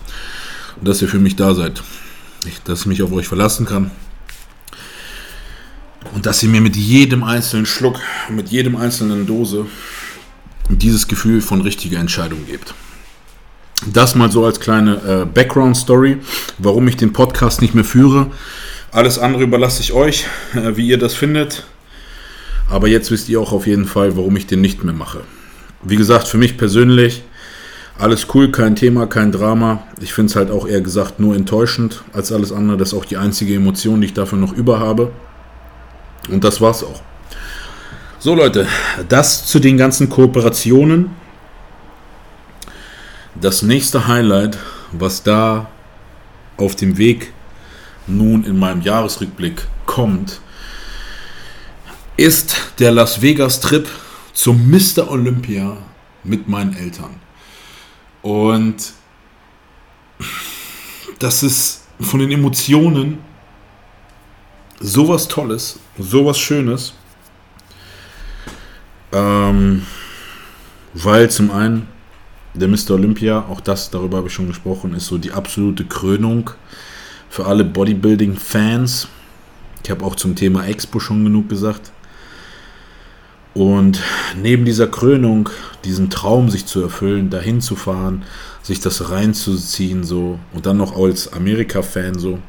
dass 0.81 1.01
ihr 1.01 1.07
für 1.07 1.19
mich 1.19 1.35
da 1.35 1.53
seid. 1.53 1.83
Dass 2.65 2.81
ich 2.81 2.85
mich 2.85 3.01
auf 3.03 3.11
euch 3.11 3.27
verlassen 3.27 3.65
kann. 3.65 3.91
Und 6.13 6.25
dass 6.25 6.43
ihr 6.43 6.49
mir 6.49 6.61
mit 6.61 6.75
jedem 6.75 7.23
einzelnen 7.23 7.65
Schluck, 7.65 7.99
mit 8.29 8.49
jedem 8.49 8.75
einzelnen 8.75 9.25
Dose 9.25 9.65
dieses 10.69 11.07
Gefühl 11.07 11.41
von 11.41 11.61
richtiger 11.61 11.99
Entscheidung 11.99 12.45
gebt. 12.45 12.73
Das 13.85 14.15
mal 14.15 14.31
so 14.31 14.45
als 14.45 14.59
kleine 14.59 14.95
äh, 14.95 15.25
Background-Story, 15.25 16.17
warum 16.57 16.87
ich 16.87 16.95
den 16.95 17.11
Podcast 17.11 17.61
nicht 17.61 17.73
mehr 17.73 17.83
führe. 17.83 18.31
Alles 18.91 19.19
andere 19.19 19.43
überlasse 19.43 19.81
ich 19.81 19.91
euch, 19.91 20.25
äh, 20.53 20.77
wie 20.77 20.87
ihr 20.87 20.97
das 20.97 21.13
findet. 21.13 21.65
Aber 22.69 22.87
jetzt 22.87 23.11
wisst 23.11 23.27
ihr 23.27 23.41
auch 23.41 23.51
auf 23.51 23.67
jeden 23.67 23.85
Fall, 23.85 24.15
warum 24.15 24.35
ich 24.37 24.47
den 24.47 24.61
nicht 24.61 24.83
mehr 24.83 24.93
mache. 24.93 25.21
Wie 25.81 25.97
gesagt, 25.97 26.27
für 26.27 26.37
mich 26.37 26.57
persönlich 26.57 27.23
alles 27.97 28.27
cool, 28.33 28.51
kein 28.51 28.75
Thema, 28.75 29.05
kein 29.07 29.31
Drama. 29.31 29.83
Ich 30.01 30.13
finde 30.13 30.31
es 30.31 30.35
halt 30.35 30.51
auch 30.51 30.67
eher 30.67 30.81
gesagt 30.81 31.19
nur 31.19 31.35
enttäuschend 31.35 32.03
als 32.11 32.31
alles 32.31 32.51
andere. 32.51 32.77
Das 32.77 32.89
ist 32.89 32.93
auch 32.93 33.05
die 33.05 33.17
einzige 33.17 33.55
Emotion, 33.55 34.01
die 34.01 34.07
ich 34.07 34.13
dafür 34.13 34.37
noch 34.37 34.53
über 34.53 34.79
habe. 34.79 35.11
Und 36.29 36.43
das 36.43 36.59
war's 36.59 36.83
auch. 36.83 37.01
So 38.19 38.35
Leute, 38.35 38.67
das 39.09 39.45
zu 39.45 39.59
den 39.59 39.77
ganzen 39.77 40.09
Kooperationen 40.09 41.11
das 43.35 43.61
nächste 43.63 44.07
Highlight, 44.07 44.57
was 44.91 45.23
da 45.23 45.69
auf 46.57 46.75
dem 46.75 46.97
Weg 46.97 47.33
nun 48.07 48.43
in 48.43 48.57
meinem 48.57 48.81
Jahresrückblick 48.81 49.67
kommt, 49.85 50.39
ist 52.15 52.55
der 52.79 52.91
Las 52.91 53.21
Vegas 53.21 53.59
Trip 53.59 53.87
zum 54.33 54.69
Mr. 54.69 55.09
Olympia 55.09 55.77
mit 56.23 56.47
meinen 56.47 56.75
Eltern. 56.75 57.15
Und 58.23 58.93
das 61.19 61.43
ist 61.43 61.83
von 61.99 62.19
den 62.19 62.31
Emotionen 62.31 63.19
sowas 64.79 65.27
Tolles, 65.27 65.79
sowas 65.99 66.39
Schönes. 66.39 66.93
Ähm, 69.11 69.85
weil 70.93 71.29
zum 71.29 71.51
einen 71.51 71.87
der 72.53 72.67
Mr. 72.67 72.91
Olympia, 72.91 73.45
auch 73.49 73.61
das, 73.61 73.89
darüber 73.89 74.17
habe 74.17 74.27
ich 74.27 74.33
schon 74.33 74.47
gesprochen, 74.47 74.93
ist 74.93 75.07
so 75.07 75.17
die 75.17 75.31
absolute 75.31 75.85
Krönung 75.85 76.51
für 77.29 77.45
alle 77.45 77.65
Bodybuilding-Fans. 77.65 79.07
Ich 79.83 79.91
habe 79.91 80.05
auch 80.05 80.15
zum 80.15 80.35
Thema 80.35 80.65
Expo 80.65 80.99
schon 80.99 81.23
genug 81.23 81.49
gesagt. 81.49 81.91
Und 83.53 84.01
neben 84.35 84.65
dieser 84.65 84.87
Krönung, 84.87 85.49
diesen 85.83 86.09
Traum 86.09 86.49
sich 86.49 86.65
zu 86.65 86.81
erfüllen, 86.81 87.29
dahin 87.29 87.61
zu 87.61 87.75
fahren, 87.75 88.23
sich 88.63 88.79
das 88.79 89.09
reinzuziehen, 89.09 90.03
so 90.03 90.39
und 90.53 90.65
dann 90.65 90.77
noch 90.77 90.95
als 90.97 91.31
Amerika-Fan 91.33 92.17
so, 92.17 92.39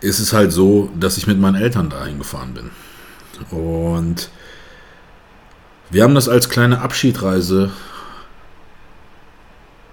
ist 0.00 0.20
es 0.20 0.32
halt 0.32 0.52
so, 0.52 0.90
dass 0.98 1.16
ich 1.16 1.26
mit 1.26 1.40
meinen 1.40 1.56
Eltern 1.56 1.90
da 1.90 2.02
eingefahren 2.02 2.54
bin. 2.54 2.70
Und 3.50 4.30
wir 5.90 6.02
haben 6.02 6.14
das 6.14 6.28
als 6.28 6.48
kleine 6.48 6.80
Abschiedreise 6.80 7.70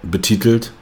betitelt, 0.02 0.72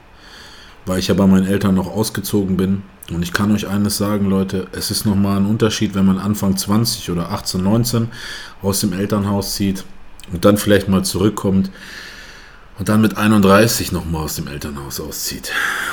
weil 0.85 0.99
ich 0.99 1.07
ja 1.07 1.13
bei 1.13 1.25
meinen 1.25 1.47
Eltern 1.47 1.75
noch 1.75 1.87
ausgezogen 1.87 2.57
bin. 2.57 2.83
Und 3.15 3.23
ich 3.23 3.33
kann 3.33 3.51
euch 3.51 3.67
eines 3.67 3.97
sagen, 3.97 4.29
Leute, 4.29 4.67
es 4.71 4.91
ist 4.91 5.05
nochmal 5.05 5.37
ein 5.37 5.45
Unterschied, 5.45 5.95
wenn 5.95 6.05
man 6.05 6.17
Anfang 6.17 6.57
20 6.57 7.11
oder 7.11 7.31
18, 7.31 7.63
19 7.63 8.07
aus 8.61 8.81
dem 8.81 8.93
Elternhaus 8.93 9.55
zieht 9.55 9.83
und 10.31 10.45
dann 10.45 10.57
vielleicht 10.57 10.89
mal 10.89 11.03
zurückkommt 11.03 11.69
und 12.79 12.89
dann 12.89 13.01
mit 13.01 13.17
31 13.17 13.91
nochmal 13.91 14.23
aus 14.23 14.35
dem 14.35 14.47
Elternhaus 14.47 14.99
auszieht. 14.99 15.51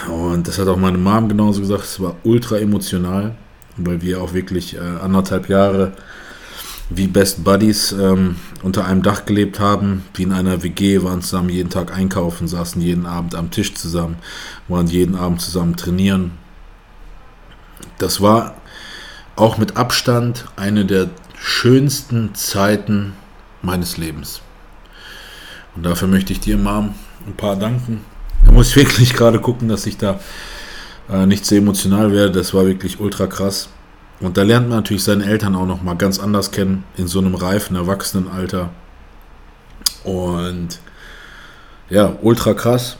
Und 0.09 0.49
das 0.49 0.59
hat 0.59 0.69
auch 0.69 0.77
meine 0.77 0.99
Mom 0.99 1.29
genauso 1.29 1.61
gesagt, 1.61 1.85
es 1.85 2.01
war 2.01 2.17
ultra 2.25 2.59
emotional, 2.59 3.35
weil 3.77 4.03
wir 4.03 4.23
auch 4.23 4.33
wirklich 4.33 4.77
äh, 4.77 4.81
anderthalb 4.81 5.49
Jahre 5.49 5.93
wie 6.91 7.07
Best 7.07 7.45
Buddies 7.45 7.93
ähm, 7.93 8.37
unter 8.63 8.85
einem 8.85 9.03
Dach 9.03 9.25
gelebt 9.25 9.61
haben, 9.61 10.03
wie 10.15 10.25
in 10.25 10.33
einer 10.33 10.63
WG, 10.63 11.03
waren 11.03 11.23
zusammen 11.23 11.49
jeden 11.49 11.71
Tag 11.71 11.97
einkaufen, 11.97 12.49
saßen 12.49 12.83
jeden 12.83 13.07
Abend 13.07 13.35
am 13.37 13.51
Tisch 13.51 13.75
zusammen, 13.75 14.17
waren 14.67 14.89
jeden 14.89 15.15
Abend 15.15 15.41
zusammen 15.41 15.77
trainieren. 15.77 16.33
Das 18.01 18.23
war 18.23 18.55
auch 19.37 19.59
mit 19.59 19.77
Abstand 19.77 20.47
eine 20.57 20.87
der 20.87 21.11
schönsten 21.39 22.35
Zeiten 22.35 23.13
meines 23.61 23.99
Lebens. 23.99 24.41
Und 25.77 25.85
dafür 25.85 26.09
möchte 26.09 26.33
ich 26.33 26.41
dir, 26.41 26.57
Mom, 26.57 26.95
ein 27.27 27.37
paar 27.37 27.57
danken. 27.57 28.01
Da 28.47 28.53
muss 28.53 28.71
ich 28.71 28.77
wirklich 28.77 29.13
gerade 29.13 29.39
gucken, 29.39 29.69
dass 29.69 29.85
ich 29.85 29.99
da 29.99 30.19
äh, 31.11 31.27
nicht 31.27 31.45
zu 31.45 31.55
emotional 31.55 32.11
werde. 32.13 32.33
Das 32.33 32.55
war 32.55 32.67
wirklich 32.67 33.01
ultra 33.01 33.27
krass. 33.27 33.69
Und 34.21 34.39
da 34.39 34.43
lernt 34.45 34.69
man 34.69 34.79
natürlich 34.79 35.05
seine 35.05 35.27
Eltern 35.27 35.55
auch 35.55 35.67
noch 35.67 35.83
mal 35.83 35.95
ganz 35.95 36.19
anders 36.19 36.51
kennen, 36.51 36.85
in 36.97 37.07
so 37.07 37.19
einem 37.19 37.35
reifen 37.35 37.77
Erwachsenenalter. 37.77 38.71
Und 40.05 40.81
ja, 41.91 42.17
ultra 42.23 42.55
krass. 42.55 42.97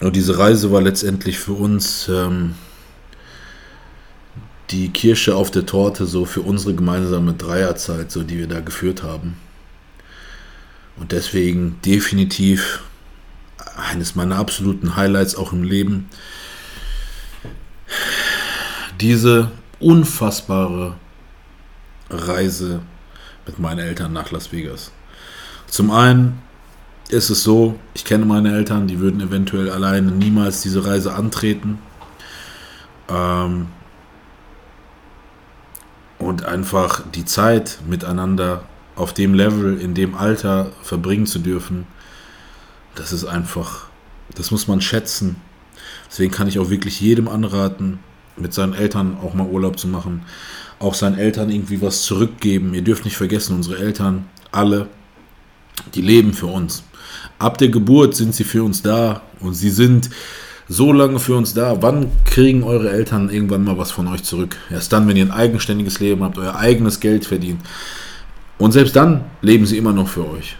Und 0.00 0.16
diese 0.16 0.38
Reise 0.38 0.72
war 0.72 0.80
letztendlich 0.80 1.38
für 1.38 1.52
uns 1.52 2.08
ähm, 2.08 2.54
die 4.72 4.88
Kirsche 4.88 5.36
auf 5.36 5.50
der 5.50 5.66
Torte, 5.66 6.06
so 6.06 6.24
für 6.24 6.40
unsere 6.40 6.74
gemeinsame 6.74 7.34
Dreierzeit, 7.34 8.10
so 8.10 8.22
die 8.22 8.38
wir 8.38 8.48
da 8.48 8.60
geführt 8.60 9.02
haben. 9.02 9.36
Und 10.96 11.12
deswegen 11.12 11.78
definitiv 11.84 12.82
eines 13.76 14.14
meiner 14.14 14.36
absoluten 14.36 14.96
Highlights 14.96 15.36
auch 15.36 15.52
im 15.52 15.62
Leben. 15.62 16.08
Diese 19.00 19.50
unfassbare 19.78 20.94
Reise 22.10 22.80
mit 23.46 23.58
meinen 23.58 23.80
Eltern 23.80 24.12
nach 24.12 24.30
Las 24.30 24.52
Vegas. 24.52 24.90
Zum 25.66 25.90
einen 25.90 26.40
ist 27.08 27.30
es 27.30 27.42
so, 27.42 27.78
ich 27.94 28.04
kenne 28.04 28.24
meine 28.24 28.54
Eltern, 28.54 28.86
die 28.86 29.00
würden 29.00 29.20
eventuell 29.20 29.70
alleine 29.70 30.12
niemals 30.12 30.62
diese 30.62 30.84
Reise 30.86 31.14
antreten. 31.14 31.78
Ähm 33.08 33.66
und 36.22 36.44
einfach 36.44 37.02
die 37.14 37.24
Zeit 37.24 37.78
miteinander 37.88 38.64
auf 38.96 39.12
dem 39.12 39.34
Level, 39.34 39.78
in 39.80 39.94
dem 39.94 40.14
Alter 40.14 40.72
verbringen 40.82 41.26
zu 41.26 41.38
dürfen, 41.38 41.86
das 42.94 43.12
ist 43.12 43.24
einfach, 43.24 43.86
das 44.34 44.50
muss 44.50 44.68
man 44.68 44.80
schätzen. 44.80 45.36
Deswegen 46.10 46.32
kann 46.32 46.48
ich 46.48 46.58
auch 46.58 46.70
wirklich 46.70 47.00
jedem 47.00 47.28
anraten, 47.28 48.00
mit 48.36 48.54
seinen 48.54 48.74
Eltern 48.74 49.18
auch 49.22 49.34
mal 49.34 49.46
Urlaub 49.46 49.78
zu 49.78 49.88
machen, 49.88 50.22
auch 50.78 50.94
seinen 50.94 51.18
Eltern 51.18 51.50
irgendwie 51.50 51.80
was 51.80 52.02
zurückgeben. 52.02 52.74
Ihr 52.74 52.82
dürft 52.82 53.04
nicht 53.04 53.16
vergessen, 53.16 53.56
unsere 53.56 53.78
Eltern, 53.78 54.26
alle, 54.50 54.88
die 55.94 56.02
leben 56.02 56.32
für 56.32 56.46
uns. 56.46 56.84
Ab 57.38 57.58
der 57.58 57.68
Geburt 57.68 58.14
sind 58.14 58.34
sie 58.34 58.44
für 58.44 58.62
uns 58.62 58.82
da 58.82 59.22
und 59.40 59.54
sie 59.54 59.70
sind 59.70 60.10
so 60.72 60.90
lange 60.90 61.18
für 61.18 61.36
uns 61.36 61.52
da. 61.52 61.82
Wann 61.82 62.10
kriegen 62.24 62.62
eure 62.62 62.90
Eltern 62.90 63.28
irgendwann 63.28 63.64
mal 63.64 63.76
was 63.76 63.90
von 63.90 64.08
euch 64.08 64.22
zurück? 64.22 64.56
Erst 64.70 64.92
dann, 64.92 65.06
wenn 65.06 65.18
ihr 65.18 65.26
ein 65.26 65.30
eigenständiges 65.30 66.00
Leben 66.00 66.24
habt, 66.24 66.38
euer 66.38 66.56
eigenes 66.56 67.00
Geld 67.00 67.26
verdient. 67.26 67.60
Und 68.58 68.72
selbst 68.72 68.96
dann 68.96 69.24
leben 69.42 69.66
sie 69.66 69.76
immer 69.76 69.92
noch 69.92 70.08
für 70.08 70.28
euch. 70.30 70.56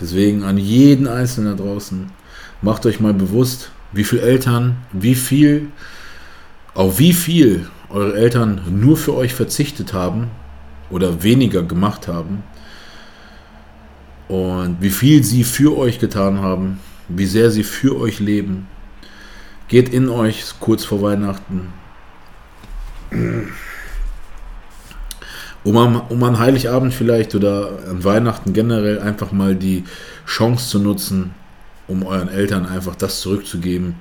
Deswegen 0.00 0.42
an 0.44 0.56
jeden 0.56 1.06
Einzelnen 1.06 1.56
da 1.56 1.62
draußen, 1.62 2.10
macht 2.62 2.86
euch 2.86 2.98
mal 2.98 3.12
bewusst, 3.12 3.70
wie 3.92 4.04
viele 4.04 4.22
Eltern, 4.22 4.76
wie 4.92 5.14
viel 5.14 5.68
auf 6.74 6.98
wie 6.98 7.12
viel 7.12 7.68
eure 7.90 8.16
Eltern 8.16 8.60
nur 8.70 8.96
für 8.96 9.14
euch 9.14 9.34
verzichtet 9.34 9.92
haben 9.92 10.28
oder 10.90 11.22
weniger 11.22 11.62
gemacht 11.62 12.08
haben 12.08 12.42
und 14.28 14.78
wie 14.80 14.90
viel 14.90 15.22
sie 15.22 15.44
für 15.44 15.76
euch 15.76 15.98
getan 15.98 16.40
haben, 16.40 16.80
wie 17.08 17.26
sehr 17.26 17.50
sie 17.50 17.64
für 17.64 17.98
euch 17.98 18.20
leben. 18.20 18.66
Geht 19.68 19.88
in 19.88 20.08
euch 20.08 20.44
kurz 20.60 20.84
vor 20.84 21.02
Weihnachten. 21.02 21.72
Um 25.64 25.76
an, 25.76 25.96
um 26.08 26.22
an 26.22 26.38
Heiligabend 26.38 26.94
vielleicht 26.94 27.34
oder 27.34 27.78
an 27.90 28.04
Weihnachten 28.04 28.52
generell 28.52 29.00
einfach 29.00 29.32
mal 29.32 29.56
die 29.56 29.84
Chance 30.26 30.68
zu 30.68 30.78
nutzen, 30.78 31.34
um 31.88 32.04
euren 32.04 32.28
Eltern 32.28 32.66
einfach 32.66 32.94
das 32.94 33.20
zurückzugeben, 33.20 33.96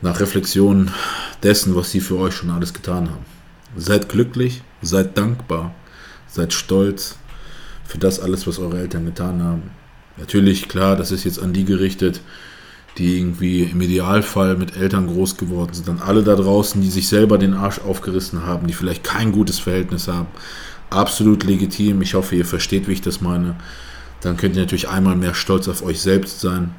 nach 0.00 0.20
Reflexion 0.20 0.90
dessen, 1.42 1.74
was 1.76 1.90
sie 1.90 2.00
für 2.00 2.18
euch 2.18 2.34
schon 2.34 2.50
alles 2.50 2.74
getan 2.74 3.08
haben. 3.08 3.24
Seid 3.76 4.08
glücklich, 4.08 4.62
seid 4.82 5.16
dankbar, 5.16 5.74
seid 6.26 6.52
stolz 6.52 7.18
für 7.84 7.98
das 7.98 8.20
alles, 8.20 8.46
was 8.46 8.58
eure 8.58 8.78
Eltern 8.78 9.06
getan 9.06 9.42
haben. 9.42 9.70
Natürlich, 10.16 10.68
klar, 10.68 10.96
das 10.96 11.10
ist 11.10 11.24
jetzt 11.24 11.40
an 11.40 11.52
die 11.52 11.64
gerichtet, 11.64 12.20
die 12.98 13.18
irgendwie 13.18 13.64
im 13.64 13.80
Idealfall 13.80 14.56
mit 14.56 14.76
Eltern 14.76 15.08
groß 15.08 15.36
geworden 15.36 15.74
sind. 15.74 15.88
Dann 15.88 15.98
alle 15.98 16.22
da 16.22 16.36
draußen, 16.36 16.80
die 16.80 16.90
sich 16.90 17.08
selber 17.08 17.38
den 17.38 17.54
Arsch 17.54 17.80
aufgerissen 17.80 18.46
haben, 18.46 18.66
die 18.66 18.74
vielleicht 18.74 19.02
kein 19.02 19.32
gutes 19.32 19.58
Verhältnis 19.58 20.06
haben. 20.06 20.28
Absolut 20.90 21.44
legitim. 21.44 22.02
Ich 22.02 22.14
hoffe, 22.14 22.36
ihr 22.36 22.46
versteht, 22.46 22.86
wie 22.86 22.92
ich 22.92 23.02
das 23.02 23.20
meine. 23.20 23.56
Dann 24.20 24.36
könnt 24.36 24.54
ihr 24.54 24.62
natürlich 24.62 24.88
einmal 24.88 25.16
mehr 25.16 25.34
stolz 25.34 25.66
auf 25.68 25.82
euch 25.82 26.00
selbst 26.00 26.40
sein 26.40 26.74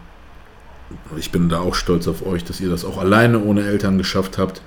ich 1.17 1.31
bin 1.31 1.49
da 1.49 1.59
auch 1.59 1.75
stolz 1.75 2.07
auf 2.07 2.25
euch, 2.25 2.43
dass 2.43 2.59
ihr 2.59 2.69
das 2.69 2.85
auch 2.85 2.97
alleine 2.97 3.39
ohne 3.39 3.65
Eltern 3.65 3.97
geschafft 3.97 4.37
habt 4.37 4.61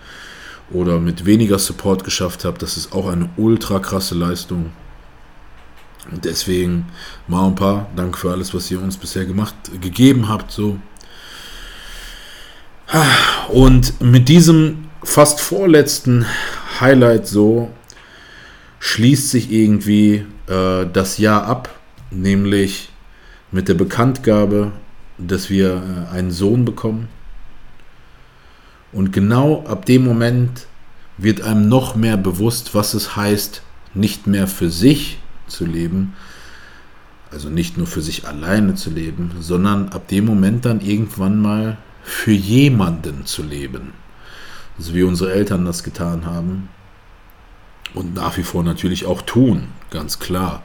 oder 0.71 0.99
mit 0.99 1.25
weniger 1.27 1.59
Support 1.59 2.05
geschafft 2.05 2.45
habt. 2.45 2.63
Das 2.63 2.77
ist 2.77 2.93
auch 2.93 3.09
eine 3.09 3.31
ultra 3.37 3.79
krasse 3.79 4.15
Leistung. 4.15 4.71
Und 6.11 6.25
deswegen, 6.25 6.87
Ma 7.27 7.47
und 7.47 7.57
Pa, 7.57 7.87
danke 7.95 8.19
für 8.19 8.31
alles, 8.31 8.55
was 8.55 8.71
ihr 8.71 8.81
uns 8.81 8.97
bisher 8.97 9.25
gemacht, 9.25 9.55
gegeben 9.81 10.29
habt. 10.29 10.51
So. 10.51 10.79
Und 13.49 14.01
mit 14.01 14.29
diesem 14.29 14.89
fast 15.03 15.41
vorletzten 15.41 16.27
Highlight 16.81 17.27
so 17.27 17.71
schließt 18.81 19.31
sich 19.31 19.51
irgendwie 19.51 20.25
äh, 20.47 20.87
das 20.93 21.19
Jahr 21.19 21.45
ab, 21.45 21.79
nämlich 22.11 22.91
mit 23.51 23.69
der 23.69 23.75
Bekanntgabe 23.75 24.73
dass 25.19 25.51
wir 25.51 26.07
äh, 26.13 26.15
einen 26.15 26.31
Sohn 26.31 26.65
bekommen. 26.65 27.09
Und 28.93 29.13
genau 29.13 29.65
ab 29.67 29.85
dem 29.85 30.05
Moment 30.05 30.67
wird 31.19 31.43
einem 31.43 31.69
noch 31.69 31.97
mehr 31.97 32.17
bewusst, 32.17 32.75
was 32.75 32.95
es 32.95 33.17
heißt, 33.17 33.63
nicht 33.95 34.27
mehr 34.27 34.47
für 34.47 34.71
sich 34.71 35.19
zu 35.49 35.65
leben, 35.65 36.15
also 37.31 37.49
nicht 37.49 37.77
nur 37.77 37.87
für 37.87 38.03
sich 38.03 38.27
alleine 38.27 38.75
zu 38.75 38.91
leben, 38.91 39.33
sondern 39.41 39.91
ab 39.91 40.09
dem 40.09 40.25
Moment 40.25 40.65
dann 40.65 40.81
irgendwann 40.81 41.41
mal 41.41 41.79
für 42.03 42.33
jemanden 42.33 43.27
zu 43.27 43.43
leben. 43.43 43.93
So 44.79 44.95
wie 44.95 45.03
unsere 45.03 45.33
Eltern 45.33 45.65
das 45.65 45.83
getan 45.83 46.25
haben 46.25 46.69
und 47.95 48.15
nach 48.15 48.37
wie 48.37 48.43
vor 48.43 48.63
natürlich 48.63 49.07
auch 49.07 49.23
tun, 49.23 49.69
ganz 49.91 50.19
klar. 50.19 50.63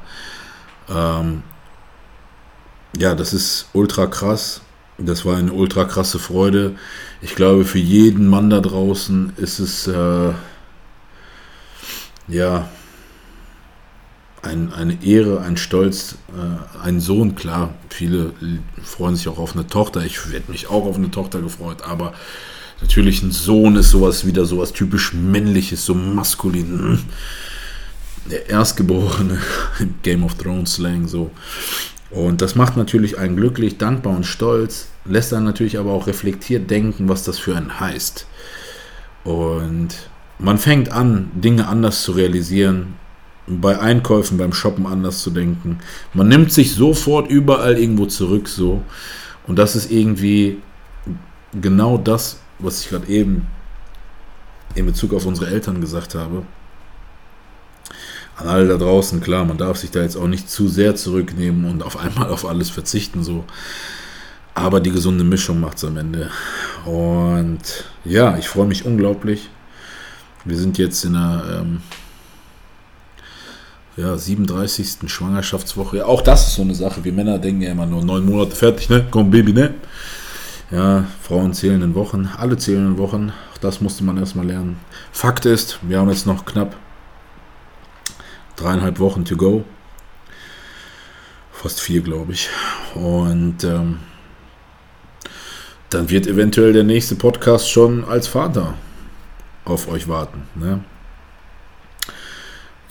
Ähm, 0.90 1.44
ja, 2.98 3.16
das 3.16 3.34
ist 3.34 3.70
ultra 3.74 4.06
krass. 4.06 4.62
Das 5.00 5.26
war 5.26 5.38
eine 5.38 5.52
ultra 5.52 5.86
krasse 5.86 6.20
Freude. 6.20 6.76
Ich 7.22 7.36
glaube, 7.36 7.66
für 7.66 7.80
jeden 7.80 8.28
Mann 8.28 8.50
da 8.52 8.60
draußen 8.60 9.34
ist 9.38 9.60
es 9.60 9.88
äh, 9.88 10.34
ja 12.28 12.70
ein, 14.44 14.74
eine 14.74 15.04
Ehre, 15.04 15.42
ein 15.42 15.58
Stolz, 15.58 16.16
äh, 16.30 16.86
ein 16.86 17.00
Sohn. 17.00 17.36
Klar, 17.36 17.74
viele 17.90 18.34
freuen 18.84 19.16
sich 19.16 19.28
auch 19.28 19.40
auf 19.40 19.56
eine 19.56 19.68
Tochter. 19.68 20.06
Ich 20.06 20.20
hätte 20.32 20.52
mich 20.52 20.68
auch 20.70 20.86
auf 20.86 20.98
eine 20.98 21.10
Tochter 21.10 21.42
gefreut, 21.42 21.82
aber 21.82 22.14
natürlich 22.82 23.24
ein 23.24 23.32
Sohn 23.32 23.76
ist 23.76 23.90
sowas 23.90 24.26
wieder 24.26 24.46
sowas 24.46 24.74
typisch 24.74 25.14
männliches, 25.14 25.86
so 25.86 25.96
maskulin. 25.96 26.80
Hm. 26.80 27.00
Der 28.30 28.50
Erstgeborene 28.50 29.40
im 29.80 29.96
Game 30.04 30.24
of 30.24 30.36
Thrones 30.36 30.76
Slang 30.76 31.08
so. 31.08 31.32
Und 32.10 32.42
das 32.42 32.56
macht 32.56 32.78
natürlich 32.78 33.18
einen 33.18 33.36
glücklich, 33.36 33.78
dankbar 33.78 34.16
und 34.16 34.26
stolz, 34.26 34.90
lässt 35.04 35.32
dann 35.32 35.44
natürlich 35.44 35.80
aber 35.80 35.92
auch 35.92 36.06
reflektiert 36.06 36.70
denken, 36.70 37.10
was 37.10 37.24
das 37.24 37.40
für 37.40 37.56
einen 37.56 37.80
heißt. 37.80 38.28
Und 39.24 39.90
man 40.38 40.58
fängt 40.58 40.92
an, 40.92 41.32
Dinge 41.34 41.68
anders 41.68 42.04
zu 42.04 42.12
realisieren, 42.12 42.96
bei 43.48 43.80
Einkäufen, 43.80 44.38
beim 44.38 44.54
Shoppen 44.54 44.86
anders 44.86 45.22
zu 45.22 45.30
denken. 45.30 45.80
Man 46.14 46.28
nimmt 46.28 46.52
sich 46.52 46.74
sofort 46.74 47.30
überall 47.30 47.78
irgendwo 47.78 48.06
zurück 48.06 48.48
so. 48.48 48.82
Und 49.48 49.60
das 49.60 49.76
ist 49.76 49.92
irgendwie 49.92 50.62
genau 51.60 51.98
das, 51.98 52.40
was 52.60 52.82
ich 52.82 52.90
gerade 52.90 53.08
eben 53.08 53.48
in 54.76 54.86
Bezug 54.86 55.14
auf 55.14 55.26
unsere 55.26 55.52
Eltern 55.52 55.82
gesagt 55.82 56.16
habe 56.16 56.44
an 58.36 58.48
alle 58.48 58.68
da 58.68 58.78
draußen, 58.78 59.22
klar, 59.22 59.46
man 59.46 59.58
darf 59.58 59.78
sich 59.78 59.92
da 59.92 60.02
jetzt 60.02 60.16
auch 60.16 60.28
nicht 60.28 60.50
zu 60.50 60.68
sehr 60.68 60.96
zurücknehmen 60.96 61.66
und 61.70 61.84
auf 61.84 61.98
einmal 61.98 62.30
auf 62.30 62.46
alles 62.46 62.70
verzichten, 62.70 63.24
so. 63.24 63.46
Aber 64.56 64.80
die 64.80 64.92
gesunde 64.92 65.24
Mischung 65.24 65.60
macht 65.60 65.78
es 65.78 65.86
am 65.86 65.98
Ende. 65.98 66.30
Und 66.86 67.86
ja, 68.06 68.38
ich 68.38 68.48
freue 68.48 68.68
mich 68.68 68.86
unglaublich. 68.86 69.50
Wir 70.46 70.58
sind 70.58 70.78
jetzt 70.78 71.04
in 71.06 71.16
einer, 71.16 71.62
ähm, 71.62 71.82
ja, 73.96 74.18
37. 74.18 75.10
Schwangerschaftswoche. 75.10 75.98
Ja, 75.98 76.06
auch 76.06 76.22
das 76.22 76.48
ist 76.48 76.56
so 76.56 76.64
eine 76.64 76.76
Sache. 76.76 77.04
Wir 77.04 77.14
Männer 77.14 77.38
denken 77.38 77.62
ja 77.62 77.72
immer 77.72 77.86
nur 77.86 78.04
neun 78.04 78.26
Monate 78.26 78.56
fertig, 78.56 78.90
ne? 78.90 79.06
Komm, 79.12 79.30
Baby, 79.30 79.54
ne? 79.54 79.74
Ja, 80.72 81.06
Frauen 81.22 81.54
zählen 81.54 81.82
in 81.84 81.94
Wochen, 81.94 82.30
alle 82.38 82.58
zählen 82.58 82.88
in 82.88 82.98
Wochen. 82.98 83.32
Auch 83.54 83.58
das 83.60 83.82
musste 83.82 84.04
man 84.04 84.18
erstmal 84.18 84.48
lernen. 84.48 84.80
Fakt 85.12 85.46
ist, 85.46 85.78
wir 85.84 86.00
haben 86.00 86.10
jetzt 86.10 86.26
noch 86.26 86.46
knapp 86.46 86.76
dreieinhalb 88.56 89.00
Wochen 89.00 89.26
to 89.26 89.36
go. 89.36 89.64
Fast 91.52 91.80
vier, 91.80 92.02
glaube 92.02 92.34
ich. 92.34 92.50
Und 92.96 93.64
ähm, 93.64 94.00
dann 95.92 96.10
wird 96.10 96.26
eventuell 96.26 96.74
der 96.74 96.84
nächste 96.84 97.16
Podcast 97.16 97.70
schon 97.70 98.04
als 98.06 98.28
Vater 98.28 98.74
auf 99.66 99.88
euch 99.88 100.08
warten. 100.08 100.44
Ne? 100.56 100.84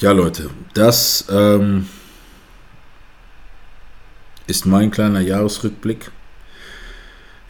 Ja, 0.02 0.10
Leute, 0.10 0.50
das 0.74 1.26
ähm, 1.30 1.86
ist 4.48 4.66
mein 4.66 4.90
kleiner 4.90 5.20
Jahresrückblick. 5.20 6.10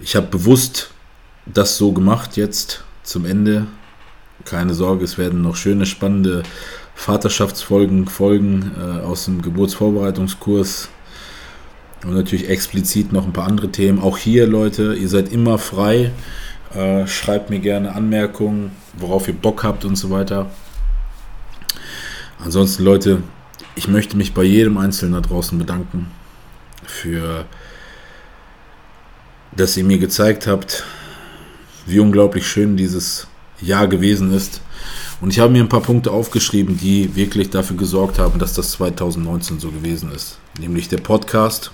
Ich 0.00 0.16
habe 0.16 0.26
bewusst 0.26 0.90
das 1.46 1.78
so 1.78 1.92
gemacht 1.92 2.36
jetzt 2.36 2.84
zum 3.04 3.24
Ende. 3.24 3.68
Keine 4.44 4.74
Sorge, 4.74 5.02
es 5.02 5.16
werden 5.16 5.40
noch 5.40 5.56
schöne, 5.56 5.86
spannende 5.86 6.42
Vaterschaftsfolgen 6.94 8.06
folgen 8.06 8.72
äh, 8.78 9.00
aus 9.00 9.24
dem 9.24 9.40
Geburtsvorbereitungskurs. 9.40 10.90
Und 12.04 12.12
natürlich 12.12 12.50
explizit 12.50 13.14
noch 13.14 13.24
ein 13.24 13.32
paar 13.32 13.48
andere 13.48 13.70
Themen. 13.70 13.98
Auch 13.98 14.18
hier, 14.18 14.46
Leute, 14.46 14.92
ihr 14.92 15.08
seid 15.08 15.32
immer 15.32 15.56
frei. 15.56 16.12
Äh, 16.74 17.06
schreibt 17.06 17.48
mir 17.48 17.60
gerne 17.60 17.94
Anmerkungen, 17.94 18.72
worauf 18.98 19.26
ihr 19.26 19.34
Bock 19.34 19.64
habt 19.64 19.86
und 19.86 19.96
so 19.96 20.10
weiter. 20.10 20.50
Ansonsten, 22.44 22.82
Leute, 22.82 23.22
ich 23.76 23.86
möchte 23.86 24.16
mich 24.16 24.34
bei 24.34 24.42
jedem 24.42 24.76
Einzelnen 24.76 25.14
da 25.14 25.20
draußen 25.20 25.56
bedanken 25.56 26.10
für, 26.84 27.44
dass 29.54 29.76
ihr 29.76 29.84
mir 29.84 29.98
gezeigt 29.98 30.48
habt, 30.48 30.84
wie 31.86 32.00
unglaublich 32.00 32.46
schön 32.46 32.76
dieses 32.76 33.28
Jahr 33.60 33.86
gewesen 33.86 34.32
ist. 34.32 34.60
Und 35.20 35.30
ich 35.30 35.38
habe 35.38 35.52
mir 35.52 35.62
ein 35.62 35.68
paar 35.68 35.82
Punkte 35.82 36.10
aufgeschrieben, 36.10 36.78
die 36.78 37.14
wirklich 37.14 37.50
dafür 37.50 37.76
gesorgt 37.76 38.18
haben, 38.18 38.40
dass 38.40 38.54
das 38.54 38.72
2019 38.72 39.60
so 39.60 39.70
gewesen 39.70 40.10
ist. 40.10 40.38
Nämlich 40.58 40.88
der 40.88 40.98
Podcast, 40.98 41.70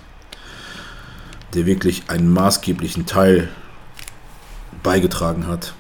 der 1.55 1.65
wirklich 1.65 2.03
einen 2.09 2.31
maßgeblichen 2.31 3.07
Teil 3.07 3.49
beigetragen 4.83 5.47
hat. 5.47 5.73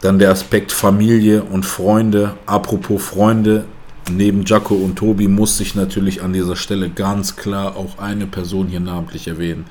Dann 0.00 0.18
der 0.18 0.30
Aspekt 0.30 0.72
Familie 0.72 1.42
und 1.42 1.64
Freunde. 1.64 2.36
Apropos 2.44 3.02
Freunde, 3.02 3.64
neben 4.10 4.44
Jaco 4.44 4.74
und 4.74 4.96
Tobi 4.96 5.26
muss 5.26 5.58
ich 5.60 5.74
natürlich 5.74 6.22
an 6.22 6.32
dieser 6.32 6.56
Stelle 6.56 6.90
ganz 6.90 7.36
klar 7.36 7.76
auch 7.76 7.98
eine 7.98 8.26
Person 8.26 8.68
hier 8.68 8.80
namentlich 8.80 9.26
erwähnen. 9.26 9.66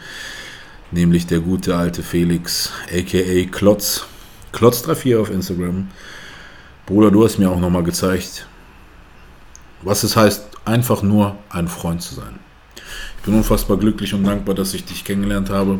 Nämlich 0.91 1.27
der 1.27 1.39
gute 1.39 1.75
alte 1.75 2.03
Felix, 2.03 2.71
aka 2.91 3.49
Klotz. 3.51 4.05
Klotz34 4.53 5.19
auf 5.19 5.29
Instagram. 5.29 5.89
Bruder, 6.85 7.11
du 7.11 7.23
hast 7.23 7.37
mir 7.37 7.49
auch 7.49 7.59
nochmal 7.59 7.83
gezeigt, 7.83 8.47
was 9.81 10.03
es 10.03 10.15
heißt, 10.15 10.45
einfach 10.65 11.03
nur 11.03 11.37
ein 11.49 11.67
Freund 11.67 12.01
zu 12.01 12.15
sein. 12.15 12.39
Ich 13.17 13.23
bin 13.25 13.35
unfassbar 13.35 13.77
glücklich 13.77 14.13
und 14.13 14.23
dankbar, 14.23 14.55
dass 14.55 14.73
ich 14.73 14.85
dich 14.85 15.03
kennengelernt 15.03 15.49
habe. 15.49 15.79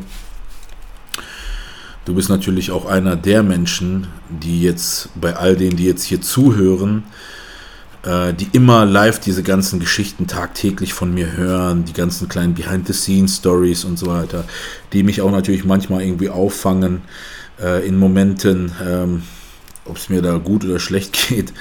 Du 2.06 2.14
bist 2.14 2.30
natürlich 2.30 2.70
auch 2.70 2.86
einer 2.86 3.16
der 3.16 3.41
Menschen, 3.41 4.08
die 4.30 4.62
jetzt 4.62 5.10
bei 5.20 5.36
all 5.36 5.56
denen, 5.56 5.76
die 5.76 5.86
jetzt 5.86 6.03
hier 6.03 6.22
zuhören, 6.22 7.03
äh, 8.03 8.32
die 8.32 8.47
immer 8.51 8.86
live 8.86 9.20
diese 9.20 9.41
ganzen 9.41 9.80
Geschichten 9.80 10.28
tagtäglich 10.28 10.93
von 10.93 11.12
mir 11.12 11.36
hören, 11.36 11.84
die 11.84 11.93
ganzen 11.93 12.30
kleinen 12.30 12.53
Behind-the-Scenes-Stories 12.53 13.86
und 13.86 13.97
so 13.97 14.06
weiter, 14.06 14.45
die 14.93 15.01
mich 15.01 15.22
auch 15.22 15.32
natürlich 15.32 15.66
manchmal 15.66 16.03
irgendwie 16.03 16.30
auffangen 16.30 17.01
äh, 17.60 17.88
in 17.88 17.97
Momenten, 17.97 18.72
ähm, 18.86 19.24
ob 19.86 19.97
es 19.97 20.08
mir 20.08 20.22
da 20.22 20.38
gut 20.38 20.64
oder 20.64 20.80
schlecht 20.80 21.30
geht. 21.30 21.53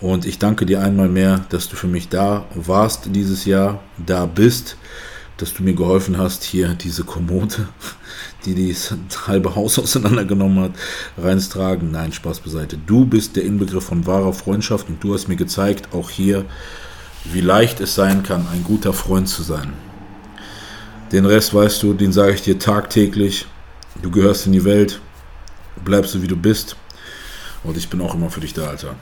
Und 0.00 0.26
ich 0.26 0.38
danke 0.38 0.66
dir 0.66 0.82
einmal 0.82 1.08
mehr, 1.08 1.46
dass 1.48 1.70
du 1.70 1.76
für 1.76 1.88
mich 1.88 2.10
da 2.10 2.44
warst 2.54 3.08
dieses 3.14 3.46
Jahr, 3.46 3.82
da 3.96 4.26
bist, 4.26 4.76
dass 5.38 5.54
du 5.54 5.62
mir 5.62 5.74
geholfen 5.74 6.18
hast, 6.18 6.44
hier 6.44 6.74
diese 6.74 7.04
Kommode 7.04 7.68
die 8.54 8.72
das 8.72 8.94
halbe 9.26 9.54
Haus 9.54 9.78
auseinandergenommen 9.78 10.64
hat, 10.64 10.72
reinstragen. 11.16 11.90
Nein, 11.90 12.12
Spaß 12.12 12.40
beiseite. 12.40 12.78
Du 12.78 13.04
bist 13.04 13.36
der 13.36 13.44
Inbegriff 13.44 13.84
von 13.84 14.06
wahrer 14.06 14.32
Freundschaft 14.32 14.88
und 14.88 15.02
du 15.02 15.14
hast 15.14 15.28
mir 15.28 15.36
gezeigt, 15.36 15.94
auch 15.94 16.10
hier, 16.10 16.44
wie 17.24 17.40
leicht 17.40 17.80
es 17.80 17.94
sein 17.94 18.22
kann, 18.22 18.46
ein 18.52 18.64
guter 18.64 18.92
Freund 18.92 19.28
zu 19.28 19.42
sein. 19.42 19.72
Den 21.12 21.24
Rest 21.24 21.54
weißt 21.54 21.82
du, 21.82 21.94
den 21.94 22.12
sage 22.12 22.34
ich 22.34 22.42
dir 22.42 22.58
tagtäglich. 22.58 23.46
Du 24.02 24.10
gehörst 24.10 24.46
in 24.46 24.52
die 24.52 24.64
Welt, 24.64 25.00
bleibst 25.84 26.14
du 26.14 26.22
wie 26.22 26.28
du 26.28 26.36
bist 26.36 26.76
und 27.64 27.76
ich 27.76 27.88
bin 27.88 28.00
auch 28.00 28.14
immer 28.14 28.30
für 28.30 28.40
dich 28.40 28.54
da, 28.54 28.66
Alter. 28.68 28.94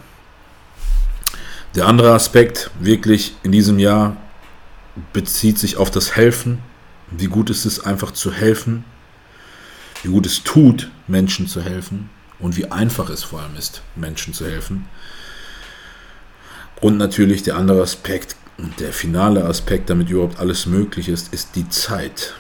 Der 1.74 1.86
andere 1.86 2.14
Aspekt 2.14 2.70
wirklich 2.80 3.36
in 3.42 3.52
diesem 3.52 3.78
Jahr 3.78 4.16
bezieht 5.12 5.58
sich 5.58 5.76
auf 5.76 5.90
das 5.90 6.16
Helfen. 6.16 6.58
Wie 7.10 7.26
gut 7.26 7.50
ist 7.50 7.66
es 7.66 7.84
einfach 7.84 8.12
zu 8.12 8.32
helfen, 8.32 8.84
wie 10.02 10.08
gut 10.08 10.26
es 10.26 10.42
tut, 10.42 10.90
Menschen 11.06 11.46
zu 11.46 11.62
helfen 11.62 12.10
und 12.38 12.56
wie 12.56 12.70
einfach 12.70 13.10
es 13.10 13.24
vor 13.24 13.40
allem 13.40 13.56
ist, 13.56 13.82
Menschen 13.94 14.34
zu 14.34 14.46
helfen. 14.46 14.86
Und 16.80 16.98
natürlich 16.98 17.42
der 17.42 17.56
andere 17.56 17.82
Aspekt 17.82 18.36
und 18.58 18.80
der 18.80 18.92
finale 18.92 19.44
Aspekt, 19.44 19.90
damit 19.90 20.10
überhaupt 20.10 20.38
alles 20.38 20.66
möglich 20.66 21.08
ist, 21.08 21.32
ist 21.32 21.56
die 21.56 21.68
Zeit. 21.68 22.34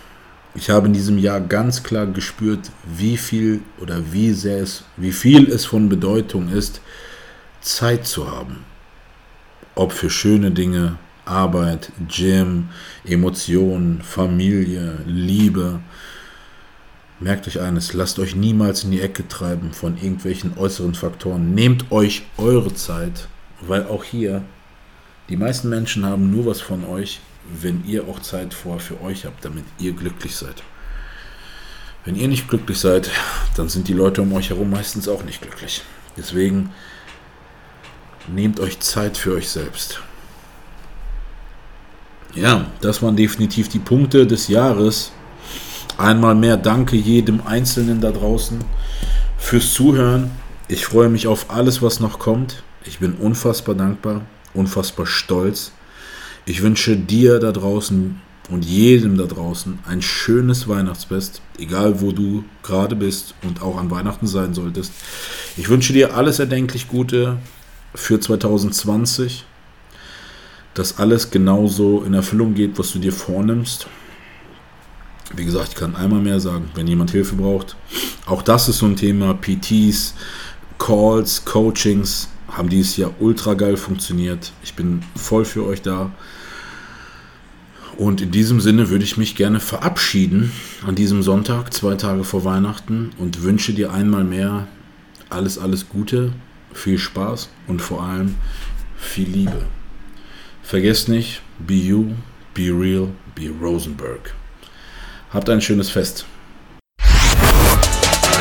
Ich 0.54 0.70
habe 0.70 0.86
in 0.86 0.94
diesem 0.94 1.18
Jahr 1.18 1.40
ganz 1.40 1.82
klar 1.82 2.06
gespürt, 2.06 2.70
wie 2.84 3.18
viel 3.18 3.60
oder 3.78 4.00
wie 4.12 4.32
sehr 4.32 4.62
es, 4.62 4.84
wie 4.96 5.12
viel 5.12 5.50
es 5.50 5.66
von 5.66 5.88
Bedeutung 5.88 6.50
ist, 6.50 6.80
Zeit 7.60 8.06
zu 8.06 8.30
haben. 8.30 8.64
Ob 9.74 9.92
für 9.92 10.08
schöne 10.08 10.50
Dinge, 10.50 10.98
Arbeit, 11.26 11.92
Gym, 12.08 12.68
Emotionen, 13.04 14.00
Familie, 14.00 14.98
Liebe, 15.06 15.80
Merkt 17.18 17.48
euch 17.48 17.60
eines, 17.60 17.94
lasst 17.94 18.18
euch 18.18 18.34
niemals 18.36 18.84
in 18.84 18.90
die 18.90 19.00
Ecke 19.00 19.26
treiben 19.26 19.72
von 19.72 19.96
irgendwelchen 19.96 20.58
äußeren 20.58 20.94
Faktoren. 20.94 21.54
Nehmt 21.54 21.90
euch 21.90 22.26
eure 22.36 22.74
Zeit, 22.74 23.28
weil 23.62 23.86
auch 23.86 24.04
hier 24.04 24.42
die 25.30 25.38
meisten 25.38 25.70
Menschen 25.70 26.04
haben 26.04 26.30
nur 26.30 26.46
was 26.46 26.60
von 26.60 26.84
euch, 26.84 27.20
wenn 27.60 27.84
ihr 27.86 28.06
auch 28.06 28.20
Zeit 28.20 28.52
vor 28.52 28.80
für 28.80 29.00
euch 29.00 29.24
habt, 29.24 29.44
damit 29.44 29.64
ihr 29.78 29.92
glücklich 29.92 30.36
seid. 30.36 30.62
Wenn 32.04 32.16
ihr 32.16 32.28
nicht 32.28 32.48
glücklich 32.48 32.78
seid, 32.78 33.10
dann 33.56 33.68
sind 33.68 33.88
die 33.88 33.94
Leute 33.94 34.22
um 34.22 34.32
euch 34.34 34.50
herum 34.50 34.70
meistens 34.70 35.08
auch 35.08 35.24
nicht 35.24 35.40
glücklich. 35.40 35.82
Deswegen 36.16 36.70
nehmt 38.28 38.60
euch 38.60 38.78
Zeit 38.80 39.16
für 39.16 39.34
euch 39.34 39.48
selbst. 39.48 40.00
Ja, 42.34 42.66
das 42.82 43.02
waren 43.02 43.16
definitiv 43.16 43.68
die 43.68 43.78
Punkte 43.78 44.26
des 44.26 44.48
Jahres 44.48 45.12
Einmal 45.98 46.34
mehr 46.34 46.58
danke 46.58 46.94
jedem 46.94 47.40
Einzelnen 47.46 48.02
da 48.02 48.10
draußen 48.10 48.58
fürs 49.38 49.72
Zuhören. 49.72 50.30
Ich 50.68 50.84
freue 50.84 51.08
mich 51.08 51.26
auf 51.26 51.50
alles, 51.50 51.80
was 51.80 52.00
noch 52.00 52.18
kommt. 52.18 52.62
Ich 52.84 52.98
bin 52.98 53.14
unfassbar 53.14 53.74
dankbar, 53.74 54.20
unfassbar 54.52 55.06
stolz. 55.06 55.72
Ich 56.44 56.62
wünsche 56.62 56.96
dir 56.96 57.38
da 57.38 57.50
draußen 57.50 58.20
und 58.50 58.64
jedem 58.64 59.16
da 59.16 59.24
draußen 59.24 59.78
ein 59.86 60.02
schönes 60.02 60.68
Weihnachtsfest, 60.68 61.40
egal 61.58 62.00
wo 62.02 62.12
du 62.12 62.44
gerade 62.62 62.94
bist 62.94 63.34
und 63.42 63.62
auch 63.62 63.78
an 63.78 63.90
Weihnachten 63.90 64.26
sein 64.26 64.52
solltest. 64.52 64.92
Ich 65.56 65.70
wünsche 65.70 65.94
dir 65.94 66.14
alles 66.14 66.38
erdenklich 66.38 66.88
Gute 66.88 67.38
für 67.94 68.20
2020, 68.20 69.46
dass 70.74 70.98
alles 70.98 71.30
genauso 71.30 72.02
in 72.02 72.12
Erfüllung 72.12 72.52
geht, 72.52 72.78
was 72.78 72.92
du 72.92 72.98
dir 72.98 73.12
vornimmst. 73.12 73.86
Wie 75.34 75.44
gesagt, 75.44 75.70
ich 75.70 75.74
kann 75.74 75.96
einmal 75.96 76.20
mehr 76.20 76.40
sagen, 76.40 76.70
wenn 76.74 76.86
jemand 76.86 77.10
Hilfe 77.10 77.34
braucht. 77.34 77.76
Auch 78.26 78.42
das 78.42 78.68
ist 78.68 78.78
so 78.78 78.86
ein 78.86 78.96
Thema. 78.96 79.34
PTs, 79.34 80.14
Calls, 80.78 81.44
Coachings 81.44 82.28
haben 82.48 82.68
dieses 82.68 82.96
Jahr 82.96 83.12
ultra 83.18 83.54
geil 83.54 83.76
funktioniert. 83.76 84.52
Ich 84.62 84.74
bin 84.74 85.02
voll 85.16 85.44
für 85.44 85.66
euch 85.66 85.82
da. 85.82 86.12
Und 87.96 88.20
in 88.20 88.30
diesem 88.30 88.60
Sinne 88.60 88.90
würde 88.90 89.04
ich 89.04 89.16
mich 89.16 89.36
gerne 89.36 89.58
verabschieden 89.58 90.52
an 90.86 90.94
diesem 90.94 91.22
Sonntag, 91.22 91.72
zwei 91.72 91.94
Tage 91.94 92.24
vor 92.24 92.44
Weihnachten, 92.44 93.10
und 93.18 93.42
wünsche 93.42 93.72
dir 93.72 93.92
einmal 93.92 94.22
mehr 94.22 94.68
alles, 95.30 95.58
alles 95.58 95.88
Gute, 95.88 96.32
viel 96.74 96.98
Spaß 96.98 97.48
und 97.66 97.80
vor 97.80 98.02
allem 98.02 98.34
viel 98.96 99.28
Liebe. 99.28 99.62
Vergesst 100.62 101.08
nicht, 101.08 101.42
be 101.58 101.74
you, 101.74 102.12
be 102.52 102.68
real, 102.70 103.08
be 103.34 103.50
Rosenberg. 103.62 104.35
Habt 105.32 105.48
ein 105.50 105.60
schönes 105.60 105.90
Fest. 105.90 106.24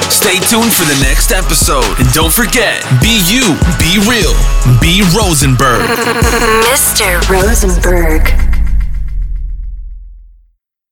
Stay 0.10 0.40
tuned 0.40 0.72
for 0.74 0.86
the 0.86 0.98
next 1.04 1.32
episode. 1.32 1.86
And 2.00 2.12
don't 2.14 2.32
forget, 2.34 2.84
be 3.02 3.22
you, 3.28 3.56
be 3.78 4.00
real, 4.10 4.34
be 4.82 5.02
Rosenberg. 5.16 5.82
Mr. 6.72 7.20
Rosenberg. 7.30 8.45